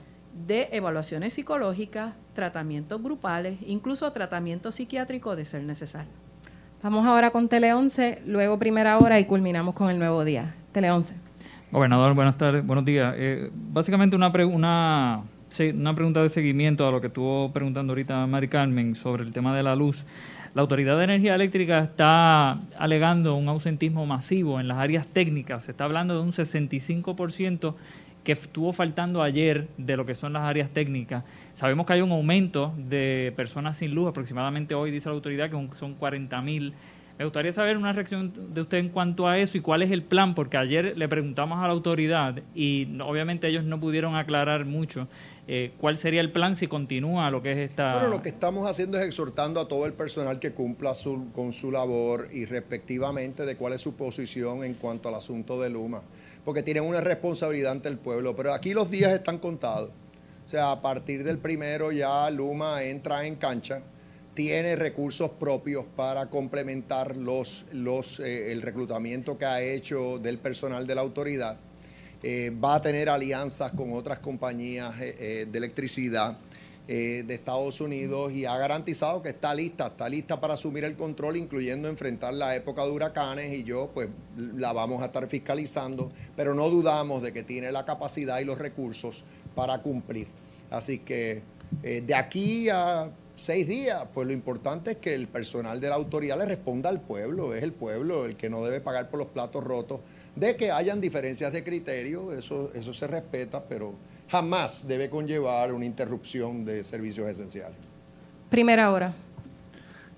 de 0.47 0.69
evaluaciones 0.71 1.33
psicológicas, 1.33 2.15
tratamientos 2.33 3.01
grupales, 3.01 3.59
incluso 3.67 4.11
tratamiento 4.11 4.71
psiquiátrico 4.71 5.35
de 5.35 5.45
ser 5.45 5.63
necesario. 5.63 6.11
Vamos 6.81 7.05
ahora 7.05 7.31
con 7.31 7.47
Tele 7.47 7.73
11, 7.73 8.23
luego 8.25 8.57
primera 8.59 8.97
hora 8.97 9.19
y 9.19 9.25
culminamos 9.25 9.75
con 9.75 9.89
el 9.89 9.99
nuevo 9.99 10.25
día. 10.25 10.55
Tele 10.71 10.91
11. 10.91 11.22
Gobernador, 11.73 12.13
buenas 12.13 12.37
tardes, 12.37 12.63
buenos 12.63 12.85
días. 12.85 13.15
Eh, 13.17 13.49
básicamente 13.51 14.15
una, 14.15 14.27
una, 14.45 15.23
una 15.73 15.95
pregunta 15.95 16.21
de 16.21 16.29
seguimiento 16.29 16.87
a 16.87 16.91
lo 16.91 17.01
que 17.01 17.07
estuvo 17.07 17.51
preguntando 17.51 17.93
ahorita 17.93 18.27
Mari 18.27 18.47
Carmen 18.47 18.93
sobre 18.93 19.23
el 19.23 19.33
tema 19.33 19.55
de 19.55 19.63
la 19.63 19.75
luz. 19.75 20.05
La 20.53 20.61
Autoridad 20.61 20.99
de 20.99 21.05
Energía 21.05 21.33
Eléctrica 21.33 21.79
está 21.79 22.59
alegando 22.77 23.33
un 23.33 23.49
ausentismo 23.49 24.05
masivo 24.05 24.59
en 24.59 24.67
las 24.67 24.77
áreas 24.77 25.07
técnicas. 25.07 25.63
Se 25.63 25.71
está 25.71 25.85
hablando 25.85 26.13
de 26.13 26.21
un 26.21 26.29
65% 26.29 27.73
que 28.23 28.33
estuvo 28.33 28.71
faltando 28.71 29.23
ayer 29.23 29.67
de 29.77 29.97
lo 29.97 30.05
que 30.05 30.13
son 30.13 30.33
las 30.33 30.43
áreas 30.43 30.69
técnicas. 30.69 31.23
Sabemos 31.55 31.87
que 31.87 31.93
hay 31.93 32.01
un 32.01 32.11
aumento 32.11 32.71
de 32.77 33.33
personas 33.35 33.77
sin 33.77 33.95
luz, 33.95 34.09
aproximadamente 34.09 34.75
hoy 34.75 34.91
dice 34.91 35.09
la 35.09 35.15
autoridad 35.15 35.49
que 35.49 35.75
son 35.75 35.95
40 35.95 36.39
mil. 36.43 36.75
Me 37.17 37.25
gustaría 37.25 37.53
saber 37.53 37.77
una 37.77 37.93
reacción 37.93 38.53
de 38.53 38.61
usted 38.61 38.79
en 38.79 38.89
cuanto 38.89 39.27
a 39.27 39.37
eso 39.37 39.57
y 39.57 39.61
cuál 39.61 39.83
es 39.83 39.91
el 39.91 40.01
plan, 40.01 40.33
porque 40.33 40.57
ayer 40.57 40.97
le 40.97 41.07
preguntamos 41.07 41.59
a 41.59 41.67
la 41.67 41.73
autoridad 41.73 42.41
y 42.55 42.87
obviamente 43.01 43.47
ellos 43.47 43.63
no 43.63 43.79
pudieron 43.79 44.15
aclarar 44.15 44.65
mucho 44.65 45.07
eh, 45.47 45.73
cuál 45.77 45.97
sería 45.97 46.21
el 46.21 46.31
plan 46.31 46.55
si 46.55 46.67
continúa 46.67 47.29
lo 47.29 47.43
que 47.43 47.51
es 47.51 47.69
esta... 47.69 47.93
Bueno, 47.93 48.09
lo 48.09 48.21
que 48.21 48.29
estamos 48.29 48.67
haciendo 48.67 48.97
es 48.97 49.05
exhortando 49.05 49.59
a 49.59 49.67
todo 49.67 49.85
el 49.85 49.93
personal 49.93 50.39
que 50.39 50.53
cumpla 50.53 50.93
con 51.33 51.53
su 51.53 51.71
labor 51.71 52.27
y 52.31 52.45
respectivamente 52.45 53.45
de 53.45 53.55
cuál 53.55 53.73
es 53.73 53.81
su 53.81 53.95
posición 53.95 54.63
en 54.63 54.73
cuanto 54.73 55.09
al 55.09 55.15
asunto 55.15 55.61
de 55.61 55.69
Luma 55.69 56.01
porque 56.45 56.63
tienen 56.63 56.83
una 56.83 57.01
responsabilidad 57.01 57.71
ante 57.71 57.89
el 57.89 57.97
pueblo. 57.97 58.35
Pero 58.35 58.53
aquí 58.53 58.73
los 58.73 58.89
días 58.89 59.13
están 59.13 59.37
contados. 59.37 59.89
O 60.45 60.47
sea, 60.47 60.71
a 60.71 60.81
partir 60.81 61.23
del 61.23 61.37
primero 61.37 61.91
ya 61.91 62.29
Luma 62.29 62.83
entra 62.83 63.25
en 63.25 63.35
cancha, 63.35 63.81
tiene 64.33 64.75
recursos 64.75 65.31
propios 65.31 65.85
para 65.95 66.27
complementar 66.27 67.15
los, 67.15 67.65
los, 67.71 68.19
eh, 68.19 68.51
el 68.51 68.61
reclutamiento 68.61 69.37
que 69.37 69.45
ha 69.45 69.61
hecho 69.61 70.17
del 70.19 70.39
personal 70.39 70.87
de 70.87 70.95
la 70.95 71.01
autoridad. 71.01 71.57
Eh, 72.23 72.51
va 72.63 72.75
a 72.75 72.81
tener 72.81 73.09
alianzas 73.09 73.73
con 73.73 73.93
otras 73.93 74.19
compañías 74.19 74.95
eh, 74.99 75.47
de 75.49 75.57
electricidad 75.57 76.37
de 76.85 77.33
Estados 77.33 77.79
Unidos 77.79 78.33
y 78.33 78.43
ha 78.43 78.57
garantizado 78.57 79.21
que 79.21 79.29
está 79.29 79.55
lista, 79.55 79.87
está 79.87 80.09
lista 80.09 80.41
para 80.41 80.55
asumir 80.55 80.83
el 80.83 80.97
control, 80.97 81.37
incluyendo 81.37 81.87
enfrentar 81.87 82.33
la 82.33 82.57
época 82.57 82.83
de 82.83 82.91
huracanes 82.91 83.57
y 83.57 83.63
yo 83.63 83.89
pues 83.93 84.09
la 84.57 84.73
vamos 84.73 85.01
a 85.01 85.05
estar 85.05 85.25
fiscalizando, 85.29 86.11
pero 86.35 86.53
no 86.53 86.69
dudamos 86.69 87.21
de 87.21 87.31
que 87.31 87.41
tiene 87.41 87.71
la 87.71 87.85
capacidad 87.85 88.41
y 88.41 88.43
los 88.43 88.57
recursos 88.57 89.23
para 89.55 89.81
cumplir. 89.81 90.27
Así 90.71 90.99
que 90.99 91.43
de 91.81 92.15
aquí 92.15 92.67
a 92.67 93.09
seis 93.35 93.67
días, 93.67 94.07
pues 94.13 94.27
lo 94.27 94.33
importante 94.33 94.91
es 94.91 94.97
que 94.97 95.15
el 95.15 95.27
personal 95.27 95.79
de 95.79 95.89
la 95.89 95.95
autoridad 95.95 96.37
le 96.37 96.45
responda 96.45 96.89
al 96.89 97.01
pueblo, 97.01 97.53
es 97.53 97.63
el 97.63 97.73
pueblo 97.73 98.25
el 98.25 98.35
que 98.35 98.49
no 98.49 98.63
debe 98.63 98.81
pagar 98.81 99.09
por 99.09 99.19
los 99.19 99.29
platos 99.29 99.63
rotos. 99.63 100.01
De 100.35 100.55
que 100.55 100.71
hayan 100.71 100.99
diferencias 100.99 101.53
de 101.53 101.63
criterio, 101.63 102.33
eso, 102.33 102.71
eso 102.73 102.93
se 102.93 103.07
respeta, 103.07 103.63
pero 103.63 103.93
jamás 104.29 104.87
debe 104.87 105.09
conllevar 105.09 105.73
una 105.73 105.85
interrupción 105.85 106.65
de 106.65 106.83
servicios 106.83 107.27
esenciales. 107.29 107.77
Primera 108.49 108.91
hora. 108.91 109.13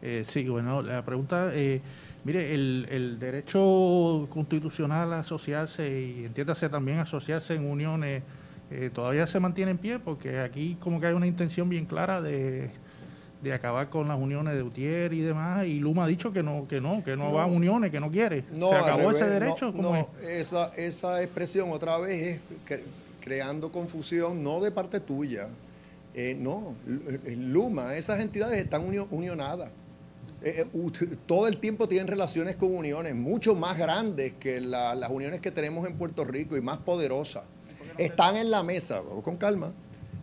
Eh, 0.02 0.24
sí, 0.28 0.48
bueno, 0.48 0.82
la 0.82 1.04
pregunta, 1.04 1.52
eh, 1.54 1.82
mire, 2.24 2.54
el, 2.54 2.88
el, 2.90 3.20
derecho 3.20 4.28
constitucional 4.30 5.12
a 5.14 5.20
asociarse 5.20 5.88
y 5.90 6.26
entiéndase 6.26 6.70
también 6.70 7.00
asociarse 7.00 7.56
en 7.56 7.66
uniones 7.66 8.24
eh, 8.72 8.90
todavía 8.92 9.28
se 9.28 9.40
mantiene 9.40 9.72
en 9.72 9.78
pie 9.78 10.00
porque 10.00 10.40
aquí 10.40 10.76
como 10.80 11.00
que 11.00 11.06
hay 11.06 11.14
una 11.14 11.28
intención 11.28 11.70
bien 11.70 11.86
clara 11.86 12.20
de, 12.22 12.72
de 13.50 13.54
acabar 13.54 13.90
con 13.90 14.08
las 14.08 14.20
uniones 14.20 14.56
de 14.56 14.64
Utier 14.64 15.14
y 15.14 15.22
demás 15.22 15.66
y 15.66 15.80
Luma 15.80 16.06
ha 16.06 16.08
dicho 16.08 16.34
que 16.34 16.42
no, 16.42 16.68
que 16.68 16.82
no, 16.82 17.04
que 17.04 17.16
no, 17.16 17.32
va 17.32 17.44
a 17.44 17.46
uniones, 17.46 17.92
que 17.92 18.00
no 18.00 18.10
quiere. 18.10 18.44
No, 18.52 18.70
se 18.70 18.76
acabó 18.76 19.12
revés, 19.12 19.22
ese 19.22 19.30
derecho. 19.30 19.72
No, 19.72 19.94
no, 19.94 20.08
esa, 20.28 20.72
esa 20.76 21.22
expresión 21.22 21.72
otra 21.72 21.98
vez 21.98 22.40
es 22.68 22.80
creando 23.22 23.72
confusión, 23.72 24.44
no 24.44 24.60
de 24.60 24.72
parte 24.72 25.00
tuya. 25.00 25.48
Eh, 26.14 26.36
no, 26.40 26.74
Luma, 27.28 27.96
esas 27.96 28.20
entidades 28.20 28.64
están 28.64 28.84
unionadas. 29.12 29.70
Eh, 30.42 30.66
todo 31.26 31.48
el 31.48 31.58
tiempo 31.58 31.88
tienen 31.88 32.08
relaciones 32.08 32.56
con 32.56 32.76
uniones 32.76 33.16
mucho 33.16 33.56
más 33.56 33.78
grandes 33.78 34.34
que 34.40 34.62
la, 34.62 34.96
las 34.96 35.10
uniones 35.10 35.40
que 35.40 35.52
tenemos 35.52 35.88
en 35.88 35.98
Puerto 35.98 36.24
Rico 36.24 36.58
y 36.58 36.62
más 36.62 36.78
poderosas. 36.80 37.44
Están 37.98 38.38
en 38.38 38.50
la 38.50 38.64
mesa, 38.64 39.02
con 39.24 39.38
calma. 39.38 39.72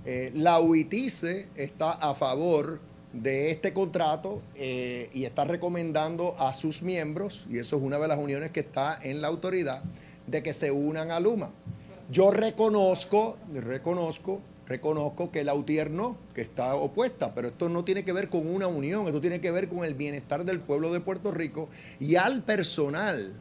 Eh, 0.04 0.32
la 0.35 0.61
UITICE 0.61 1.48
está 1.54 1.92
a 1.92 2.14
favor 2.14 2.80
de 3.12 3.51
este 3.51 3.72
contrato 3.72 4.42
eh, 4.55 5.11
y 5.12 5.25
está 5.25 5.44
recomendando 5.44 6.35
a 6.38 6.53
sus 6.53 6.83
miembros, 6.83 7.44
y 7.51 7.59
eso 7.59 7.77
es 7.77 7.83
una 7.83 7.98
de 7.98 8.09
las 8.09 8.18
uniones 8.18 8.51
que 8.51 8.61
está 8.61 8.98
en 9.03 9.20
la 9.20 9.29
autoridad, 9.29 9.83
de 10.27 10.42
que 10.42 10.53
se 10.53 10.70
unan 10.70 11.11
a 11.11 11.20
Luma. 11.20 11.51
Yo 12.11 12.31
reconozco, 12.31 13.37
reconozco 13.53 14.40
reconozco 14.72 15.31
que 15.31 15.44
la 15.44 15.55
UTIER 15.55 15.90
no, 15.90 16.16
que 16.35 16.40
está 16.40 16.75
opuesta, 16.75 17.35
pero 17.35 17.48
esto 17.48 17.68
no 17.68 17.85
tiene 17.85 18.05
que 18.05 18.12
ver 18.12 18.29
con 18.29 18.46
una 18.46 18.66
unión, 18.66 19.07
esto 19.07 19.20
tiene 19.20 19.40
que 19.40 19.51
ver 19.51 19.68
con 19.68 19.85
el 19.85 19.94
bienestar 19.94 20.44
del 20.44 20.61
pueblo 20.61 20.92
de 20.92 21.01
Puerto 21.01 21.31
Rico 21.31 21.68
y 22.01 22.16
al 22.16 22.42
personal 22.42 23.35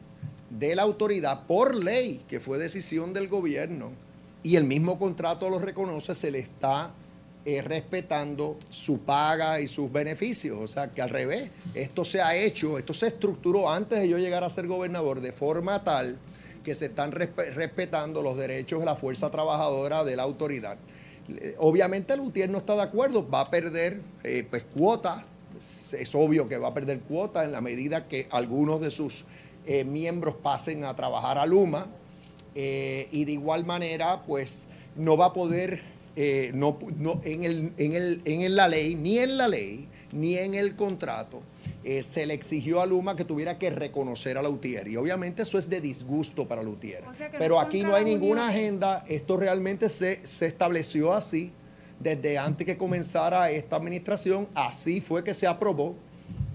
de 0.50 0.74
la 0.74 0.82
autoridad 0.82 1.46
por 1.46 1.74
ley, 1.74 2.22
que 2.28 2.40
fue 2.40 2.58
decisión 2.58 3.14
del 3.14 3.28
gobierno, 3.28 3.90
y 4.42 4.56
el 4.56 4.64
mismo 4.64 4.98
contrato 4.98 5.48
lo 5.48 5.58
reconoce, 5.58 6.14
se 6.14 6.30
le 6.30 6.40
está 6.40 6.92
eh, 7.44 7.62
respetando 7.62 8.58
su 8.70 9.00
paga 9.00 9.60
y 9.60 9.68
sus 9.68 9.92
beneficios. 9.92 10.58
O 10.60 10.66
sea 10.66 10.88
que 10.88 11.02
al 11.02 11.10
revés, 11.10 11.50
esto 11.74 12.04
se 12.04 12.20
ha 12.20 12.36
hecho, 12.36 12.78
esto 12.78 12.94
se 12.94 13.08
estructuró 13.08 13.70
antes 13.70 14.00
de 14.00 14.08
yo 14.08 14.18
llegar 14.18 14.44
a 14.44 14.50
ser 14.50 14.66
gobernador 14.66 15.20
de 15.20 15.32
forma 15.32 15.82
tal 15.84 16.18
que 16.62 16.74
se 16.74 16.86
están 16.86 17.12
respetando 17.12 18.22
los 18.22 18.36
derechos 18.36 18.80
de 18.80 18.86
la 18.86 18.94
fuerza 18.94 19.30
trabajadora 19.30 20.04
de 20.04 20.16
la 20.16 20.22
autoridad. 20.22 20.78
Obviamente 21.58 22.14
el 22.14 22.20
UTIER 22.20 22.50
no 22.50 22.58
está 22.58 22.74
de 22.74 22.82
acuerdo, 22.82 23.28
va 23.28 23.42
a 23.42 23.50
perder 23.50 24.00
eh, 24.24 24.46
pues, 24.48 24.64
cuotas, 24.74 25.22
es, 25.92 26.14
obvio 26.14 26.48
que 26.48 26.58
va 26.58 26.68
a 26.68 26.74
perder 26.74 27.00
cuotas 27.00 27.44
en 27.44 27.52
la 27.52 27.60
medida 27.60 28.08
que 28.08 28.26
algunos 28.30 28.80
de 28.80 28.90
sus 28.90 29.24
eh, 29.66 29.84
miembros 29.84 30.34
pasen 30.34 30.84
a 30.84 30.94
trabajar 30.96 31.38
a 31.38 31.46
Luma 31.46 31.86
eh, 32.54 33.08
y 33.12 33.24
de 33.24 33.32
igual 33.32 33.64
manera 33.64 34.22
pues 34.26 34.66
no 34.96 35.16
va 35.16 35.26
a 35.26 35.32
poder, 35.32 35.82
no, 36.54 36.78
no, 36.98 37.20
en, 37.24 37.44
el, 37.44 37.72
en, 37.76 37.94
el, 37.94 38.22
en 38.24 38.54
la 38.54 38.68
ley, 38.68 38.94
ni 38.94 39.18
en 39.18 39.36
la 39.36 39.48
ley, 39.48 39.88
ni 40.12 40.36
en 40.36 40.54
el 40.54 40.76
contrato, 40.76 41.42
eh, 41.84 42.02
se 42.02 42.26
le 42.26 42.34
exigió 42.34 42.80
a 42.80 42.86
Luma 42.86 43.16
que 43.16 43.24
tuviera 43.24 43.58
que 43.58 43.70
reconocer 43.70 44.38
a 44.38 44.42
Lautier. 44.42 44.88
Y 44.88 44.96
obviamente 44.96 45.42
eso 45.42 45.58
es 45.58 45.68
de 45.68 45.80
disgusto 45.80 46.46
para 46.46 46.62
Lautier. 46.62 47.02
Pero 47.38 47.58
aquí 47.58 47.82
no 47.82 47.94
hay 47.94 48.04
ninguna 48.04 48.48
agenda, 48.48 49.04
esto 49.08 49.36
realmente 49.36 49.88
se, 49.88 50.24
se 50.26 50.46
estableció 50.46 51.12
así 51.12 51.52
desde 51.98 52.38
antes 52.38 52.66
que 52.66 52.76
comenzara 52.76 53.50
esta 53.50 53.76
administración, 53.76 54.48
así 54.54 55.00
fue 55.00 55.22
que 55.22 55.34
se 55.34 55.46
aprobó 55.46 55.94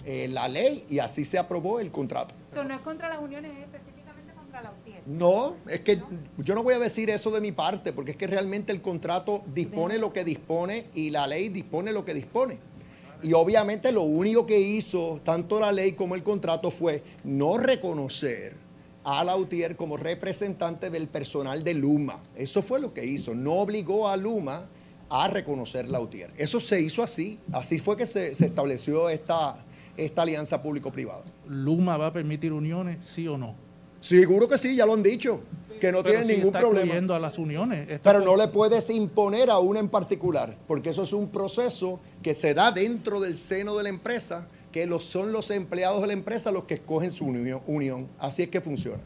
eh, 0.05 0.27
la 0.29 0.47
ley 0.47 0.85
y 0.89 0.99
así 0.99 1.25
se 1.25 1.37
aprobó 1.37 1.79
el 1.79 1.91
contrato. 1.91 2.35
Eso 2.51 2.63
no 2.63 2.75
es 2.75 2.81
contra 2.81 3.09
las 3.09 3.19
uniones, 3.19 3.51
es 3.51 3.63
específicamente 3.63 4.33
contra 4.33 4.61
la 4.61 4.71
UTIER. 4.71 4.96
No, 5.07 5.55
es 5.69 5.79
que 5.79 6.01
yo 6.37 6.53
no 6.53 6.63
voy 6.63 6.73
a 6.73 6.79
decir 6.79 7.09
eso 7.09 7.31
de 7.31 7.39
mi 7.39 7.53
parte, 7.53 7.93
porque 7.93 8.11
es 8.11 8.17
que 8.17 8.27
realmente 8.27 8.73
el 8.73 8.81
contrato 8.81 9.41
dispone 9.53 9.97
lo 9.99 10.11
que 10.11 10.25
dispone 10.25 10.87
y 10.95 11.11
la 11.11 11.25
ley 11.25 11.47
dispone 11.47 11.93
lo 11.93 12.03
que 12.03 12.13
dispone. 12.13 12.59
Y 13.23 13.31
obviamente 13.31 13.93
lo 13.93 14.01
único 14.01 14.45
que 14.45 14.59
hizo 14.59 15.21
tanto 15.23 15.61
la 15.61 15.71
ley 15.71 15.93
como 15.93 16.15
el 16.15 16.23
contrato 16.23 16.71
fue 16.71 17.03
no 17.23 17.57
reconocer 17.57 18.57
a 19.05 19.23
Lautier 19.23 19.77
como 19.77 19.95
representante 19.95 20.89
del 20.89 21.07
personal 21.07 21.63
de 21.63 21.73
Luma. 21.73 22.19
Eso 22.35 22.61
fue 22.61 22.81
lo 22.81 22.93
que 22.93 23.05
hizo. 23.05 23.33
No 23.33 23.53
obligó 23.53 24.09
a 24.09 24.17
Luma 24.17 24.67
a 25.09 25.29
reconocer 25.29 25.87
Lautier. 25.87 26.31
Eso 26.37 26.59
se 26.59 26.81
hizo 26.81 27.01
así. 27.01 27.39
Así 27.53 27.79
fue 27.79 27.95
que 27.95 28.05
se, 28.05 28.31
estableció 28.31 29.07
esta, 29.09 29.63
esta 29.95 30.23
alianza 30.23 30.61
público-privada. 30.61 31.23
¿Luma 31.47 31.95
va 31.95 32.07
a 32.07 32.13
permitir 32.13 32.51
uniones, 32.51 33.05
sí 33.05 33.25
o 33.25 33.37
no? 33.37 33.66
Seguro 34.07 34.47
que 34.47 34.57
sí, 34.57 34.73
ya 34.73 34.85
lo 34.85 34.93
han 34.93 35.03
dicho 35.03 35.41
que 35.81 35.91
no 35.91 36.01
tienen 36.01 36.27
ningún 36.27 36.53
problema. 36.53 37.15
a 37.15 37.19
las 37.19 37.37
uniones. 37.37 37.99
Pero 38.01 38.21
no 38.21 38.37
le 38.37 38.47
puedes 38.47 38.89
imponer 38.89 39.49
a 39.49 39.59
una 39.59 39.79
en 39.79 39.89
particular, 39.89 40.55
porque 40.65 40.89
eso 40.89 41.03
es 41.03 41.11
un 41.11 41.29
proceso 41.29 41.99
que 42.23 42.33
se 42.33 42.53
da 42.53 42.71
dentro 42.71 43.19
del 43.19 43.35
seno 43.35 43.75
de 43.75 43.83
la 43.83 43.89
empresa, 43.89 44.47
que 44.71 44.85
los, 44.85 45.03
son 45.03 45.33
los 45.33 45.51
empleados 45.51 46.01
de 46.01 46.07
la 46.07 46.13
empresa 46.13 46.51
los 46.51 46.63
que 46.63 46.75
escogen 46.75 47.11
su 47.11 47.25
unión. 47.25 48.07
Así 48.17 48.43
es 48.43 48.49
que 48.49 48.61
funciona. 48.61 49.03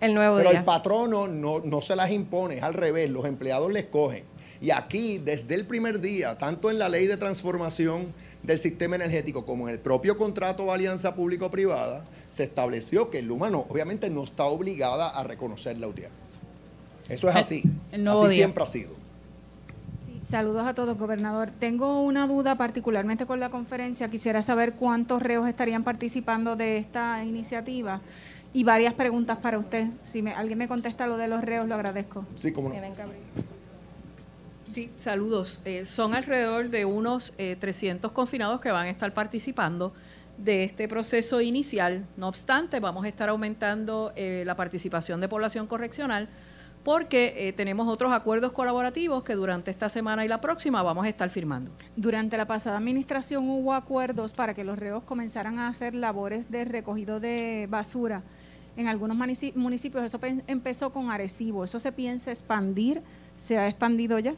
El 0.00 0.12
nuevo 0.12 0.36
Pero 0.36 0.50
el 0.50 0.64
patrono 0.64 1.28
no, 1.28 1.60
no 1.60 1.80
se 1.80 1.94
las 1.94 2.10
impone, 2.10 2.56
es 2.56 2.62
al 2.62 2.74
revés, 2.74 3.08
los 3.08 3.24
empleados 3.26 3.72
le 3.72 3.80
escogen. 3.80 4.24
Y 4.60 4.70
aquí, 4.70 5.18
desde 5.18 5.54
el 5.54 5.66
primer 5.66 6.00
día, 6.00 6.38
tanto 6.38 6.70
en 6.70 6.78
la 6.78 6.88
ley 6.88 7.06
de 7.06 7.16
transformación 7.16 8.06
del 8.42 8.58
sistema 8.58 8.96
energético 8.96 9.44
como 9.44 9.68
en 9.68 9.74
el 9.74 9.80
propio 9.80 10.16
contrato 10.16 10.64
de 10.64 10.72
alianza 10.72 11.14
público-privada, 11.14 12.04
se 12.30 12.44
estableció 12.44 13.10
que 13.10 13.18
el 13.18 13.30
humano 13.30 13.66
obviamente 13.68 14.08
no 14.08 14.24
está 14.24 14.44
obligada 14.44 15.10
a 15.10 15.22
reconocer 15.24 15.78
la 15.78 15.88
UTIER. 15.88 16.10
Eso 17.08 17.28
es 17.28 17.36
así. 17.36 17.62
así 17.92 18.34
siempre 18.34 18.62
ha 18.62 18.66
sido. 18.66 18.90
Saludos 20.28 20.66
a 20.66 20.74
todos, 20.74 20.98
gobernador. 20.98 21.50
Tengo 21.60 22.02
una 22.02 22.26
duda 22.26 22.56
particularmente 22.56 23.26
con 23.26 23.38
la 23.38 23.48
conferencia. 23.50 24.10
Quisiera 24.10 24.42
saber 24.42 24.72
cuántos 24.72 25.22
reos 25.22 25.48
estarían 25.48 25.84
participando 25.84 26.56
de 26.56 26.78
esta 26.78 27.22
iniciativa 27.24 28.00
y 28.52 28.64
varias 28.64 28.94
preguntas 28.94 29.38
para 29.38 29.58
usted. 29.58 29.86
Si 30.02 30.22
me, 30.22 30.32
alguien 30.32 30.58
me 30.58 30.66
contesta 30.66 31.06
lo 31.06 31.16
de 31.16 31.28
los 31.28 31.42
reos, 31.42 31.68
lo 31.68 31.76
agradezco. 31.76 32.24
Sí, 32.34 32.52
como 32.52 32.70
no. 32.70 32.74
Sí, 34.76 34.90
saludos. 34.96 35.62
Eh, 35.64 35.86
son 35.86 36.14
alrededor 36.14 36.68
de 36.68 36.84
unos 36.84 37.32
300 37.34 38.10
eh, 38.10 38.12
confinados 38.12 38.60
que 38.60 38.70
van 38.70 38.84
a 38.84 38.90
estar 38.90 39.10
participando 39.14 39.94
de 40.36 40.64
este 40.64 40.86
proceso 40.86 41.40
inicial. 41.40 42.04
No 42.18 42.28
obstante, 42.28 42.78
vamos 42.78 43.06
a 43.06 43.08
estar 43.08 43.30
aumentando 43.30 44.12
eh, 44.16 44.42
la 44.44 44.54
participación 44.54 45.22
de 45.22 45.28
población 45.28 45.66
correccional 45.66 46.28
porque 46.84 47.54
tenemos 47.56 47.88
otros 47.88 48.12
acuerdos 48.12 48.52
colaborativos 48.52 49.24
que 49.24 49.34
durante 49.34 49.70
esta 49.70 49.88
semana 49.88 50.26
y 50.26 50.28
la 50.28 50.42
próxima 50.42 50.82
vamos 50.82 51.06
a 51.06 51.08
estar 51.08 51.30
firmando. 51.30 51.70
Durante 51.96 52.36
la 52.36 52.46
pasada 52.46 52.76
administración 52.76 53.48
hubo 53.48 53.72
acuerdos 53.72 54.34
para 54.34 54.52
que 54.52 54.62
los 54.62 54.78
reos 54.78 55.02
comenzaran 55.04 55.58
a 55.58 55.68
hacer 55.68 55.94
labores 55.94 56.50
de 56.50 56.66
recogido 56.66 57.18
de 57.18 57.66
basura. 57.70 58.22
En 58.76 58.88
algunos 58.88 59.16
municipios 59.16 60.04
eso 60.04 60.20
empezó 60.46 60.92
con 60.92 61.10
Arecibo. 61.10 61.64
¿Eso 61.64 61.80
se 61.80 61.92
piensa 61.92 62.30
expandir? 62.30 63.02
¿Se 63.38 63.56
ha 63.56 63.68
expandido 63.68 64.18
ya? 64.18 64.34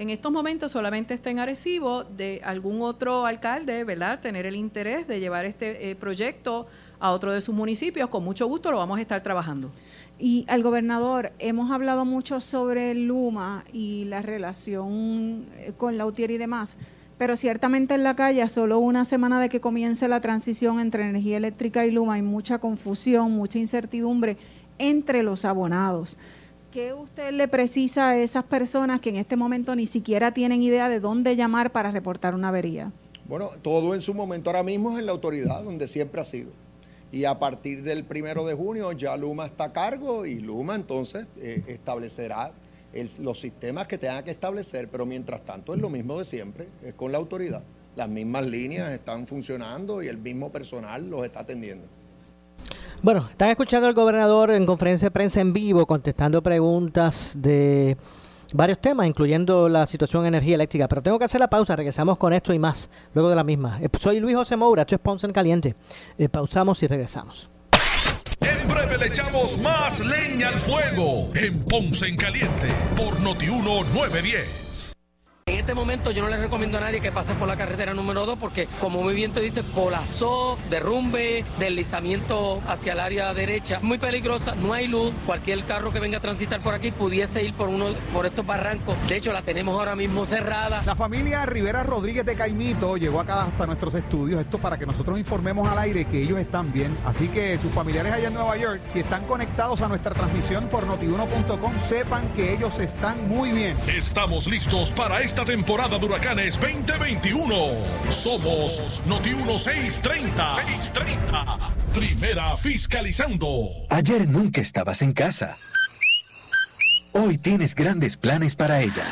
En 0.00 0.08
estos 0.08 0.32
momentos 0.32 0.72
solamente 0.72 1.12
está 1.12 1.28
en 1.28 1.40
Arecibo 1.40 2.04
de 2.04 2.40
algún 2.42 2.80
otro 2.80 3.26
alcalde, 3.26 3.84
¿verdad? 3.84 4.18
Tener 4.18 4.46
el 4.46 4.56
interés 4.56 5.06
de 5.06 5.20
llevar 5.20 5.44
este 5.44 5.90
eh, 5.90 5.94
proyecto 5.94 6.66
a 6.98 7.10
otro 7.10 7.32
de 7.32 7.42
sus 7.42 7.54
municipios, 7.54 8.08
con 8.08 8.24
mucho 8.24 8.46
gusto 8.46 8.70
lo 8.70 8.78
vamos 8.78 8.98
a 8.98 9.02
estar 9.02 9.22
trabajando. 9.22 9.70
Y 10.18 10.46
al 10.48 10.62
gobernador, 10.62 11.32
hemos 11.38 11.70
hablado 11.70 12.06
mucho 12.06 12.40
sobre 12.40 12.94
Luma 12.94 13.66
y 13.74 14.06
la 14.06 14.22
relación 14.22 15.44
eh, 15.58 15.74
con 15.76 15.98
la 15.98 16.06
UTIER 16.06 16.30
y 16.30 16.38
demás, 16.38 16.78
pero 17.18 17.36
ciertamente 17.36 17.92
en 17.92 18.02
la 18.02 18.16
calle, 18.16 18.48
solo 18.48 18.78
una 18.78 19.04
semana 19.04 19.38
de 19.38 19.50
que 19.50 19.60
comience 19.60 20.08
la 20.08 20.22
transición 20.22 20.80
entre 20.80 21.06
energía 21.06 21.36
eléctrica 21.36 21.84
y 21.84 21.90
Luma, 21.90 22.14
hay 22.14 22.22
mucha 22.22 22.56
confusión, 22.56 23.32
mucha 23.32 23.58
incertidumbre 23.58 24.38
entre 24.78 25.22
los 25.22 25.44
abonados. 25.44 26.16
¿Qué 26.72 26.92
usted 26.92 27.32
le 27.32 27.48
precisa 27.48 28.10
a 28.10 28.16
esas 28.16 28.44
personas 28.44 29.00
que 29.00 29.10
en 29.10 29.16
este 29.16 29.34
momento 29.34 29.74
ni 29.74 29.88
siquiera 29.88 30.32
tienen 30.32 30.62
idea 30.62 30.88
de 30.88 31.00
dónde 31.00 31.34
llamar 31.34 31.72
para 31.72 31.90
reportar 31.90 32.36
una 32.36 32.48
avería? 32.48 32.92
Bueno, 33.26 33.50
todo 33.60 33.92
en 33.92 34.00
su 34.00 34.14
momento 34.14 34.50
ahora 34.50 34.62
mismo 34.62 34.92
es 34.92 35.00
en 35.00 35.06
la 35.06 35.12
autoridad, 35.12 35.64
donde 35.64 35.88
siempre 35.88 36.20
ha 36.20 36.24
sido. 36.24 36.52
Y 37.10 37.24
a 37.24 37.40
partir 37.40 37.82
del 37.82 38.04
primero 38.04 38.46
de 38.46 38.54
junio 38.54 38.92
ya 38.92 39.16
Luma 39.16 39.46
está 39.46 39.64
a 39.64 39.72
cargo 39.72 40.24
y 40.26 40.38
Luma 40.38 40.76
entonces 40.76 41.26
eh, 41.38 41.64
establecerá 41.66 42.52
los 43.18 43.40
sistemas 43.40 43.88
que 43.88 43.98
tengan 43.98 44.22
que 44.22 44.30
establecer, 44.30 44.88
pero 44.88 45.04
mientras 45.06 45.44
tanto 45.44 45.74
es 45.74 45.80
lo 45.80 45.90
mismo 45.90 46.20
de 46.20 46.24
siempre, 46.24 46.68
es 46.84 46.94
con 46.94 47.10
la 47.10 47.18
autoridad. 47.18 47.64
Las 47.96 48.08
mismas 48.08 48.46
líneas 48.46 48.90
están 48.90 49.26
funcionando 49.26 50.04
y 50.04 50.06
el 50.06 50.18
mismo 50.18 50.52
personal 50.52 51.10
los 51.10 51.24
está 51.24 51.40
atendiendo. 51.40 51.88
Bueno, 53.02 53.26
están 53.30 53.48
escuchando 53.48 53.88
al 53.88 53.94
gobernador 53.94 54.50
en 54.50 54.66
conferencia 54.66 55.06
de 55.06 55.10
prensa 55.10 55.40
en 55.40 55.54
vivo 55.54 55.86
contestando 55.86 56.42
preguntas 56.42 57.32
de 57.34 57.96
varios 58.52 58.78
temas, 58.78 59.06
incluyendo 59.06 59.70
la 59.70 59.86
situación 59.86 60.22
de 60.22 60.28
energía 60.28 60.56
eléctrica. 60.56 60.86
Pero 60.86 61.02
tengo 61.02 61.18
que 61.18 61.24
hacer 61.24 61.40
la 61.40 61.48
pausa, 61.48 61.74
regresamos 61.76 62.18
con 62.18 62.34
esto 62.34 62.52
y 62.52 62.58
más 62.58 62.90
luego 63.14 63.30
de 63.30 63.36
la 63.36 63.44
misma. 63.44 63.78
Eh, 63.80 63.88
Soy 63.98 64.20
Luis 64.20 64.36
José 64.36 64.54
Moura, 64.56 64.82
esto 64.82 64.96
es 64.96 65.00
Ponce 65.00 65.26
en 65.26 65.32
Caliente. 65.32 65.74
Eh, 66.18 66.28
pausamos 66.28 66.82
y 66.82 66.88
regresamos. 66.88 67.48
En 68.40 68.68
breve 68.68 68.98
le 68.98 69.06
echamos 69.06 69.58
más 69.62 70.00
leña 70.00 70.48
al 70.48 70.58
fuego 70.58 71.30
en 71.34 71.58
Ponce 71.64 72.06
en 72.06 72.18
Caliente 72.18 72.68
por 72.96 73.18
Notiuno 73.20 73.82
910. 73.94 74.99
En 75.46 75.58
este 75.58 75.74
momento 75.74 76.10
yo 76.10 76.22
no 76.22 76.28
le 76.28 76.36
recomiendo 76.36 76.78
a 76.78 76.80
nadie 76.80 77.00
que 77.00 77.10
pase 77.10 77.34
por 77.34 77.48
la 77.48 77.56
carretera 77.56 77.92
número 77.92 78.24
2 78.24 78.38
porque 78.38 78.68
como 78.80 79.02
muy 79.02 79.14
bien 79.14 79.32
te 79.32 79.40
dice, 79.40 79.62
colapsó, 79.74 80.58
derrumbe, 80.68 81.44
deslizamiento 81.58 82.62
hacia 82.66 82.92
el 82.92 83.00
área 83.00 83.34
derecha, 83.34 83.80
muy 83.82 83.98
peligrosa, 83.98 84.54
no 84.54 84.72
hay 84.72 84.86
luz, 84.86 85.12
cualquier 85.26 85.64
carro 85.64 85.90
que 85.90 85.98
venga 85.98 86.18
a 86.18 86.20
transitar 86.20 86.60
por 86.62 86.74
aquí 86.74 86.92
pudiese 86.92 87.42
ir 87.42 87.54
por 87.54 87.68
uno 87.68 87.94
por 88.12 88.26
estos 88.26 88.46
barrancos. 88.46 88.94
De 89.08 89.16
hecho, 89.16 89.32
la 89.32 89.42
tenemos 89.42 89.76
ahora 89.78 89.96
mismo 89.96 90.24
cerrada. 90.24 90.82
La 90.86 90.94
familia 90.94 91.44
Rivera 91.46 91.82
Rodríguez 91.82 92.24
de 92.24 92.36
Caimito 92.36 92.96
llegó 92.96 93.20
acá 93.20 93.42
hasta 93.42 93.66
nuestros 93.66 93.94
estudios, 93.94 94.40
esto 94.40 94.58
para 94.58 94.78
que 94.78 94.86
nosotros 94.86 95.18
informemos 95.18 95.68
al 95.68 95.78
aire 95.78 96.04
que 96.04 96.22
ellos 96.22 96.38
están 96.38 96.72
bien. 96.72 96.96
Así 97.04 97.28
que 97.28 97.58
sus 97.58 97.72
familiares 97.72 98.12
allá 98.12 98.28
en 98.28 98.34
Nueva 98.34 98.56
York, 98.56 98.82
si 98.86 99.00
están 99.00 99.24
conectados 99.24 99.80
a 99.82 99.88
nuestra 99.88 100.14
transmisión 100.14 100.68
por 100.68 100.86
notiuno.com, 100.86 101.72
sepan 101.88 102.28
que 102.34 102.52
ellos 102.52 102.78
están 102.78 103.28
muy 103.28 103.52
bien. 103.52 103.76
Estamos 103.88 104.46
listos 104.46 104.92
para 104.92 105.22
esta 105.30 105.44
temporada 105.44 105.96
de 105.96 106.04
huracanes 106.04 106.58
2021. 106.58 107.54
Somos 108.10 109.00
Noti 109.06 109.30
1630. 109.30 110.54
630. 110.56 111.56
Primera 111.94 112.56
fiscalizando. 112.56 113.68
Ayer 113.90 114.28
nunca 114.28 114.60
estabas 114.60 115.02
en 115.02 115.12
casa. 115.12 115.56
Hoy 117.12 117.38
tienes 117.38 117.76
grandes 117.76 118.16
planes 118.16 118.56
para 118.56 118.82
ella. 118.82 119.04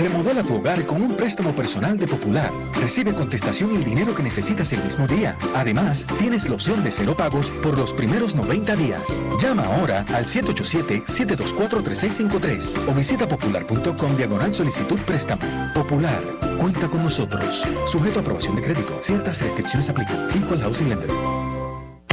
Remodela 0.00 0.42
tu 0.42 0.56
hogar 0.56 0.84
con 0.86 1.02
un 1.02 1.14
préstamo 1.14 1.54
personal 1.54 1.98
de 1.98 2.06
Popular. 2.06 2.50
Recibe 2.80 3.12
contestación 3.12 3.74
y 3.74 3.76
el 3.76 3.84
dinero 3.84 4.14
que 4.14 4.22
necesitas 4.22 4.72
el 4.72 4.82
mismo 4.82 5.06
día. 5.06 5.36
Además, 5.54 6.06
tienes 6.18 6.48
la 6.48 6.54
opción 6.54 6.82
de 6.82 6.90
cero 6.90 7.14
pagos 7.14 7.50
por 7.62 7.76
los 7.76 7.92
primeros 7.92 8.34
90 8.34 8.76
días. 8.76 9.02
Llama 9.38 9.66
ahora 9.66 10.06
al 10.14 10.24
787-724-3653 10.24 12.88
o 12.88 12.94
visita 12.94 13.28
popular.com 13.28 14.16
diagonal 14.16 14.54
solicitud 14.54 14.98
préstamo. 15.00 15.42
Popular, 15.74 16.22
cuenta 16.58 16.88
con 16.88 17.02
nosotros. 17.02 17.62
Sujeto 17.86 18.20
a 18.20 18.22
aprobación 18.22 18.56
de 18.56 18.62
crédito. 18.62 18.98
Ciertas 19.02 19.42
restricciones 19.42 19.90
aplican. 19.90 20.30
Equal 20.34 20.62
Housing 20.62 20.88
Lender. 20.88 21.10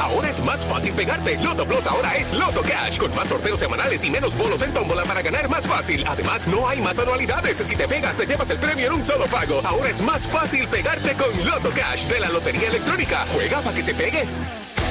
Ahora 0.00 0.30
es 0.30 0.40
más 0.40 0.64
fácil 0.64 0.94
pegarte. 0.94 1.36
Loto 1.38 1.66
Plus 1.66 1.86
ahora 1.86 2.16
es 2.16 2.32
Loto 2.32 2.62
Cash. 2.62 2.98
Con 2.98 3.14
más 3.14 3.28
sorteos 3.28 3.60
semanales 3.60 4.04
y 4.04 4.10
menos 4.10 4.36
bolos 4.36 4.62
en 4.62 4.72
tómbola 4.72 5.04
para 5.04 5.22
ganar 5.22 5.48
más 5.48 5.66
fácil. 5.66 6.04
Además, 6.06 6.46
no 6.46 6.68
hay 6.68 6.80
más 6.80 6.98
anualidades. 6.98 7.58
Si 7.58 7.76
te 7.76 7.86
pegas, 7.88 8.16
te 8.16 8.26
llevas 8.26 8.50
el 8.50 8.58
premio 8.58 8.86
en 8.86 8.92
un 8.94 9.02
solo 9.02 9.26
pago. 9.26 9.60
Ahora 9.64 9.90
es 9.90 10.00
más 10.00 10.26
fácil 10.26 10.68
pegarte 10.68 11.12
con 11.14 11.44
Loto 11.44 11.70
Cash 11.70 12.06
de 12.06 12.20
la 12.20 12.28
Lotería 12.28 12.68
Electrónica. 12.68 13.26
Juega 13.34 13.60
para 13.60 13.76
que 13.76 13.82
te 13.82 13.94
pegues. 13.94 14.42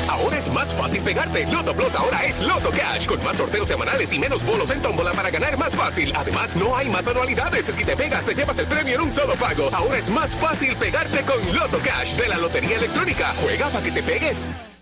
Ahora 0.08 0.38
es 0.38 0.50
más 0.50 0.74
fácil 0.74 1.02
pegarte. 1.04 1.46
Loto 1.48 1.76
Plus 1.76 1.96
ahora 1.96 2.24
es 2.26 2.40
Loto 2.40 2.72
Cash. 2.72 3.08
Con 3.08 3.24
más 3.24 3.38
sorteos 3.38 3.68
semanales 3.68 4.12
y 4.14 4.20
menos 4.20 4.44
bolos 4.46 4.72
en 4.72 4.82
tómbola 4.82 5.12
para 5.14 5.30
ganar 5.30 5.58
más 5.58 5.76
fácil. 5.76 6.14
Además, 6.16 6.56
no 6.56 6.76
hay 6.76 6.90
más 6.90 7.08
anualidades. 7.08 7.66
Si 7.68 7.84
te 7.84 7.96
pegas, 7.96 8.26
te 8.26 8.34
llevas 8.34 8.58
el 8.60 8.68
premio 8.68 8.96
en 8.96 9.02
un 9.02 9.12
solo 9.12 9.36
pago. 9.36 9.70
Ahora 9.74 9.98
es 9.98 10.10
más 10.10 10.36
fácil 10.36 10.76
pegarte 10.78 11.22
con 11.24 11.54
Loto 11.54 11.80
Cash 11.80 12.16
de 12.16 12.28
la 12.28 12.38
Lotería 12.38 12.78
Electrónica. 12.78 13.34
Juega 13.42 13.70
para 13.70 13.84
que 13.84 13.92
te 13.92 14.04
pegues. 14.04 14.52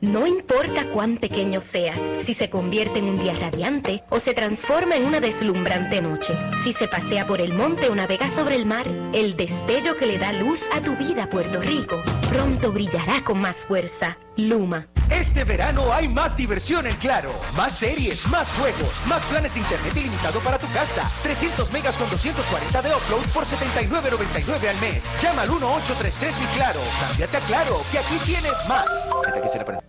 No 0.00 0.26
importa 0.26 0.88
cuán 0.90 1.16
pequeño 1.16 1.60
sea, 1.60 1.94
si 2.20 2.34
se 2.34 2.50
convierte 2.50 2.98
en 2.98 3.06
un 3.06 3.18
día 3.18 3.34
radiante 3.34 4.04
o 4.10 4.20
se 4.20 4.34
transforma 4.34 4.96
en 4.96 5.04
una 5.04 5.20
deslumbrante 5.20 6.02
noche, 6.02 6.34
si 6.62 6.72
se 6.72 6.86
pasea 6.86 7.26
por 7.26 7.40
el 7.40 7.54
monte 7.54 7.88
o 7.88 7.94
navega 7.94 8.28
sobre 8.28 8.56
el 8.56 8.66
mar, 8.66 8.86
el 9.12 9.36
destello 9.36 9.96
que 9.96 10.06
le 10.06 10.18
da 10.18 10.32
luz 10.32 10.68
a 10.74 10.80
tu 10.80 10.94
vida, 10.96 11.28
Puerto 11.28 11.60
Rico, 11.60 12.02
pronto 12.30 12.72
brillará 12.72 13.24
con 13.24 13.40
más 13.40 13.56
fuerza. 13.58 14.18
Luma. 14.36 14.86
Este 15.10 15.44
verano 15.44 15.92
hay 15.92 16.08
más 16.08 16.36
diversión 16.36 16.86
en 16.86 16.96
Claro. 16.96 17.32
Más 17.54 17.78
series, 17.78 18.26
más 18.28 18.48
juegos, 18.52 18.92
más 19.06 19.24
planes 19.26 19.54
de 19.54 19.60
internet 19.60 19.96
ilimitado 19.96 20.40
para 20.40 20.58
tu 20.58 20.66
casa. 20.72 21.08
300 21.22 21.72
megas 21.72 21.96
con 21.96 22.10
240 22.10 22.82
de 22.82 22.94
upload 22.94 23.26
por 23.32 23.44
79.99 23.46 24.68
al 24.68 24.80
mes. 24.80 25.08
Llama 25.22 25.42
al 25.42 25.50
1833 25.50 26.40
Mi 26.40 26.46
Claro. 26.56 26.80
Cámbiate 27.00 27.36
a 27.36 27.40
Claro, 27.40 27.82
que 27.90 27.98
aquí 27.98 28.16
tienes 28.24 28.54
más. 28.68 28.86
La 29.24 29.82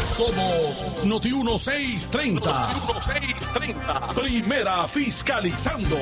Somos 0.00 1.04
Noti 1.04 1.32
1630. 1.32 2.50
Noti 2.50 2.80
1630. 2.92 4.08
Primera 4.14 4.86
fiscalizando. 4.88 5.96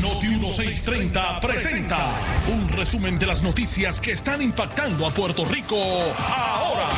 Noti 0.00 0.26
1630 0.26 1.40
presenta 1.40 2.10
un 2.52 2.68
resumen 2.68 3.18
de 3.18 3.26
las 3.26 3.42
noticias 3.42 3.98
que 3.98 4.12
están 4.12 4.42
impactando 4.42 5.06
a 5.06 5.10
Puerto 5.10 5.44
Rico 5.46 5.76
ahora. 5.76 6.88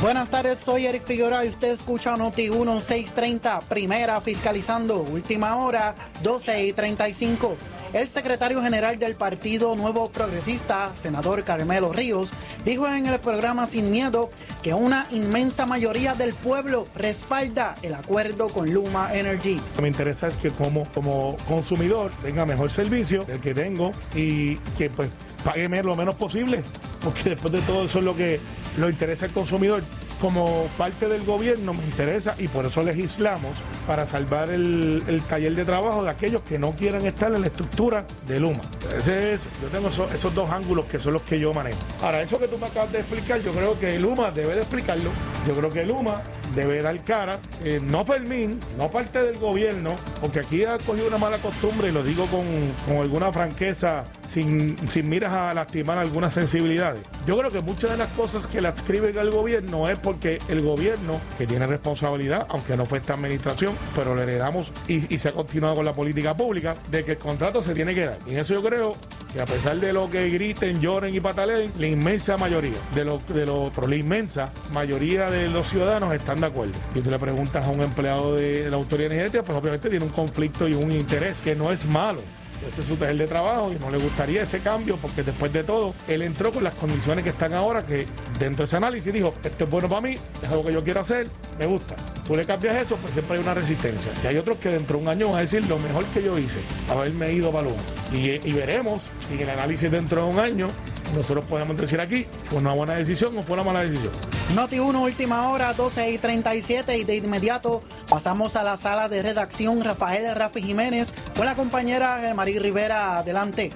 Buenas 0.00 0.30
tardes, 0.30 0.60
soy 0.60 0.86
Eric 0.86 1.02
Figueroa 1.04 1.44
y 1.44 1.48
usted 1.48 1.72
escucha 1.72 2.16
Noti 2.16 2.48
1630, 2.50 3.60
primera 3.62 4.20
fiscalizando, 4.20 5.00
última 5.00 5.56
hora, 5.56 5.96
12 6.22 6.66
y 6.66 6.72
35. 6.72 7.56
El 7.92 8.08
secretario 8.10 8.60
general 8.60 8.98
del 8.98 9.14
Partido 9.14 9.74
Nuevo 9.74 10.10
Progresista, 10.10 10.92
senador 10.94 11.42
Carmelo 11.42 11.90
Ríos, 11.90 12.30
dijo 12.62 12.86
en 12.86 13.06
el 13.06 13.18
programa 13.18 13.66
Sin 13.66 13.90
Miedo 13.90 14.28
que 14.62 14.74
una 14.74 15.06
inmensa 15.10 15.64
mayoría 15.64 16.14
del 16.14 16.34
pueblo 16.34 16.86
respalda 16.94 17.76
el 17.82 17.94
acuerdo 17.94 18.48
con 18.48 18.70
Luma 18.70 19.14
Energy. 19.14 19.54
Lo 19.54 19.76
que 19.76 19.82
me 19.82 19.88
interesa 19.88 20.26
es 20.26 20.36
que 20.36 20.50
como, 20.50 20.84
como 20.92 21.36
consumidor 21.48 22.12
tenga 22.22 22.44
mejor 22.44 22.70
servicio 22.70 23.24
del 23.24 23.40
que 23.40 23.54
tengo 23.54 23.92
y 24.14 24.56
que 24.76 24.90
pues 24.90 25.08
pague 25.42 25.66
lo 25.82 25.96
menos 25.96 26.14
posible, 26.16 26.62
porque 27.02 27.30
después 27.30 27.52
de 27.52 27.60
todo 27.62 27.84
eso 27.84 28.00
es 28.00 28.04
lo 28.04 28.14
que 28.14 28.38
lo 28.76 28.90
interesa 28.90 29.24
al 29.24 29.32
consumidor. 29.32 29.82
Como 30.20 30.66
parte 30.76 31.08
del 31.08 31.24
gobierno 31.24 31.72
me 31.72 31.84
interesa 31.84 32.34
y 32.38 32.48
por 32.48 32.66
eso 32.66 32.82
legislamos 32.82 33.56
para 33.86 34.06
salvar 34.06 34.50
el, 34.50 35.02
el 35.06 35.22
taller 35.22 35.54
de 35.54 35.64
trabajo 35.64 36.04
de 36.04 36.10
aquellos 36.10 36.42
que 36.42 36.58
no 36.58 36.72
quieran 36.72 37.06
estar 37.06 37.32
en 37.32 37.40
la 37.40 37.46
estructura 37.46 38.04
de 38.26 38.40
Luma. 38.40 38.62
Ese 38.96 39.34
es, 39.34 39.42
yo 39.62 39.68
tengo 39.68 39.88
esos, 39.88 40.34
dos 40.34 40.50
ángulos 40.50 40.86
que 40.86 40.98
son 40.98 41.14
los 41.14 41.22
que 41.22 41.38
yo 41.38 41.54
manejo. 41.54 41.78
Ahora, 42.02 42.22
eso 42.22 42.38
que 42.38 42.48
tú 42.48 42.58
me 42.58 42.66
acabas 42.66 42.92
de 42.92 43.00
explicar, 43.00 43.40
yo 43.40 43.52
creo 43.52 43.78
que 43.78 43.98
Luma 43.98 44.30
debe 44.30 44.54
de 44.54 44.60
explicarlo. 44.60 45.10
Yo 45.46 45.54
creo 45.54 45.70
que 45.70 45.84
Luma 45.86 46.22
debe 46.58 46.82
dar 46.82 47.02
cara, 47.04 47.38
eh, 47.64 47.80
no 47.82 48.04
Fermín, 48.04 48.58
no 48.76 48.90
parte 48.90 49.22
del 49.22 49.38
gobierno, 49.38 49.96
porque 50.20 50.40
aquí 50.40 50.64
ha 50.64 50.78
cogido 50.78 51.06
una 51.06 51.18
mala 51.18 51.38
costumbre 51.38 51.88
y 51.88 51.92
lo 51.92 52.02
digo 52.02 52.26
con, 52.26 52.44
con 52.86 52.96
alguna 53.02 53.32
franqueza, 53.32 54.04
sin, 54.28 54.76
sin 54.90 55.08
miras 55.08 55.32
a 55.32 55.54
lastimar 55.54 55.98
algunas 55.98 56.34
sensibilidades. 56.34 57.00
Yo 57.26 57.38
creo 57.38 57.50
que 57.50 57.60
muchas 57.60 57.92
de 57.92 57.96
las 57.96 58.10
cosas 58.10 58.46
que 58.46 58.60
le 58.60 58.68
adscriben 58.68 59.16
al 59.18 59.30
gobierno 59.30 59.88
es 59.88 59.98
porque 59.98 60.38
el 60.48 60.62
gobierno, 60.62 61.20
que 61.38 61.46
tiene 61.46 61.66
responsabilidad, 61.66 62.46
aunque 62.50 62.76
no 62.76 62.86
fue 62.86 62.98
esta 62.98 63.14
administración, 63.14 63.74
pero 63.94 64.14
le 64.14 64.24
heredamos 64.24 64.72
y, 64.88 65.14
y 65.14 65.18
se 65.18 65.28
ha 65.28 65.32
continuado 65.32 65.76
con 65.76 65.84
la 65.84 65.92
política 65.92 66.36
pública, 66.36 66.74
de 66.90 67.04
que 67.04 67.12
el 67.12 67.18
contrato 67.18 67.62
se 67.62 67.74
tiene 67.74 67.94
que 67.94 68.06
dar. 68.06 68.18
Y 68.26 68.32
en 68.32 68.38
eso 68.38 68.54
yo 68.54 68.62
creo 68.62 68.96
que 69.32 69.40
a 69.40 69.46
pesar 69.46 69.78
de 69.78 69.92
lo 69.92 70.10
que 70.10 70.28
griten, 70.28 70.80
lloren 70.80 71.14
y 71.14 71.20
pataleen, 71.20 71.70
la 71.78 71.86
inmensa 71.86 72.36
mayoría 72.36 72.78
de 72.94 73.04
los, 73.04 73.26
de 73.28 73.46
los, 73.46 73.70
pero 73.74 73.86
la 73.86 73.96
inmensa 73.96 74.50
mayoría 74.72 75.30
de 75.30 75.48
los 75.48 75.68
ciudadanos 75.68 76.12
están 76.14 76.40
de 76.40 76.46
acuerdo. 76.48 76.74
Y 76.94 77.00
tú 77.00 77.10
le 77.10 77.18
preguntas 77.18 77.66
a 77.66 77.70
un 77.70 77.80
empleado 77.80 78.34
de 78.34 78.68
la 78.70 78.76
autoridad 78.76 79.12
energética, 79.12 79.42
pues 79.42 79.58
obviamente 79.58 79.88
tiene 79.88 80.04
un 80.04 80.10
conflicto 80.10 80.68
y 80.68 80.74
un 80.74 80.90
interés 80.90 81.36
que 81.38 81.54
no 81.54 81.72
es 81.72 81.84
malo. 81.84 82.20
Ese 82.66 82.80
es 82.80 82.86
su 82.88 82.96
taller 82.96 83.16
de 83.16 83.26
trabajo 83.26 83.72
y 83.72 83.78
no 83.78 83.90
le 83.90 83.98
gustaría 83.98 84.42
ese 84.42 84.58
cambio 84.58 84.96
porque 84.96 85.22
después 85.22 85.52
de 85.52 85.62
todo, 85.62 85.94
él 86.08 86.22
entró 86.22 86.52
con 86.52 86.64
las 86.64 86.74
condiciones 86.74 87.22
que 87.22 87.30
están 87.30 87.54
ahora, 87.54 87.86
que 87.86 88.06
dentro 88.38 88.58
de 88.58 88.64
ese 88.64 88.76
análisis 88.76 89.12
dijo, 89.12 89.32
esto 89.44 89.64
es 89.64 89.70
bueno 89.70 89.88
para 89.88 90.00
mí, 90.00 90.16
es 90.42 90.48
algo 90.48 90.64
que 90.64 90.72
yo 90.72 90.82
quiero 90.82 91.00
hacer, 91.00 91.28
me 91.58 91.66
gusta. 91.66 91.94
Tú 92.26 92.34
le 92.34 92.44
cambias 92.44 92.76
eso, 92.76 92.96
pues 92.96 93.12
siempre 93.12 93.36
hay 93.36 93.42
una 93.42 93.54
resistencia. 93.54 94.12
Y 94.22 94.26
hay 94.26 94.36
otros 94.38 94.58
que 94.58 94.70
dentro 94.70 94.96
de 94.96 95.04
un 95.04 95.08
año 95.08 95.28
van 95.28 95.38
a 95.38 95.40
decir, 95.42 95.64
lo 95.68 95.78
mejor 95.78 96.04
que 96.06 96.22
yo 96.22 96.36
hice, 96.36 96.60
haberme 96.90 97.32
ido 97.32 97.52
para 97.52 97.68
Luma. 97.68 97.82
Y, 98.12 98.48
y 98.48 98.52
veremos 98.52 99.02
si 99.28 99.34
en 99.34 99.40
el 99.40 99.50
análisis 99.50 99.90
dentro 99.90 100.24
de 100.24 100.30
un 100.30 100.40
año 100.40 100.68
nosotros 101.14 101.44
podemos 101.44 101.76
decir 101.76 102.00
aquí, 102.00 102.26
fue 102.48 102.58
una 102.58 102.72
buena 102.72 102.94
decisión 102.94 103.36
o 103.36 103.42
fue 103.42 103.54
una 103.54 103.64
mala 103.64 103.80
decisión. 103.80 104.12
Noti 104.54 104.78
1, 104.78 105.02
última 105.02 105.50
hora, 105.50 105.72
12 105.72 106.12
y 106.12 106.18
37. 106.18 106.98
Y 106.98 107.04
de 107.04 107.16
inmediato 107.16 107.82
pasamos 108.08 108.56
a 108.56 108.62
la 108.62 108.76
sala 108.76 109.08
de 109.08 109.22
redacción. 109.22 109.82
Rafael 109.82 110.34
Rafi 110.34 110.62
Jiménez 110.62 111.12
con 111.36 111.46
la 111.46 111.54
compañera 111.54 112.32
María 112.34 112.60
Rivera. 112.60 113.18
Adelante. 113.18 113.72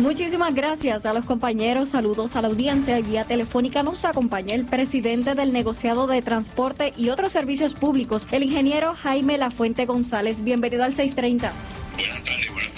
Muchísimas 0.00 0.54
gracias 0.54 1.04
a 1.04 1.12
los 1.12 1.26
compañeros, 1.26 1.90
saludos 1.90 2.34
a 2.34 2.40
la 2.40 2.48
audiencia 2.48 2.98
y 2.98 3.02
vía 3.02 3.24
telefónica 3.24 3.82
nos 3.82 4.06
acompaña 4.06 4.54
el 4.54 4.64
presidente 4.64 5.34
del 5.34 5.52
negociado 5.52 6.06
de 6.06 6.22
transporte 6.22 6.94
y 6.96 7.10
otros 7.10 7.32
servicios 7.32 7.74
públicos, 7.74 8.26
el 8.30 8.44
ingeniero 8.44 8.94
Jaime 8.94 9.36
Lafuente 9.36 9.84
González. 9.84 10.42
Bienvenido 10.42 10.84
al 10.84 10.94
630. 10.94 11.52
Buenas 11.98 12.24
tardes, 12.24 12.50
buenas. 12.50 12.69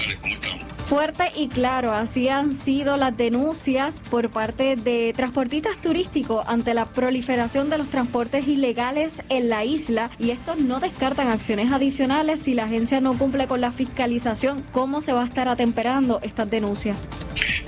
Fuerte 0.92 1.32
y 1.34 1.48
claro, 1.48 1.92
así 1.92 2.28
han 2.28 2.52
sido 2.52 2.98
las 2.98 3.16
denuncias 3.16 3.98
por 4.10 4.28
parte 4.28 4.76
de 4.76 5.14
transportistas 5.16 5.80
turísticos 5.80 6.44
ante 6.46 6.74
la 6.74 6.84
proliferación 6.84 7.70
de 7.70 7.78
los 7.78 7.88
transportes 7.88 8.46
ilegales 8.46 9.22
en 9.30 9.48
la 9.48 9.64
isla 9.64 10.10
y 10.18 10.32
estos 10.32 10.58
no 10.58 10.80
descartan 10.80 11.28
acciones 11.28 11.72
adicionales 11.72 12.42
si 12.42 12.52
la 12.52 12.64
agencia 12.64 13.00
no 13.00 13.16
cumple 13.16 13.46
con 13.46 13.62
la 13.62 13.72
fiscalización. 13.72 14.62
¿Cómo 14.70 15.00
se 15.00 15.14
va 15.14 15.22
a 15.22 15.26
estar 15.26 15.48
atemperando 15.48 16.20
estas 16.22 16.50
denuncias? 16.50 17.08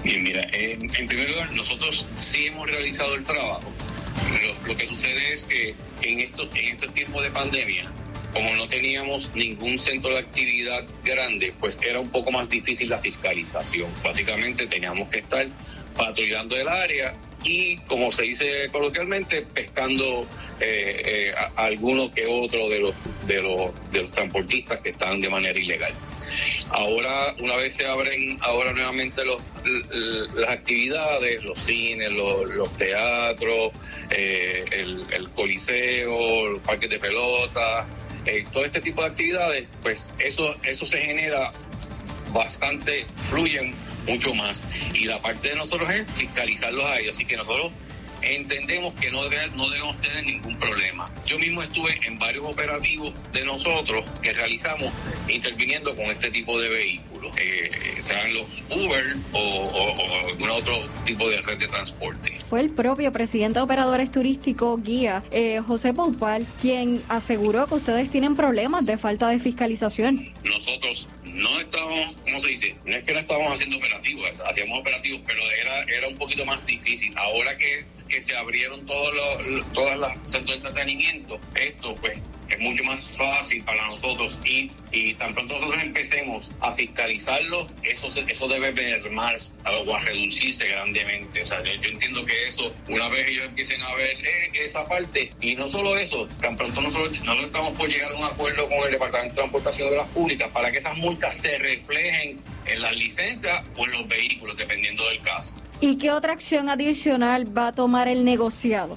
Bien, 0.02 0.22
mira, 0.22 0.42
en, 0.52 0.86
primer 1.08 1.30
lugar, 1.30 1.50
nosotros 1.52 2.04
sí 2.16 2.48
hemos 2.48 2.70
realizado 2.70 3.14
el 3.14 3.24
trabajo. 3.24 3.62
Lo, 4.32 4.68
lo 4.68 4.76
que 4.76 4.86
sucede 4.86 5.32
es 5.32 5.44
que 5.44 5.74
en 6.02 6.20
estos, 6.20 6.46
en 6.54 6.74
estos 6.74 6.92
tiempos 6.92 7.22
de 7.22 7.30
pandemia, 7.30 7.90
como 8.34 8.54
no 8.56 8.66
teníamos 8.66 9.32
ningún 9.34 9.78
centro 9.78 10.10
de 10.10 10.18
actividad 10.18 10.84
grande, 11.04 11.54
pues 11.60 11.78
era 11.80 12.00
un 12.00 12.10
poco 12.10 12.32
más 12.32 12.50
difícil 12.50 12.90
la 12.90 12.98
fiscalización. 12.98 13.88
Básicamente 14.02 14.66
teníamos 14.66 15.08
que 15.08 15.20
estar 15.20 15.46
patrullando 15.96 16.56
el 16.56 16.68
área 16.68 17.14
y, 17.44 17.76
como 17.86 18.10
se 18.10 18.22
dice 18.22 18.68
coloquialmente, 18.72 19.42
pescando 19.42 20.26
eh, 20.60 21.02
eh, 21.04 21.34
alguno 21.56 22.10
que 22.10 22.26
otro 22.26 22.68
de 22.68 22.80
los, 22.80 22.94
de, 23.26 23.40
los, 23.40 23.92
de 23.92 24.02
los 24.02 24.10
transportistas 24.10 24.80
que 24.80 24.90
están 24.90 25.20
de 25.20 25.28
manera 25.28 25.58
ilegal. 25.58 25.92
Ahora, 26.70 27.34
una 27.38 27.54
vez 27.56 27.74
se 27.76 27.86
abren 27.86 28.38
ahora 28.40 28.72
nuevamente 28.72 29.22
las 29.24 30.48
actividades, 30.48 31.44
los 31.44 31.58
cines, 31.60 32.12
los, 32.12 32.50
los 32.50 32.76
teatros, 32.76 33.72
eh, 34.10 34.64
el, 34.72 35.28
coliseo, 35.34 36.50
los 36.50 36.60
parques 36.60 36.90
de 36.90 36.98
pelota, 36.98 37.86
eh, 38.26 38.44
todo 38.52 38.64
este 38.64 38.80
tipo 38.80 39.02
de 39.02 39.08
actividades, 39.08 39.68
pues 39.82 40.10
eso, 40.18 40.54
eso 40.64 40.86
se 40.86 40.98
genera 40.98 41.52
bastante, 42.32 43.06
fluyen 43.30 43.74
mucho 44.06 44.34
más. 44.34 44.60
Y 44.94 45.04
la 45.04 45.20
parte 45.20 45.48
de 45.50 45.56
nosotros 45.56 45.90
es 45.90 46.10
fiscalizarlos 46.12 46.84
a 46.84 46.98
ellos. 46.98 47.14
Así 47.16 47.24
que 47.24 47.36
nosotros 47.36 47.72
entendemos 48.22 48.94
que 48.98 49.10
no, 49.10 49.22
debe- 49.28 49.50
no 49.54 49.68
debemos 49.68 50.00
tener 50.00 50.24
ningún 50.24 50.58
problema. 50.58 51.10
Yo 51.26 51.38
mismo 51.38 51.62
estuve 51.62 51.96
en 52.06 52.18
varios 52.18 52.44
operativos 52.46 53.12
de 53.32 53.44
nosotros 53.44 54.04
que 54.22 54.32
realizamos 54.32 54.92
interviniendo 55.28 55.94
con 55.94 56.06
este 56.06 56.30
tipo 56.30 56.58
de 56.60 56.68
vehículos, 56.70 57.13
eh, 57.38 57.70
sean 58.02 58.32
los 58.34 58.46
Uber 58.70 59.16
o, 59.32 59.38
o- 59.38 59.94
o 59.94 60.26
algún 60.28 60.50
otro 60.50 60.74
tipo 61.04 61.28
de 61.28 61.40
red 61.42 61.58
de 61.58 61.66
transporte. 61.68 62.38
Fue 62.48 62.60
el 62.60 62.70
propio 62.70 63.10
presidente 63.12 63.58
de 63.58 63.62
operadores 63.64 64.10
turísticos, 64.10 64.82
guía 64.82 65.22
eh, 65.32 65.60
José 65.66 65.92
Poupal, 65.94 66.46
quien 66.60 67.02
aseguró 67.08 67.66
que 67.66 67.74
ustedes 67.74 68.10
tienen 68.10 68.36
problemas 68.36 68.84
de 68.86 68.98
falta 68.98 69.28
de 69.28 69.38
fiscalización. 69.38 70.32
nosotros 70.44 71.08
no 71.24 71.58
estábamos, 71.60 72.14
¿cómo 72.22 72.40
se 72.40 72.48
dice? 72.48 72.76
No 72.84 72.94
es 72.94 73.02
que 73.04 73.12
no 73.12 73.18
estábamos 73.20 73.52
haciendo 73.54 73.76
operativos, 73.78 74.30
hacíamos 74.48 74.78
operativos, 74.80 75.20
pero 75.26 75.40
era, 75.60 75.82
era 75.82 76.08
un 76.08 76.14
poquito 76.14 76.44
más 76.44 76.64
difícil. 76.64 77.12
Ahora 77.16 77.56
que, 77.58 77.84
que 78.08 78.22
se 78.22 78.36
abrieron 78.36 78.86
todos 78.86 79.12
los, 79.14 79.46
los- 79.48 79.72
todas 79.72 79.98
las 79.98 80.12
centros 80.30 80.46
de 80.46 80.54
entretenimiento, 80.68 81.40
esto 81.56 81.94
pues 81.96 82.20
es 82.54 82.60
mucho 82.60 82.84
más 82.84 83.08
fácil 83.16 83.62
para 83.64 83.86
nosotros 83.88 84.38
y, 84.44 84.70
y 84.92 85.14
tan 85.14 85.34
pronto 85.34 85.54
nosotros 85.58 85.82
empecemos 85.82 86.50
a 86.60 86.72
fiscalizarlo, 86.74 87.66
eso, 87.82 88.10
se- 88.12 88.24
eso 88.28 88.48
debe 88.48 88.72
mermar 88.72 89.36
o 89.86 89.94
a 89.94 90.00
reducirse 90.00 90.66
grandemente. 90.68 91.42
O 91.42 91.46
sea, 91.46 91.62
yo, 91.62 91.72
yo 91.74 91.90
entiendo 91.90 92.24
que 92.24 92.48
eso, 92.48 92.74
una 92.88 93.08
vez 93.08 93.28
ellos 93.28 93.44
empiecen 93.46 93.82
a 93.82 93.94
ver 93.94 94.10
eh, 94.24 94.50
esa 94.64 94.84
parte, 94.84 95.30
y 95.40 95.54
no 95.56 95.68
solo 95.68 95.96
eso, 95.98 96.26
tan 96.40 96.56
pronto 96.56 96.80
nosotros, 96.80 97.12
nosotros 97.24 97.46
estamos 97.46 97.76
por 97.76 97.88
llegar 97.88 98.12
a 98.12 98.16
un 98.16 98.24
acuerdo 98.24 98.68
con 98.68 98.78
el 98.84 98.92
Departamento 98.92 99.34
de 99.34 99.38
Transportación 99.40 99.90
de 99.90 99.96
las 99.96 100.08
Públicas 100.08 100.50
para 100.52 100.70
que 100.72 100.78
esas 100.78 100.96
multas 100.96 101.36
se 101.40 101.58
reflejen 101.58 102.40
en 102.66 102.80
las 102.82 102.96
licencias 102.96 103.64
o 103.76 103.84
en 103.84 103.92
los 103.92 104.08
vehículos, 104.08 104.56
dependiendo 104.56 105.08
del 105.08 105.18
caso. 105.20 105.54
¿Y 105.80 105.98
qué 105.98 106.10
otra 106.12 106.32
acción 106.32 106.68
adicional 106.68 107.56
va 107.56 107.68
a 107.68 107.72
tomar 107.74 108.08
el 108.08 108.24
negociado? 108.24 108.96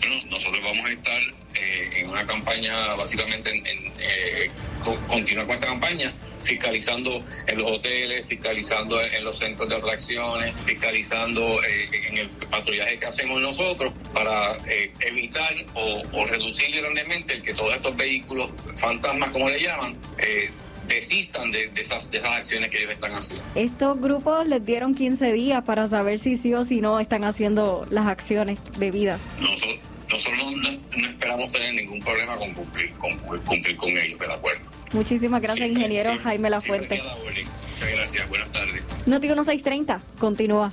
Bueno, 0.00 0.16
nosotros 0.30 0.60
vamos 0.64 0.86
a 0.86 0.92
estar 0.92 1.20
eh, 1.54 1.90
en 2.00 2.08
una 2.10 2.26
campaña, 2.26 2.94
básicamente, 2.94 3.50
en, 3.56 3.66
en, 3.66 3.86
eh, 3.98 4.48
co- 4.84 4.94
continuar 5.08 5.46
con 5.46 5.54
esta 5.56 5.66
campaña, 5.68 6.12
fiscalizando 6.42 7.24
en 7.46 7.58
los 7.58 7.70
hoteles, 7.70 8.26
fiscalizando 8.26 9.00
en, 9.00 9.24
los 9.24 9.38
centros 9.38 9.68
de 9.68 9.76
atracciones, 9.76 10.54
fiscalizando 10.66 11.62
eh, 11.64 11.88
en 12.08 12.18
el 12.18 12.28
patrullaje 12.50 12.98
que 12.98 13.06
hacemos 13.06 13.40
nosotros 13.40 13.92
para 14.12 14.56
eh, 14.68 14.92
evitar 15.00 15.54
o, 15.74 16.02
o 16.12 16.26
reducir 16.26 16.70
grandemente 16.76 17.34
el 17.34 17.42
que 17.42 17.54
todos 17.54 17.74
estos 17.74 17.96
vehículos 17.96 18.50
fantasmas, 18.78 19.30
como 19.30 19.48
le 19.48 19.60
llaman, 19.62 19.96
eh, 20.18 20.50
desistan 20.86 21.50
de, 21.50 21.68
de 21.68 21.80
esas, 21.80 22.10
de 22.10 22.18
esas 22.18 22.30
acciones 22.32 22.68
que 22.68 22.76
ellos 22.76 22.90
están 22.92 23.12
haciendo. 23.14 23.42
Estos 23.54 23.98
grupos 23.98 24.46
les 24.46 24.62
dieron 24.66 24.94
15 24.94 25.32
días 25.32 25.64
para 25.64 25.88
saber 25.88 26.18
si 26.18 26.36
sí 26.36 26.52
o 26.52 26.66
si 26.66 26.82
no 26.82 27.00
están 27.00 27.24
haciendo 27.24 27.86
las 27.90 28.06
acciones 28.06 28.58
debidas. 28.76 29.18
Nosotros, 29.40 29.76
nosotros 30.14 30.38
no, 30.38 30.50
no- 30.52 30.78
no 30.96 31.08
esperamos 31.10 31.52
tener 31.52 31.74
ningún 31.74 32.00
problema 32.00 32.36
con 32.36 32.52
cumplir 32.54 32.90
con, 32.94 33.16
cumplir 33.44 33.76
con 33.76 33.90
ellos, 33.90 34.18
¿de 34.18 34.32
acuerdo? 34.32 34.60
Muchísimas 34.92 35.42
gracias, 35.42 35.68
ingeniero 35.68 36.16
Jaime 36.22 36.50
Lafuente. 36.50 37.02
Muchas 37.02 37.90
gracias, 37.92 38.28
buenas 38.28 38.52
tardes. 38.52 38.84
Noti 39.06 39.26
1630, 39.26 40.00
continúa. 40.18 40.72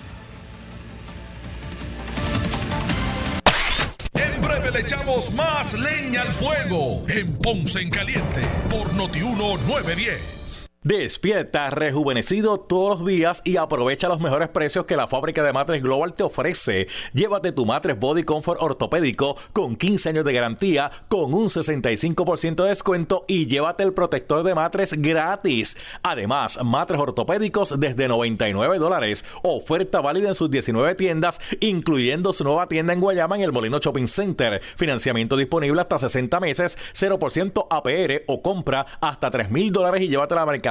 En 4.14 4.42
breve 4.42 4.72
le 4.72 4.80
echamos 4.82 5.34
más 5.34 5.74
leña 5.80 6.22
al 6.22 6.34
fuego 6.34 7.04
en 7.10 7.36
Ponce 7.38 7.80
en 7.82 7.90
Caliente 7.90 8.42
por 8.70 8.94
Notiuno 8.94 9.58
910. 9.58 10.71
Despierta 10.84 11.70
rejuvenecido 11.70 12.60
todos 12.60 13.02
los 13.02 13.08
días 13.08 13.44
y 13.46 13.58
aprovecha 13.58 14.08
los 14.08 14.20
mejores 14.20 14.50
precios 14.50 14.86
que 14.86 14.96
la 14.96 15.08
fábrica 15.08 15.44
de 15.44 15.54
matres 15.54 15.84
Global 15.84 16.16
te 16.16 16.24
ofrece. 16.24 16.88
Llévate 17.14 17.52
tu 17.52 17.68
matres 17.68 18.00
Body 18.00 18.24
Comfort 18.24 18.60
ortopédico 18.60 19.38
con 19.54 19.76
15 19.76 20.10
años 20.10 20.26
de 20.26 20.34
garantía 20.34 20.90
con 21.08 21.36
un 21.36 21.50
65% 21.50 22.64
de 22.64 22.70
descuento 22.70 23.26
y 23.28 23.46
llévate 23.46 23.84
el 23.84 23.94
protector 23.94 24.42
de 24.42 24.56
matres 24.56 25.00
gratis. 25.00 25.78
Además, 26.02 26.58
matres 26.64 27.00
ortopédicos 27.00 27.80
desde 27.80 28.08
99 28.08 28.80
dólares. 28.80 29.24
Oferta 29.44 30.02
válida 30.02 30.30
en 30.30 30.36
sus 30.36 30.50
19 30.50 30.96
tiendas, 30.96 31.40
incluyendo 31.60 32.34
su 32.34 32.44
nueva 32.44 32.68
tienda 32.68 32.94
en 32.94 33.02
Guayama 33.02 33.36
en 33.36 33.44
el 33.44 33.52
Molino 33.52 33.78
Shopping 33.78 34.08
Center. 34.08 34.60
Financiamiento 34.78 35.38
disponible 35.38 35.80
hasta 35.80 36.00
60 36.00 36.40
meses, 36.40 36.76
0% 36.96 37.68
APR 37.70 38.24
o 38.26 38.42
compra 38.42 38.88
hasta 39.00 39.30
3 39.30 39.52
mil 39.52 39.72
dólares 39.72 40.02
y 40.02 40.08
llévate 40.08 40.34
la 40.34 40.48
mercancía 40.48 40.71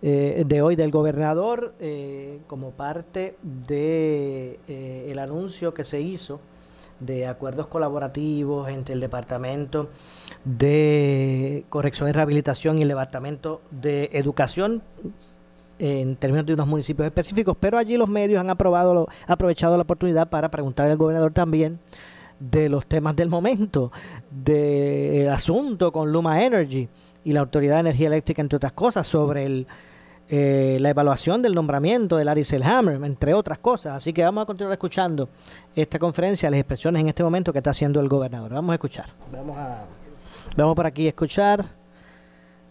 eh, 0.00 0.44
de 0.46 0.62
hoy 0.62 0.76
del 0.76 0.92
gobernador 0.92 1.74
eh, 1.80 2.38
como 2.46 2.70
parte 2.70 3.36
de 3.42 4.60
eh, 4.68 5.08
el 5.10 5.18
anuncio 5.18 5.74
que 5.74 5.82
se 5.82 6.00
hizo 6.00 6.40
de 7.00 7.26
acuerdos 7.26 7.66
colaborativos 7.66 8.68
entre 8.68 8.94
el 8.94 9.00
departamento 9.00 9.88
de 10.44 11.64
corrección 11.68 12.08
y 12.08 12.12
rehabilitación 12.12 12.78
y 12.78 12.82
el 12.82 12.88
departamento 12.88 13.60
de 13.72 14.10
educación 14.12 14.82
en 15.80 16.14
términos 16.14 16.46
de 16.46 16.54
unos 16.54 16.68
municipios 16.68 17.06
específicos, 17.06 17.56
pero 17.58 17.76
allí 17.76 17.96
los 17.96 18.08
medios 18.08 18.38
han 18.38 18.50
aprobado, 18.50 19.08
aprovechado 19.26 19.76
la 19.76 19.82
oportunidad 19.82 20.28
para 20.28 20.48
preguntarle 20.48 20.92
al 20.92 20.98
gobernador 20.98 21.32
también 21.32 21.80
de 22.38 22.68
los 22.68 22.86
temas 22.86 23.16
del 23.16 23.28
momento, 23.28 23.90
del 24.30 25.28
asunto 25.28 25.90
con 25.90 26.12
Luma 26.12 26.44
Energy 26.44 26.88
y 27.28 27.32
la 27.32 27.40
Autoridad 27.40 27.74
de 27.74 27.80
Energía 27.80 28.06
Eléctrica, 28.06 28.40
entre 28.40 28.56
otras 28.56 28.72
cosas, 28.72 29.06
sobre 29.06 29.44
el, 29.44 29.66
eh, 30.30 30.78
la 30.80 30.88
evaluación 30.88 31.42
del 31.42 31.54
nombramiento 31.54 32.16
de 32.16 32.24
Larry 32.24 32.42
Selhammer, 32.42 33.04
entre 33.04 33.34
otras 33.34 33.58
cosas. 33.58 33.92
Así 33.96 34.14
que 34.14 34.24
vamos 34.24 34.44
a 34.44 34.46
continuar 34.46 34.72
escuchando 34.72 35.28
esta 35.76 35.98
conferencia, 35.98 36.50
las 36.50 36.58
expresiones 36.58 37.02
en 37.02 37.08
este 37.08 37.22
momento 37.22 37.52
que 37.52 37.58
está 37.58 37.68
haciendo 37.68 38.00
el 38.00 38.08
gobernador. 38.08 38.54
Vamos 38.54 38.70
a 38.70 38.74
escuchar. 38.76 39.10
Vamos 39.30 39.58
a 39.58 39.84
vamos 40.56 40.74
por 40.74 40.86
aquí 40.86 41.04
a 41.04 41.08
escuchar. 41.10 41.66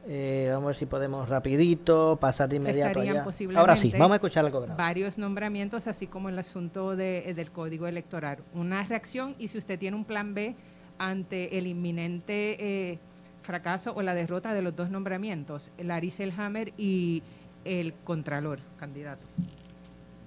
Eh, 0.08 0.48
vamos 0.50 0.64
a 0.64 0.68
ver 0.68 0.76
si 0.76 0.88
podemos 0.88 1.30
rapidito 1.30 2.18
pasar 2.20 2.50
de 2.50 2.56
inmediato 2.56 3.02
allá. 3.02 3.26
Ahora 3.56 3.76
sí, 3.76 3.92
vamos 3.92 4.14
a 4.14 4.16
escuchar 4.16 4.44
al 4.44 4.52
gobernador. 4.52 4.80
Varios 4.80 5.20
nombramientos, 5.20 5.86
así 5.86 6.08
como 6.08 6.30
el 6.30 6.40
asunto 6.40 6.96
de, 6.96 7.32
del 7.36 7.52
código 7.52 7.86
electoral. 7.86 8.40
Una 8.56 8.84
reacción 8.84 9.36
y 9.38 9.50
si 9.50 9.60
usted 9.60 9.78
tiene 9.78 9.96
un 9.96 10.06
plan 10.06 10.34
B 10.34 10.56
ante 10.98 11.60
el 11.60 11.68
inminente 11.68 12.92
eh, 12.94 13.00
fracaso 13.48 13.94
o 13.96 14.02
la 14.02 14.14
derrota 14.14 14.54
de 14.54 14.62
los 14.62 14.76
dos 14.76 14.92
nombramientos, 14.92 15.72
Larry 15.80 16.12
Selhammer 16.12 16.74
y 16.78 17.24
el 17.64 17.94
Contralor, 17.94 18.60
candidato. 18.78 19.26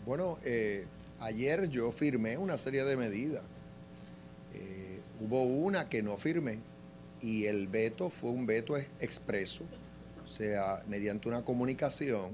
Bueno, 0.06 0.38
eh, 0.42 0.86
ayer 1.20 1.68
yo 1.68 1.92
firmé 1.92 2.38
una 2.38 2.56
serie 2.56 2.82
de 2.82 2.96
medidas. 2.96 3.44
Eh, 4.54 5.00
hubo 5.20 5.44
una 5.44 5.84
que 5.84 6.02
no 6.02 6.16
firmé 6.16 6.60
y 7.20 7.44
el 7.44 7.68
veto 7.68 8.08
fue 8.08 8.30
un 8.30 8.46
veto 8.46 8.78
expreso, 8.78 9.64
o 10.24 10.26
sea, 10.26 10.82
mediante 10.88 11.28
una 11.28 11.44
comunicación 11.44 12.32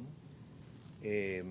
eh, 1.02 1.42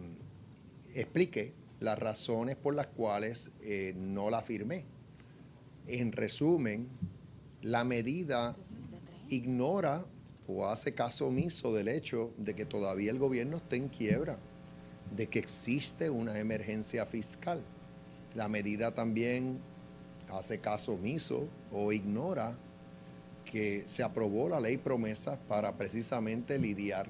expliqué 0.94 1.54
las 1.82 2.00
razones 2.00 2.56
por 2.56 2.74
las 2.74 2.88
cuales 2.88 3.52
no 3.96 4.30
la 4.30 4.42
firmé. 4.42 4.86
En 5.88 6.14
resumen, 6.14 6.88
la 7.62 7.84
medida 7.84 8.56
ignora 9.30 10.06
o 10.48 10.68
hace 10.68 10.94
caso 10.94 11.28
omiso 11.28 11.74
del 11.74 11.88
hecho 11.88 12.32
de 12.38 12.56
que 12.56 12.66
todavía 12.66 13.12
el 13.12 13.20
gobierno 13.20 13.58
está 13.58 13.76
en 13.76 13.88
quiebra, 13.88 14.38
de 15.16 15.28
que 15.28 15.40
existe 15.40 16.10
una 16.10 16.40
emergencia 16.40 17.06
fiscal. 17.06 17.62
La 18.36 18.48
medida 18.48 18.94
también 18.94 19.60
hace 20.30 20.60
caso 20.60 20.94
omiso 20.94 21.48
o 21.72 21.92
ignora 21.92 22.56
que 23.46 23.84
se 23.86 24.04
aprobó 24.04 24.50
la 24.50 24.60
ley 24.60 24.78
promesa 24.78 25.38
para 25.48 25.74
precisamente 25.74 26.58
lidiar 26.58 27.08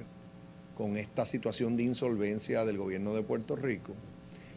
con 0.78 0.98
esta 0.98 1.26
situación 1.26 1.78
de 1.78 1.84
insolvencia 1.84 2.66
del 2.66 2.78
gobierno 2.78 3.14
de 3.14 3.24
Puerto 3.24 3.56
Rico 3.56 3.94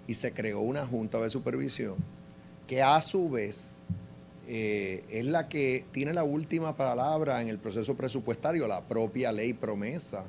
y 0.06 0.14
se 0.14 0.32
creó 0.32 0.60
una 0.60 0.86
junta 0.86 1.20
de 1.20 1.30
supervisión 1.30 1.96
que 2.66 2.82
a 2.82 3.00
su 3.00 3.30
vez 3.30 3.76
eh, 4.50 5.04
es 5.10 5.26
la 5.26 5.46
que 5.46 5.84
tiene 5.92 6.14
la 6.14 6.24
última 6.24 6.74
palabra 6.74 7.42
en 7.42 7.48
el 7.48 7.58
proceso 7.58 7.94
presupuestario. 7.94 8.66
La 8.66 8.80
propia 8.80 9.30
ley 9.30 9.52
promesa 9.52 10.24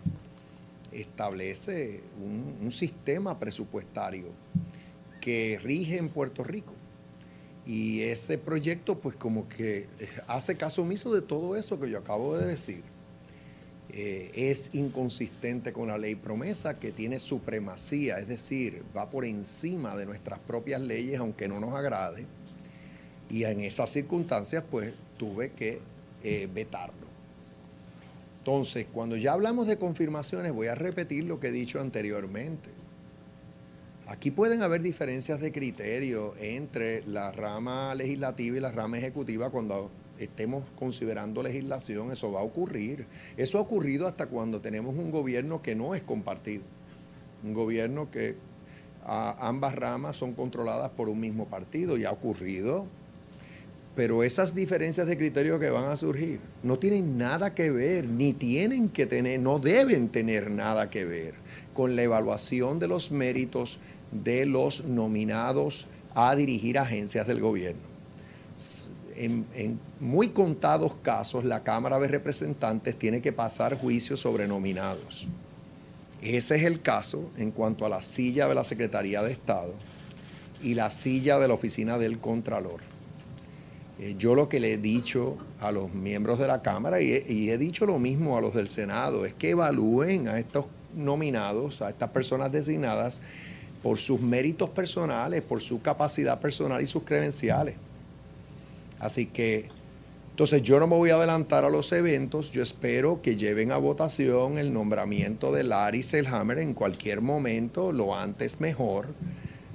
establece 0.92 2.02
un, 2.22 2.70
sistema 2.70 3.40
presupuestario 3.40 4.26
que 5.22 5.58
rige 5.64 5.98
en 5.98 6.10
Puerto 6.10 6.44
Rico. 6.44 6.74
Y 7.66 8.02
ese 8.02 8.38
proyecto 8.38 9.00
pues 9.00 9.16
como 9.16 9.48
que 9.48 9.88
hace 10.28 10.58
caso 10.58 10.82
omiso 10.82 11.14
de 11.14 11.22
todo 11.22 11.56
eso 11.56 11.80
que 11.80 11.90
yo 11.90 12.00
acabo 12.00 12.36
de 12.36 12.46
decir. 12.46 12.84
Eh, 13.92 14.32
es 14.36 14.76
inconsistente 14.76 15.72
con 15.72 15.88
la 15.88 15.98
ley 15.98 16.16
promesa 16.16 16.78
que 16.78 16.92
tiene 16.92 17.20
supremacía, 17.20 18.20
es 18.20 18.28
decir, 18.28 18.84
va 18.96 19.10
por 19.10 19.24
encima 19.24 19.96
de 19.96 20.06
nuestras 20.06 20.40
propias 20.40 20.82
leyes 20.82 21.20
aunque 21.20 21.48
no 21.48 21.60
nos 21.60 21.74
agrade 21.74 22.26
y 23.30 23.44
en 23.44 23.62
esas 23.62 23.90
circunstancias, 23.92 24.64
pues 24.70 24.94
tuve 25.18 25.52
que 25.52 25.80
eh, 26.24 26.50
vetarlo. 26.54 27.08
Entonces, 28.40 28.88
cuando 28.92 29.16
ya 29.16 29.34
hablamos 29.34 29.68
de 29.68 29.78
confirmaciones, 29.78 30.52
voy 30.52 30.68
a 30.68 30.76
repetir 30.76 31.26
lo 31.26 31.40
que 31.40 31.50
he 31.50 31.52
dicho 31.52 31.80
anteriormente. 31.80 32.70
Aquí 34.08 34.32
pueden 34.32 34.64
haber 34.64 34.82
diferencias 34.82 35.40
de 35.40 35.52
criterio 35.52 36.34
entre 36.40 37.06
la 37.06 37.32
rama 37.32 37.94
legislativa 37.94 38.58
y 38.58 38.60
la 38.60 38.72
rama 38.72 38.98
ejecutiva 38.98 39.52
cuando 39.52 39.92
estemos 40.18 40.64
considerando 40.78 41.44
legislación, 41.44 42.12
eso 42.12 42.32
va 42.32 42.40
a 42.40 42.44
ocurrir. 42.44 43.06
Eso 43.38 43.60
ha 43.60 43.62
ocurrido 43.62 44.08
hasta 44.08 44.26
cuando 44.26 44.62
tenemos 44.62 44.96
un 44.96 45.12
gobierno 45.12 45.62
que 45.62 45.76
no 45.76 45.94
es 45.94 46.02
compartido, 46.02 46.64
un 47.44 47.54
gobierno 47.54 48.10
que 48.10 48.36
ambas 49.06 49.76
ramas 49.76 50.16
son 50.16 50.34
controladas 50.34 50.90
por 50.92 51.08
un 51.08 51.20
mismo 51.20 51.46
partido 51.46 51.98
y 51.98 52.06
ha 52.06 52.12
ocurrido 52.12 52.86
pero 54.00 54.24
esas 54.24 54.56
diferencias 54.56 55.08
de 55.08 55.18
criterio 55.18 55.60
que 55.60 55.70
van 55.70 55.91
a 55.91 55.97
surgir 55.97 56.39
no 56.64 56.80
tienen 56.80 57.18
nada 57.18 57.54
que 57.54 57.70
ver, 57.70 58.06
ni 58.06 58.32
tienen 58.32 58.88
que 58.88 59.06
tener, 59.06 59.41
no 59.41 59.60
deben 59.60 60.08
tener 60.08 60.50
nada 60.52 60.89
que 60.89 61.04
ver 61.04 61.34
con 61.74 61.97
la 61.97 62.04
evaluación 62.04 62.80
de 62.80 62.88
los 62.88 63.12
méritos 63.12 63.78
de 64.14 64.45
los 64.45 64.86
nominados 64.86 65.88
a 66.16 66.34
dirigir 66.38 66.80
agencias 66.80 67.28
del 67.28 67.41
gobierno. 67.41 67.82
En, 69.18 69.78
muy 70.00 70.30
contados 70.30 70.95
casos, 71.04 71.43
la 71.43 71.64
Cámara 71.64 72.00
de 72.00 72.08
Representantes 72.08 72.97
tiene 72.97 73.22
que 73.22 73.34
pasar 73.34 73.78
juicio 73.78 74.16
sobre 74.16 74.47
nominados. 74.47 75.28
Ese 76.22 76.56
es 76.56 76.64
el 76.64 76.82
caso 76.82 77.32
en 77.38 77.52
cuanto 77.52 77.86
a 77.86 77.89
la 77.89 78.02
silla 78.02 78.47
de 78.47 78.56
la 78.56 78.64
Secretaría 78.64 79.22
de 79.24 79.34
Estado 79.34 79.74
y 80.64 80.76
la 80.76 80.89
silla 80.89 81.38
de 81.38 81.50
la 81.50 81.56
Oficina 81.56 81.97
del 81.97 82.20
Contralor. 82.20 82.89
Eh, 84.00 84.16
yo 84.18 84.34
lo 84.34 84.47
que 84.47 84.62
le 84.62 84.74
he 84.74 84.78
dicho 84.78 85.38
a 85.60 85.72
los 85.72 85.93
miembros 85.93 86.39
de 86.39 86.47
la 86.47 86.62
Cámara 86.62 87.02
y 87.02 87.50
he, 87.50 87.58
dicho 87.58 87.86
lo 87.86 88.00
mismo 88.00 88.38
a 88.38 88.41
los 88.41 88.54
del 88.54 88.70
Senado 88.70 89.26
es 89.26 89.34
que 89.34 89.50
evalúen 89.50 90.30
a 90.30 90.39
estos 90.39 90.66
nominados, 90.95 91.82
a 91.82 91.89
estas 91.89 92.10
personas 92.10 92.52
designadas, 92.52 93.22
por 93.84 93.97
sus 93.97 94.22
méritos 94.22 94.70
personales, 94.70 95.41
por 95.41 95.62
su 95.62 95.82
capacidad 95.82 96.39
personal 96.39 96.82
y 96.82 96.86
sus 96.86 97.04
credenciales. 97.04 97.76
Así 99.00 99.26
que, 99.26 99.70
entonces 100.32 100.64
yo 100.64 100.80
no 100.80 100.88
me 100.88 100.95
voy 100.95 101.10
a 101.10 101.16
adelantar 101.16 101.66
a 101.66 101.70
los 101.70 101.91
eventos, 101.91 102.52
yo 102.52 102.64
espero 102.64 103.22
que 103.22 103.36
lleven 103.36 103.72
a 103.72 103.78
votación 103.78 104.58
el 104.58 104.74
nombramiento 104.74 105.52
de 105.52 105.64
Larry 105.64 106.04
Selhammer 106.04 106.60
en 106.60 106.74
cualquier 106.74 107.20
momento, 107.20 107.91
lo 107.91 108.16
antes 108.16 108.62
mejor. 108.62 109.08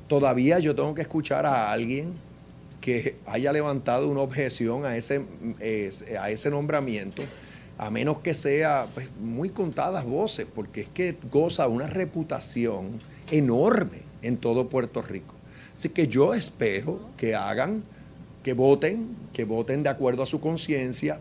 Todavía 0.08 0.58
yo 0.58 0.74
tengo 0.74 0.94
que 0.94 1.02
escuchar 1.02 1.46
a 1.46 1.70
alguien 1.70 2.12
que 2.84 3.16
haya 3.24 3.50
levantado 3.50 4.10
una 4.10 4.20
objeción 4.20 4.84
a 4.84 4.94
ese, 4.94 5.24
a 6.20 6.30
ese 6.30 6.50
nombramiento, 6.50 7.22
a 7.78 7.88
menos 7.88 8.18
que 8.18 8.34
sea 8.34 8.88
pues, 8.92 9.08
muy 9.18 9.48
contadas 9.48 10.04
voces, 10.04 10.46
porque 10.54 10.82
es 10.82 10.88
que 10.90 11.16
goza 11.32 11.66
una 11.66 11.86
reputación 11.86 13.00
enorme 13.30 14.02
en 14.20 14.36
todo 14.36 14.68
Puerto 14.68 15.00
Rico. 15.00 15.34
Así 15.72 15.88
que 15.88 16.08
yo 16.08 16.34
espero 16.34 17.00
que 17.16 17.34
hagan, 17.34 17.82
que 18.42 18.52
voten, 18.52 19.16
que 19.32 19.44
voten 19.44 19.82
de 19.82 19.88
acuerdo 19.88 20.22
a 20.22 20.26
su 20.26 20.42
conciencia, 20.42 21.20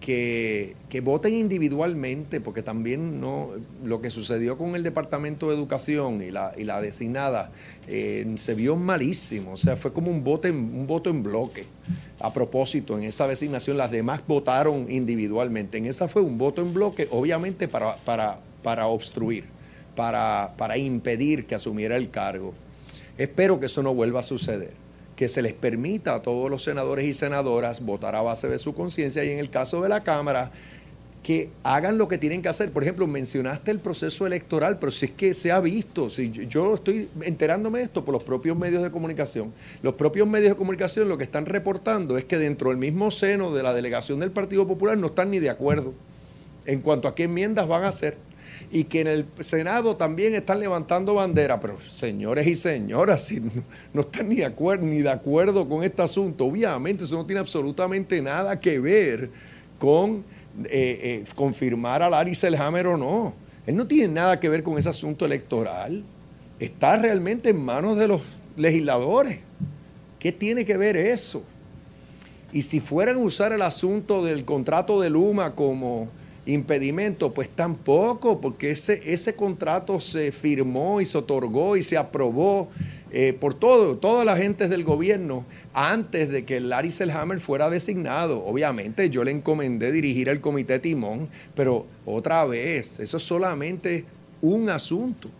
que, 0.00 0.76
que, 0.90 1.00
voten 1.00 1.34
individualmente, 1.34 2.40
porque 2.40 2.62
también 2.62 3.20
no, 3.20 3.50
lo 3.82 4.00
que 4.00 4.10
sucedió 4.10 4.58
con 4.58 4.76
el 4.76 4.82
Departamento 4.82 5.48
de 5.48 5.54
Educación 5.54 6.22
y 6.22 6.30
la, 6.30 6.52
y 6.56 6.64
la 6.64 6.80
designada 6.80 7.50
eh, 7.88 8.30
se 8.36 8.54
vio 8.54 8.76
malísimo, 8.76 9.52
o 9.52 9.56
sea, 9.56 9.76
fue 9.76 9.92
como 9.92 10.10
un 10.10 10.22
voto, 10.22 10.48
en, 10.48 10.56
un 10.56 10.86
voto 10.86 11.10
en 11.10 11.22
bloque. 11.22 11.64
A 12.20 12.32
propósito, 12.32 12.96
en 12.98 13.04
esa 13.04 13.26
designación 13.26 13.76
las 13.76 13.90
demás 13.90 14.20
votaron 14.26 14.90
individualmente, 14.90 15.78
en 15.78 15.86
esa 15.86 16.06
fue 16.08 16.22
un 16.22 16.38
voto 16.38 16.62
en 16.62 16.74
bloque, 16.74 17.08
obviamente 17.10 17.66
para, 17.68 17.96
para, 17.96 18.40
para 18.62 18.86
obstruir, 18.86 19.44
para, 19.96 20.54
para 20.56 20.76
impedir 20.76 21.46
que 21.46 21.54
asumiera 21.54 21.96
el 21.96 22.10
cargo. 22.10 22.54
Espero 23.16 23.60
que 23.60 23.66
eso 23.66 23.82
no 23.82 23.94
vuelva 23.94 24.20
a 24.20 24.24
suceder 24.24 24.83
que 25.16 25.28
se 25.28 25.42
les 25.42 25.52
permita 25.52 26.14
a 26.14 26.22
todos 26.22 26.50
los 26.50 26.64
senadores 26.64 27.04
y 27.04 27.14
senadoras 27.14 27.80
votar 27.84 28.14
a 28.14 28.22
base 28.22 28.48
de 28.48 28.58
su 28.58 28.74
conciencia 28.74 29.24
y 29.24 29.30
en 29.30 29.38
el 29.38 29.50
caso 29.50 29.80
de 29.82 29.88
la 29.88 30.02
Cámara 30.02 30.50
que 31.24 31.48
hagan 31.62 31.96
lo 31.96 32.06
que 32.06 32.18
tienen 32.18 32.42
que 32.42 32.48
hacer. 32.48 32.70
Por 32.70 32.82
ejemplo, 32.82 33.06
mencionaste 33.06 33.70
el 33.70 33.80
proceso 33.80 34.26
electoral, 34.26 34.78
pero 34.78 34.92
si 34.92 35.06
es 35.06 35.12
que 35.12 35.32
se 35.32 35.50
ha 35.50 35.58
visto, 35.58 36.10
si 36.10 36.30
yo 36.30 36.74
estoy 36.74 37.08
enterándome 37.22 37.78
de 37.78 37.84
esto 37.86 38.04
por 38.04 38.12
los 38.12 38.22
propios 38.22 38.58
medios 38.58 38.82
de 38.82 38.90
comunicación. 38.90 39.52
Los 39.82 39.94
propios 39.94 40.28
medios 40.28 40.50
de 40.50 40.56
comunicación 40.56 41.08
lo 41.08 41.16
que 41.16 41.24
están 41.24 41.46
reportando 41.46 42.18
es 42.18 42.26
que 42.26 42.36
dentro 42.36 42.68
del 42.68 42.78
mismo 42.78 43.10
seno 43.10 43.52
de 43.52 43.62
la 43.62 43.72
delegación 43.72 44.20
del 44.20 44.32
Partido 44.32 44.66
Popular 44.68 44.98
no 44.98 45.06
están 45.06 45.30
ni 45.30 45.38
de 45.38 45.48
acuerdo 45.48 45.94
en 46.66 46.80
cuanto 46.80 47.08
a 47.08 47.14
qué 47.14 47.24
enmiendas 47.24 47.66
van 47.66 47.84
a 47.84 47.88
hacer 47.88 48.18
y 48.74 48.82
que 48.82 49.02
en 49.02 49.06
el 49.06 49.26
Senado 49.38 49.94
también 49.96 50.34
están 50.34 50.58
levantando 50.58 51.14
bandera, 51.14 51.60
pero 51.60 51.78
señores 51.88 52.44
y 52.48 52.56
señoras, 52.56 53.22
si 53.22 53.40
no, 53.92 54.00
están 54.00 54.28
ni 54.28 54.34
de, 54.34 54.46
acuerdo, 54.46 54.84
ni 54.84 55.00
de 55.00 55.10
acuerdo 55.10 55.68
con 55.68 55.84
este 55.84 56.02
asunto, 56.02 56.46
obviamente 56.46 57.04
eso 57.04 57.14
no 57.14 57.24
tiene 57.24 57.38
absolutamente 57.38 58.20
nada 58.20 58.58
que 58.58 58.80
ver 58.80 59.30
con 59.78 60.24
eh, 60.64 61.22
eh, 61.22 61.24
confirmar 61.36 62.02
a 62.02 62.10
Larry 62.10 62.34
Selhammer 62.34 62.88
o 62.88 62.96
no. 62.96 63.32
Él 63.64 63.76
no 63.76 63.86
tiene 63.86 64.12
nada 64.12 64.40
que 64.40 64.48
ver 64.48 64.64
con 64.64 64.76
ese 64.76 64.88
asunto 64.88 65.24
electoral. 65.24 66.02
Está 66.58 66.96
realmente 66.96 67.50
en 67.50 67.64
manos 67.64 67.96
de 67.96 68.08
los 68.08 68.22
legisladores. 68.56 69.38
¿Qué 70.18 70.32
tiene 70.32 70.64
que 70.64 70.76
ver 70.76 70.96
eso? 70.96 71.44
Y 72.52 72.62
si 72.62 72.80
fueran 72.80 73.18
a 73.18 73.20
usar 73.20 73.52
el 73.52 73.62
asunto 73.62 74.24
del 74.24 74.44
contrato 74.44 75.00
de 75.00 75.10
Luma 75.10 75.54
como 75.54 76.08
impedimento, 76.46 77.32
pues 77.32 77.48
tampoco, 77.48 78.40
porque 78.40 78.72
ese, 78.72 79.12
ese 79.12 79.34
contrato 79.34 80.00
se 80.00 80.32
firmó 80.32 81.00
y 81.00 81.06
se 81.06 81.18
otorgó 81.18 81.76
y 81.76 81.82
se 81.82 81.96
aprobó 81.96 82.68
eh, 83.10 83.32
por 83.32 83.54
todo, 83.54 83.96
todas 83.96 84.26
las 84.26 84.38
gentes 84.38 84.68
del 84.70 84.84
gobierno 84.84 85.44
antes 85.72 86.28
de 86.28 86.44
que 86.44 86.60
Larry 86.60 86.90
Selhammer 86.90 87.40
fuera 87.40 87.70
designado. 87.70 88.44
Obviamente 88.44 89.08
yo 89.08 89.24
le 89.24 89.30
encomendé 89.30 89.92
dirigir 89.92 90.28
el 90.28 90.40
comité 90.40 90.78
Timón, 90.80 91.28
pero 91.54 91.86
otra 92.04 92.44
vez, 92.44 93.00
eso 93.00 93.16
es 93.16 93.22
solamente 93.22 94.04
un 94.40 94.68
asunto. 94.68 95.30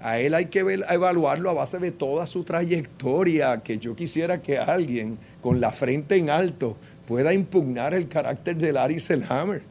A 0.00 0.20
él 0.20 0.34
hay 0.34 0.46
que 0.46 0.60
evaluarlo 0.60 1.50
a 1.50 1.54
base 1.54 1.78
de 1.78 1.90
toda 1.90 2.26
su 2.28 2.44
trayectoria, 2.44 3.62
que 3.64 3.78
yo 3.78 3.96
quisiera 3.96 4.40
que 4.40 4.58
alguien 4.58 5.18
con 5.40 5.60
la 5.60 5.72
frente 5.72 6.14
en 6.16 6.30
alto 6.30 6.76
pueda 7.06 7.32
impugnar 7.32 7.94
el 7.94 8.06
carácter 8.06 8.56
de 8.58 8.72
Larry 8.72 9.00
Selhammer 9.00 9.62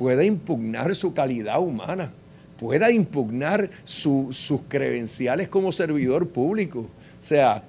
pueda 0.00 0.24
impugnar 0.24 0.94
su 0.94 1.12
calidad 1.12 1.60
humana, 1.60 2.10
pueda 2.58 2.90
impugnar 2.90 3.68
su, 3.84 4.28
sus 4.32 4.62
credenciales 4.66 5.48
como 5.48 5.72
servidor 5.72 6.26
público. 6.26 6.78
O 6.78 7.22
sea, 7.22 7.62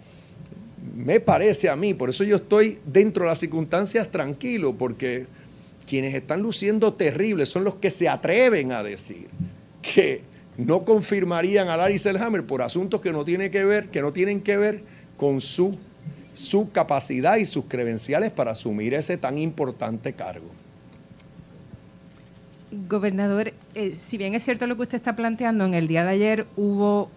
me 0.95 1.19
parece 1.19 1.67
a 1.69 1.75
mí, 1.75 1.93
por 1.93 2.09
eso 2.09 2.23
yo 2.23 2.37
estoy 2.37 2.79
dentro 2.85 3.25
de 3.25 3.31
las 3.31 3.39
circunstancias 3.39 4.09
tranquilo, 4.09 4.73
porque 4.77 5.25
quienes 5.85 6.15
están 6.15 6.41
luciendo 6.41 6.93
terribles 6.93 7.49
son 7.49 7.65
los 7.65 7.75
que 7.75 7.91
se 7.91 8.07
atreven 8.07 8.71
a 8.71 8.81
decir 8.81 9.27
que 9.81 10.21
no 10.57 10.83
confirmarían 10.83 11.67
a 11.67 11.75
Larry 11.75 11.99
Selhammer 11.99 12.45
por 12.45 12.61
asuntos 12.61 13.01
que 13.01 13.11
no 13.11 13.25
tienen 13.25 13.51
que 13.51 13.65
ver, 13.65 13.89
que 13.89 14.01
no 14.01 14.13
tienen 14.13 14.39
que 14.39 14.55
ver 14.55 14.83
con 15.17 15.41
su, 15.41 15.77
su 16.33 16.71
capacidad 16.71 17.35
y 17.35 17.45
sus 17.45 17.65
credenciales 17.65 18.31
para 18.31 18.51
asumir 18.51 18.93
ese 18.93 19.17
tan 19.17 19.37
importante 19.37 20.13
cargo. 20.13 20.60
Gobernador, 22.71 23.53
eh, 23.75 23.95
si 23.95 24.17
bien 24.17 24.33
es 24.33 24.43
cierto 24.43 24.65
lo 24.65 24.77
que 24.77 24.83
usted 24.83 24.95
está 24.95 25.15
planteando, 25.15 25.65
en 25.65 25.73
el 25.73 25.87
día 25.87 26.03
de 26.05 26.11
ayer 26.11 26.47
hubo 26.55 27.09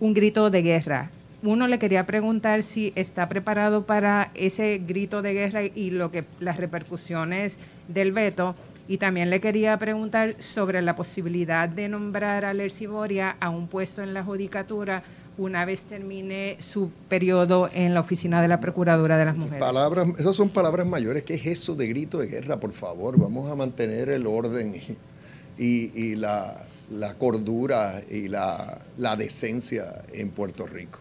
un 0.00 0.14
grito 0.14 0.50
de 0.50 0.62
guerra. 0.62 1.10
Uno 1.42 1.68
le 1.68 1.78
quería 1.78 2.06
preguntar 2.06 2.62
si 2.64 2.92
está 2.96 3.28
preparado 3.28 3.86
para 3.86 4.30
ese 4.34 4.78
grito 4.78 5.22
de 5.22 5.32
guerra 5.32 5.62
y 5.62 5.90
lo 5.90 6.10
que 6.10 6.24
las 6.40 6.56
repercusiones 6.56 7.58
del 7.86 8.10
veto. 8.12 8.56
Y 8.88 8.98
también 8.98 9.30
le 9.30 9.40
quería 9.40 9.76
preguntar 9.78 10.36
sobre 10.40 10.82
la 10.82 10.96
posibilidad 10.96 11.68
de 11.68 11.88
nombrar 11.88 12.44
a 12.44 12.54
Lercy 12.54 12.86
Boria 12.86 13.36
a 13.40 13.50
un 13.50 13.68
puesto 13.68 14.02
en 14.02 14.14
la 14.14 14.24
judicatura 14.24 15.02
una 15.38 15.64
vez 15.64 15.84
termine 15.84 16.56
su 16.60 16.90
periodo 17.08 17.68
en 17.72 17.94
la 17.94 18.00
oficina 18.00 18.40
de 18.40 18.48
la 18.48 18.60
Procuradora 18.60 19.18
de 19.18 19.24
las 19.24 19.36
Mujeres. 19.36 19.60
Palabras, 19.60 20.08
esas 20.18 20.34
son 20.34 20.48
palabras 20.48 20.86
mayores. 20.86 21.22
¿Qué 21.24 21.34
es 21.34 21.46
eso 21.46 21.74
de 21.74 21.86
grito 21.86 22.18
de 22.18 22.28
guerra? 22.28 22.58
Por 22.58 22.72
favor, 22.72 23.18
vamos 23.18 23.50
a 23.50 23.54
mantener 23.54 24.08
el 24.08 24.26
orden 24.26 24.74
y, 24.74 25.62
y, 25.62 25.92
y 25.94 26.14
la, 26.16 26.64
la, 26.90 27.14
cordura 27.14 28.02
y 28.08 28.28
la, 28.28 28.78
la, 28.96 29.16
decencia 29.16 30.04
en 30.12 30.30
Puerto 30.30 30.66
Rico. 30.66 31.00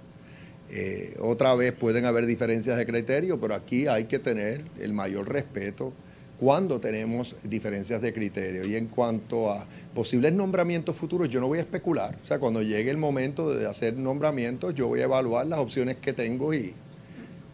Eh, 0.70 1.16
otra 1.22 1.56
vez 1.56 1.72
pueden 1.72 2.06
haber 2.06 2.26
diferencias 2.26 2.78
de 2.78 2.86
criterio, 2.86 3.40
pero 3.40 3.56
aquí 3.56 3.88
hay 3.88 4.06
que 4.06 4.20
tener 4.20 4.66
el 4.80 4.94
mayor 4.94 5.32
respeto 5.32 5.94
cuando 6.40 6.80
tenemos 6.80 7.36
diferencias 7.44 8.02
de 8.02 8.14
criterio. 8.14 8.66
Y 8.66 8.76
en 8.76 8.88
cuanto 8.88 9.50
a 9.50 9.66
posibles 9.94 10.34
nombramientos 10.34 10.96
futuros, 10.96 11.30
yo 11.30 11.40
no 11.40 11.48
voy 11.48 11.60
a 11.60 11.62
especular. 11.62 12.16
O 12.22 12.26
sea, 12.26 12.40
cuando 12.40 12.62
llegue 12.62 12.92
el 12.92 12.98
momento 12.98 13.54
de 13.54 13.68
hacer 13.68 13.96
nombramientos, 13.96 14.74
yo 14.76 14.88
voy 14.88 15.02
a 15.02 15.06
evaluar 15.06 15.48
las 15.48 15.60
opciones 15.60 15.98
que 15.98 16.14
tengo 16.14 16.54
y 16.54 16.74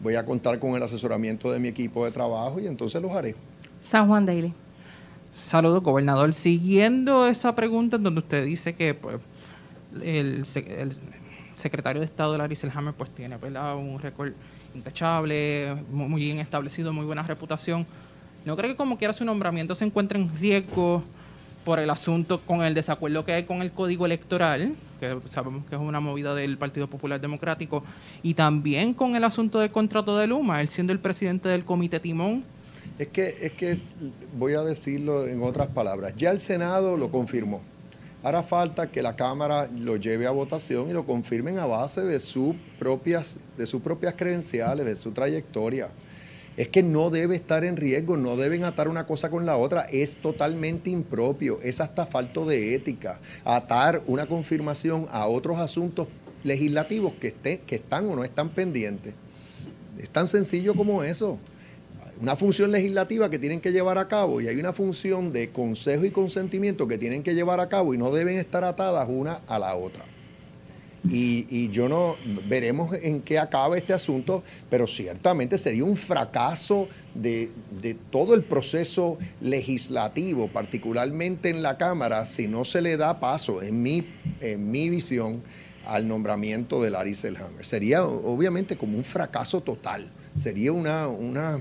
voy 0.00 0.16
a 0.16 0.24
contar 0.24 0.58
con 0.58 0.74
el 0.74 0.82
asesoramiento 0.82 1.52
de 1.52 1.60
mi 1.60 1.68
equipo 1.68 2.04
de 2.04 2.10
trabajo 2.10 2.58
y 2.58 2.66
entonces 2.66 3.00
los 3.00 3.12
haré. 3.12 3.36
San 3.88 4.08
Juan 4.08 4.26
Daily. 4.26 4.52
Saludos, 5.36 5.82
gobernador. 5.82 6.34
Siguiendo 6.34 7.26
esa 7.26 7.54
pregunta 7.54 7.96
en 7.96 8.02
donde 8.02 8.20
usted 8.20 8.44
dice 8.44 8.74
que 8.74 8.94
pues, 8.94 9.16
el, 10.02 10.44
el 10.66 10.92
secretario 11.54 12.00
de 12.00 12.06
Estado, 12.06 12.36
Larry 12.36 12.56
Selhammer, 12.56 12.94
pues 12.94 13.10
tiene 13.10 13.36
¿verdad? 13.36 13.76
un 13.76 13.98
récord 13.98 14.32
intachable, 14.74 15.76
muy 15.90 16.22
bien 16.22 16.38
establecido, 16.38 16.92
muy 16.92 17.06
buena 17.06 17.22
reputación. 17.22 17.86
¿No 18.44 18.56
cree 18.56 18.70
que 18.70 18.76
como 18.76 18.98
quiera 18.98 19.12
su 19.12 19.24
nombramiento 19.24 19.74
se 19.74 19.84
encuentra 19.84 20.18
en 20.18 20.30
riesgo 20.38 21.02
por 21.64 21.78
el 21.78 21.90
asunto 21.90 22.40
con 22.40 22.62
el 22.62 22.74
desacuerdo 22.74 23.24
que 23.24 23.32
hay 23.32 23.44
con 23.44 23.62
el 23.62 23.70
código 23.70 24.06
electoral? 24.06 24.74
que 25.02 25.28
sabemos 25.28 25.64
que 25.68 25.74
es 25.74 25.80
una 25.80 25.98
movida 25.98 26.32
del 26.32 26.56
Partido 26.56 26.86
Popular 26.86 27.20
Democrático, 27.20 27.82
y 28.22 28.34
también 28.34 28.94
con 28.94 29.16
el 29.16 29.24
asunto 29.24 29.58
del 29.58 29.72
contrato 29.72 30.16
de 30.16 30.28
Luma, 30.28 30.60
él 30.60 30.68
siendo 30.68 30.92
el 30.92 31.00
presidente 31.00 31.48
del 31.48 31.64
Comité 31.64 31.98
Timón. 31.98 32.44
Es 32.98 33.08
que, 33.08 33.36
es 33.40 33.52
que 33.52 33.80
voy 34.38 34.54
a 34.54 34.62
decirlo 34.62 35.26
en 35.26 35.42
otras 35.42 35.66
palabras, 35.68 36.14
ya 36.16 36.30
el 36.30 36.38
Senado 36.38 36.96
lo 36.96 37.10
confirmó. 37.10 37.62
Ahora 38.22 38.44
falta 38.44 38.88
que 38.88 39.02
la 39.02 39.16
Cámara 39.16 39.68
lo 39.76 39.96
lleve 39.96 40.28
a 40.28 40.30
votación 40.30 40.88
y 40.88 40.92
lo 40.92 41.04
confirmen 41.04 41.58
a 41.58 41.66
base 41.66 42.02
de, 42.02 42.20
sus 42.20 42.54
propias, 42.78 43.38
de 43.58 43.66
sus 43.66 43.82
propias 43.82 44.14
credenciales, 44.14 44.86
de 44.86 44.94
su 44.94 45.10
trayectoria. 45.10 45.88
Es 46.56 46.68
que 46.68 46.82
no 46.82 47.10
debe 47.10 47.34
estar 47.34 47.64
en 47.64 47.76
riesgo, 47.76 48.16
no 48.16 48.36
deben 48.36 48.64
atar 48.64 48.88
una 48.88 49.06
cosa 49.06 49.30
con 49.30 49.46
la 49.46 49.56
otra, 49.56 49.82
es 49.82 50.16
totalmente 50.16 50.90
impropio, 50.90 51.60
es 51.62 51.80
hasta 51.80 52.04
falto 52.04 52.44
de 52.44 52.74
ética 52.74 53.20
atar 53.44 54.02
una 54.06 54.26
confirmación 54.26 55.06
a 55.10 55.26
otros 55.26 55.58
asuntos 55.58 56.08
legislativos 56.44 57.14
que, 57.14 57.32
que 57.66 57.74
están 57.74 58.08
o 58.08 58.16
no 58.16 58.24
están 58.24 58.50
pendientes. 58.50 59.14
Es 59.98 60.08
tan 60.10 60.28
sencillo 60.28 60.74
como 60.74 61.02
eso 61.02 61.38
una 62.22 62.36
función 62.36 62.70
legislativa 62.70 63.28
que 63.30 63.38
tienen 63.40 63.60
que 63.60 63.72
llevar 63.72 63.98
a 63.98 64.06
cabo 64.06 64.40
y 64.40 64.46
hay 64.46 64.56
una 64.60 64.72
función 64.72 65.32
de 65.32 65.50
consejo 65.50 66.04
y 66.04 66.12
consentimiento 66.12 66.86
que 66.86 66.96
tienen 66.96 67.24
que 67.24 67.34
llevar 67.34 67.58
a 67.58 67.68
cabo 67.68 67.94
y 67.94 67.98
no 67.98 68.12
deben 68.12 68.38
estar 68.38 68.62
atadas 68.62 69.08
una 69.10 69.40
a 69.48 69.58
la 69.58 69.74
otra. 69.74 70.04
Y, 71.08 71.68
yo 71.70 71.88
no 71.88 72.16
veremos 72.48 72.94
en 72.94 73.22
qué 73.22 73.38
acaba 73.38 73.76
este 73.76 73.92
asunto, 73.92 74.44
pero 74.70 74.86
ciertamente 74.86 75.58
sería 75.58 75.84
un 75.84 75.96
fracaso 75.96 76.88
de, 77.14 77.50
todo 78.10 78.34
el 78.34 78.44
proceso 78.44 79.18
legislativo, 79.40 80.48
particularmente 80.48 81.48
en 81.48 81.62
la 81.62 81.76
Cámara, 81.76 82.24
si 82.24 82.46
no 82.46 82.64
se 82.64 82.82
le 82.82 82.96
da 82.96 83.18
paso, 83.18 83.62
en 83.62 83.82
mi, 83.82 84.06
en 84.40 84.70
mi 84.70 84.90
visión, 84.90 85.42
al 85.86 86.06
nombramiento 86.06 86.80
de 86.80 86.90
Larry 86.90 87.16
Selhammer. 87.16 87.66
Sería 87.66 88.04
obviamente 88.04 88.76
como 88.76 88.96
un 88.96 89.04
fracaso 89.04 89.60
total, 89.60 90.08
sería 90.36 90.70
una, 90.72 91.08
una 91.08 91.60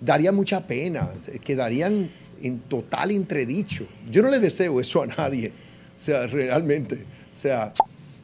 daría 0.00 0.32
mucha 0.32 0.66
pena, 0.66 1.10
quedarían 1.44 2.10
en 2.42 2.60
total 2.60 3.10
entredicho. 3.10 3.86
Yo 4.10 4.22
no 4.22 4.30
le 4.30 4.40
deseo 4.40 4.80
eso 4.80 5.02
a 5.02 5.06
nadie, 5.06 5.52
o 5.96 6.00
sea, 6.00 6.26
realmente. 6.26 7.04
O 7.34 7.38
sea, 7.38 7.72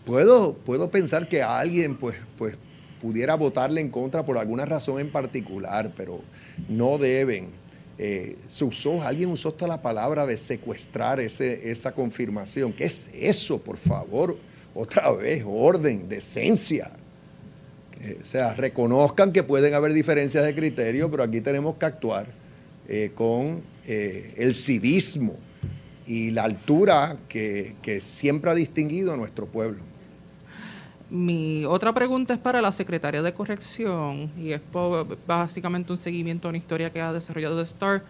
puedo, 0.05 0.55
puedo 0.55 0.91
pensar 0.91 1.29
que 1.29 1.43
alguien 1.43 1.97
pues, 1.97 2.17
pues 2.37 2.57
pudiera 3.01 3.35
votarle 3.35 3.81
en 3.81 3.91
contra 3.91 4.25
por 4.25 4.39
alguna 4.39 4.65
razón 4.65 5.01
en 5.01 5.11
particular, 5.11 5.93
pero 5.97 6.23
no 6.69 6.99
deben. 6.99 7.49
Eh, 7.97 8.37
se 8.49 8.65
usó, 8.65 9.03
alguien 9.03 9.31
usó 9.31 9.51
hasta 9.51 9.67
la 9.67 9.81
palabra 9.81 10.27
de 10.27 10.37
secuestrar 10.37 11.21
ese, 11.21 11.71
esa 11.71 11.93
confirmación. 11.93 12.73
¿Qué 12.73 12.85
es 12.85 13.11
eso, 13.15 13.61
por 13.61 13.77
favor? 13.77 14.37
Otra 14.75 15.13
vez, 15.13 15.45
orden, 15.47 16.09
decencia. 16.09 16.91
Eh, 18.03 18.19
o 18.21 18.25
sea, 18.25 18.55
reconozcan 18.55 19.33
que 19.33 19.43
pueden 19.43 19.75
haber 19.75 19.93
diferencias 19.93 20.45
de 20.45 20.55
criterio, 20.55 21.11
pero 21.11 21.23
aquí 21.23 21.41
tenemos 21.41 21.77
que 21.77 21.87
actuar 21.87 22.27
eh, 22.89 23.13
con 23.15 23.63
el 23.87 24.55
civismo 24.55 25.37
y 26.07 26.31
la 26.31 26.45
altura 26.45 27.19
que, 27.29 27.75
siempre 28.01 28.51
ha 28.51 28.55
distinguido 28.55 29.13
a 29.13 29.17
nuestro 29.17 29.47
pueblo. 29.47 29.83
Mi 31.15 31.65
otra 31.65 31.95
pregunta 31.95 32.35
es 32.35 32.41
para 32.41 32.61
la 32.61 32.73
secretaria 32.73 33.23
de 33.23 33.33
corrección 33.33 34.33
y 34.37 34.51
es 34.51 34.61
básicamente 35.29 35.93
un 35.93 35.99
seguimiento 35.99 36.49
a 36.49 36.51
una 36.51 36.59
historia 36.59 36.93
que 36.93 37.01
ha 37.01 37.13
desarrollado 37.13 37.57
The 37.57 37.63
Star 37.63 38.03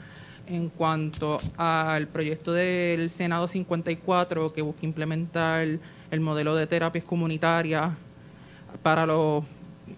en 0.47 0.71
cuanto 0.71 1.39
al 1.59 2.09
proyecto 2.09 2.55
del 2.55 3.11
Senado 3.11 3.47
54 3.47 4.55
que 4.55 4.63
busca 4.63 4.87
implementar 4.87 5.69
el 6.11 6.21
modelo 6.21 6.55
de 6.55 6.67
terapias 6.67 7.05
comunitarias 7.05 7.91
para 8.83 9.05
los 9.05 9.45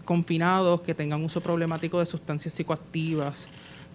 confinados 0.05 0.81
que 0.81 0.93
tengan 0.93 1.23
uso 1.23 1.41
problemático 1.41 2.01
de 2.01 2.07
sustancias 2.07 2.55
psicoactivas. 2.55 3.47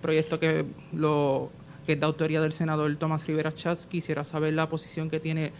Proyecto 0.02 0.40
que, 0.40 0.64
lo, 0.94 1.52
que 1.86 1.94
es 1.94 2.00
de 2.00 2.06
autoría 2.06 2.40
del 2.40 2.54
senador 2.54 2.96
Tomás 2.96 3.28
Rivera 3.28 3.54
Chats. 3.54 3.88
Quisiera 3.88 4.24
saber 4.24 4.54
la 4.54 4.70
posición 4.70 5.10
que 5.10 5.20
tiene 5.20 5.52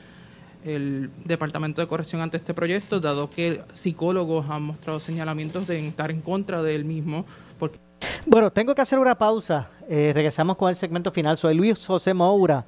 el 0.66 1.10
Departamento 1.26 1.82
de 1.82 1.88
Corrección 1.88 2.22
ante 2.22 2.38
este 2.38 2.54
proyecto, 2.54 3.00
dado 3.00 3.30
que 3.30 3.62
psicólogos 3.74 4.50
han 4.50 4.64
mostrado 4.64 5.00
señalamientos 5.00 5.68
de 5.68 5.88
estar 5.88 6.12
en 6.12 6.22
contra 6.22 6.62
del 6.62 6.86
mismo. 6.86 7.26
Porque... 7.60 7.80
Bueno, 8.26 8.52
tengo 8.52 8.76
que 8.76 8.82
hacer 8.82 9.00
una 9.00 9.18
pausa. 9.18 9.70
Eh, 9.90 10.12
regresamos 10.14 10.58
con 10.58 10.70
el 10.70 10.76
segmento 10.76 11.12
final. 11.12 11.38
Soy 11.38 11.56
Luis 11.56 11.86
José 11.86 12.14
Moura. 12.14 12.66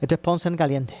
Esto 0.00 0.14
es 0.14 0.20
Ponce 0.20 0.48
en 0.48 0.56
Caliente. 0.56 0.96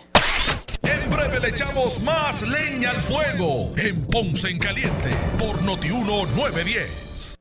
En 0.82 1.10
breve 1.10 1.40
le 1.40 1.48
echamos 1.48 2.02
más 2.02 2.42
leña 2.48 2.90
al 2.90 3.00
fuego 3.00 3.72
en 3.76 4.02
Ponce 4.06 4.48
en 4.48 4.58
Caliente 4.58 5.10
por 5.38 5.62
Notiuno 5.62 6.26
910. 6.36 7.39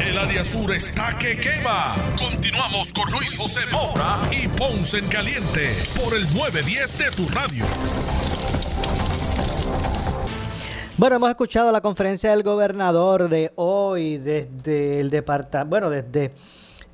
El 0.00 0.16
área 0.16 0.44
sur 0.44 0.72
está 0.72 1.18
que 1.18 1.36
quema. 1.38 1.96
Continuamos 2.16 2.92
con 2.92 3.10
Luis 3.10 3.36
José 3.36 3.60
Moura 3.72 4.20
y 4.30 4.46
Ponce 4.46 4.98
en 4.98 5.08
Caliente 5.08 5.74
por 6.00 6.14
el 6.14 6.22
910 6.32 6.98
de 6.98 7.10
tu 7.10 7.28
radio. 7.28 7.64
Bueno, 10.96 11.16
hemos 11.16 11.30
escuchado 11.30 11.72
la 11.72 11.80
conferencia 11.80 12.30
del 12.30 12.44
gobernador 12.44 13.28
de 13.28 13.52
hoy 13.56 14.18
desde 14.18 15.00
el 15.00 15.10
departamento, 15.10 15.68
bueno, 15.68 15.90
desde 15.90 16.32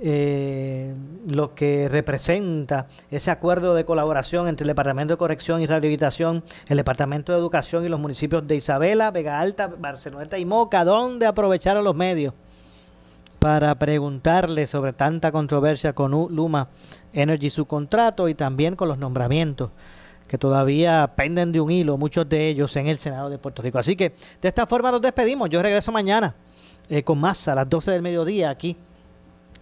eh, 0.00 0.94
lo 1.30 1.54
que 1.54 1.88
representa 1.90 2.88
ese 3.10 3.30
acuerdo 3.30 3.74
de 3.74 3.84
colaboración 3.84 4.48
entre 4.48 4.64
el 4.64 4.68
Departamento 4.68 5.12
de 5.12 5.18
Corrección 5.18 5.60
y 5.60 5.66
Rehabilitación, 5.66 6.42
el 6.68 6.78
Departamento 6.78 7.32
de 7.32 7.38
Educación 7.38 7.84
y 7.84 7.88
los 7.88 8.00
municipios 8.00 8.46
de 8.46 8.56
Isabela, 8.56 9.10
Vega 9.10 9.40
Alta, 9.40 9.68
Barceloneta 9.68 10.38
y 10.38 10.46
Moca, 10.46 10.84
donde 10.84 11.26
aprovecharon 11.26 11.84
los 11.84 11.94
medios 11.94 12.32
para 13.44 13.74
preguntarle 13.74 14.66
sobre 14.66 14.94
tanta 14.94 15.30
controversia 15.30 15.92
con 15.92 16.12
Luma 16.12 16.70
Energy, 17.12 17.50
su 17.50 17.66
contrato 17.66 18.26
y 18.30 18.34
también 18.34 18.74
con 18.74 18.88
los 18.88 18.96
nombramientos 18.96 19.68
que 20.26 20.38
todavía 20.38 21.12
penden 21.14 21.52
de 21.52 21.60
un 21.60 21.70
hilo, 21.70 21.98
muchos 21.98 22.26
de 22.26 22.48
ellos 22.48 22.74
en 22.76 22.86
el 22.86 22.96
Senado 22.96 23.28
de 23.28 23.36
Puerto 23.36 23.60
Rico. 23.60 23.78
Así 23.78 23.96
que 23.96 24.14
de 24.40 24.48
esta 24.48 24.66
forma 24.66 24.90
nos 24.90 25.02
despedimos. 25.02 25.50
Yo 25.50 25.62
regreso 25.62 25.92
mañana 25.92 26.34
eh, 26.88 27.02
con 27.02 27.20
más 27.20 27.46
a 27.46 27.54
las 27.54 27.68
12 27.68 27.90
del 27.90 28.00
mediodía 28.00 28.48
aquí 28.48 28.78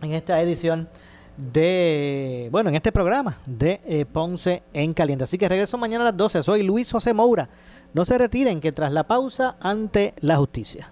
en 0.00 0.12
esta 0.12 0.40
edición 0.40 0.88
de, 1.36 2.50
bueno, 2.52 2.70
en 2.70 2.76
este 2.76 2.92
programa 2.92 3.38
de 3.46 3.80
eh, 3.84 4.04
Ponce 4.04 4.62
en 4.72 4.94
Caliente. 4.94 5.24
Así 5.24 5.36
que 5.38 5.48
regreso 5.48 5.76
mañana 5.76 6.04
a 6.04 6.12
las 6.12 6.16
12. 6.16 6.44
Soy 6.44 6.62
Luis 6.62 6.92
José 6.92 7.14
Moura. 7.14 7.48
No 7.94 8.04
se 8.04 8.16
retiren 8.16 8.60
que 8.60 8.70
tras 8.70 8.92
la 8.92 9.08
pausa 9.08 9.56
ante 9.58 10.14
la 10.20 10.36
justicia. 10.36 10.91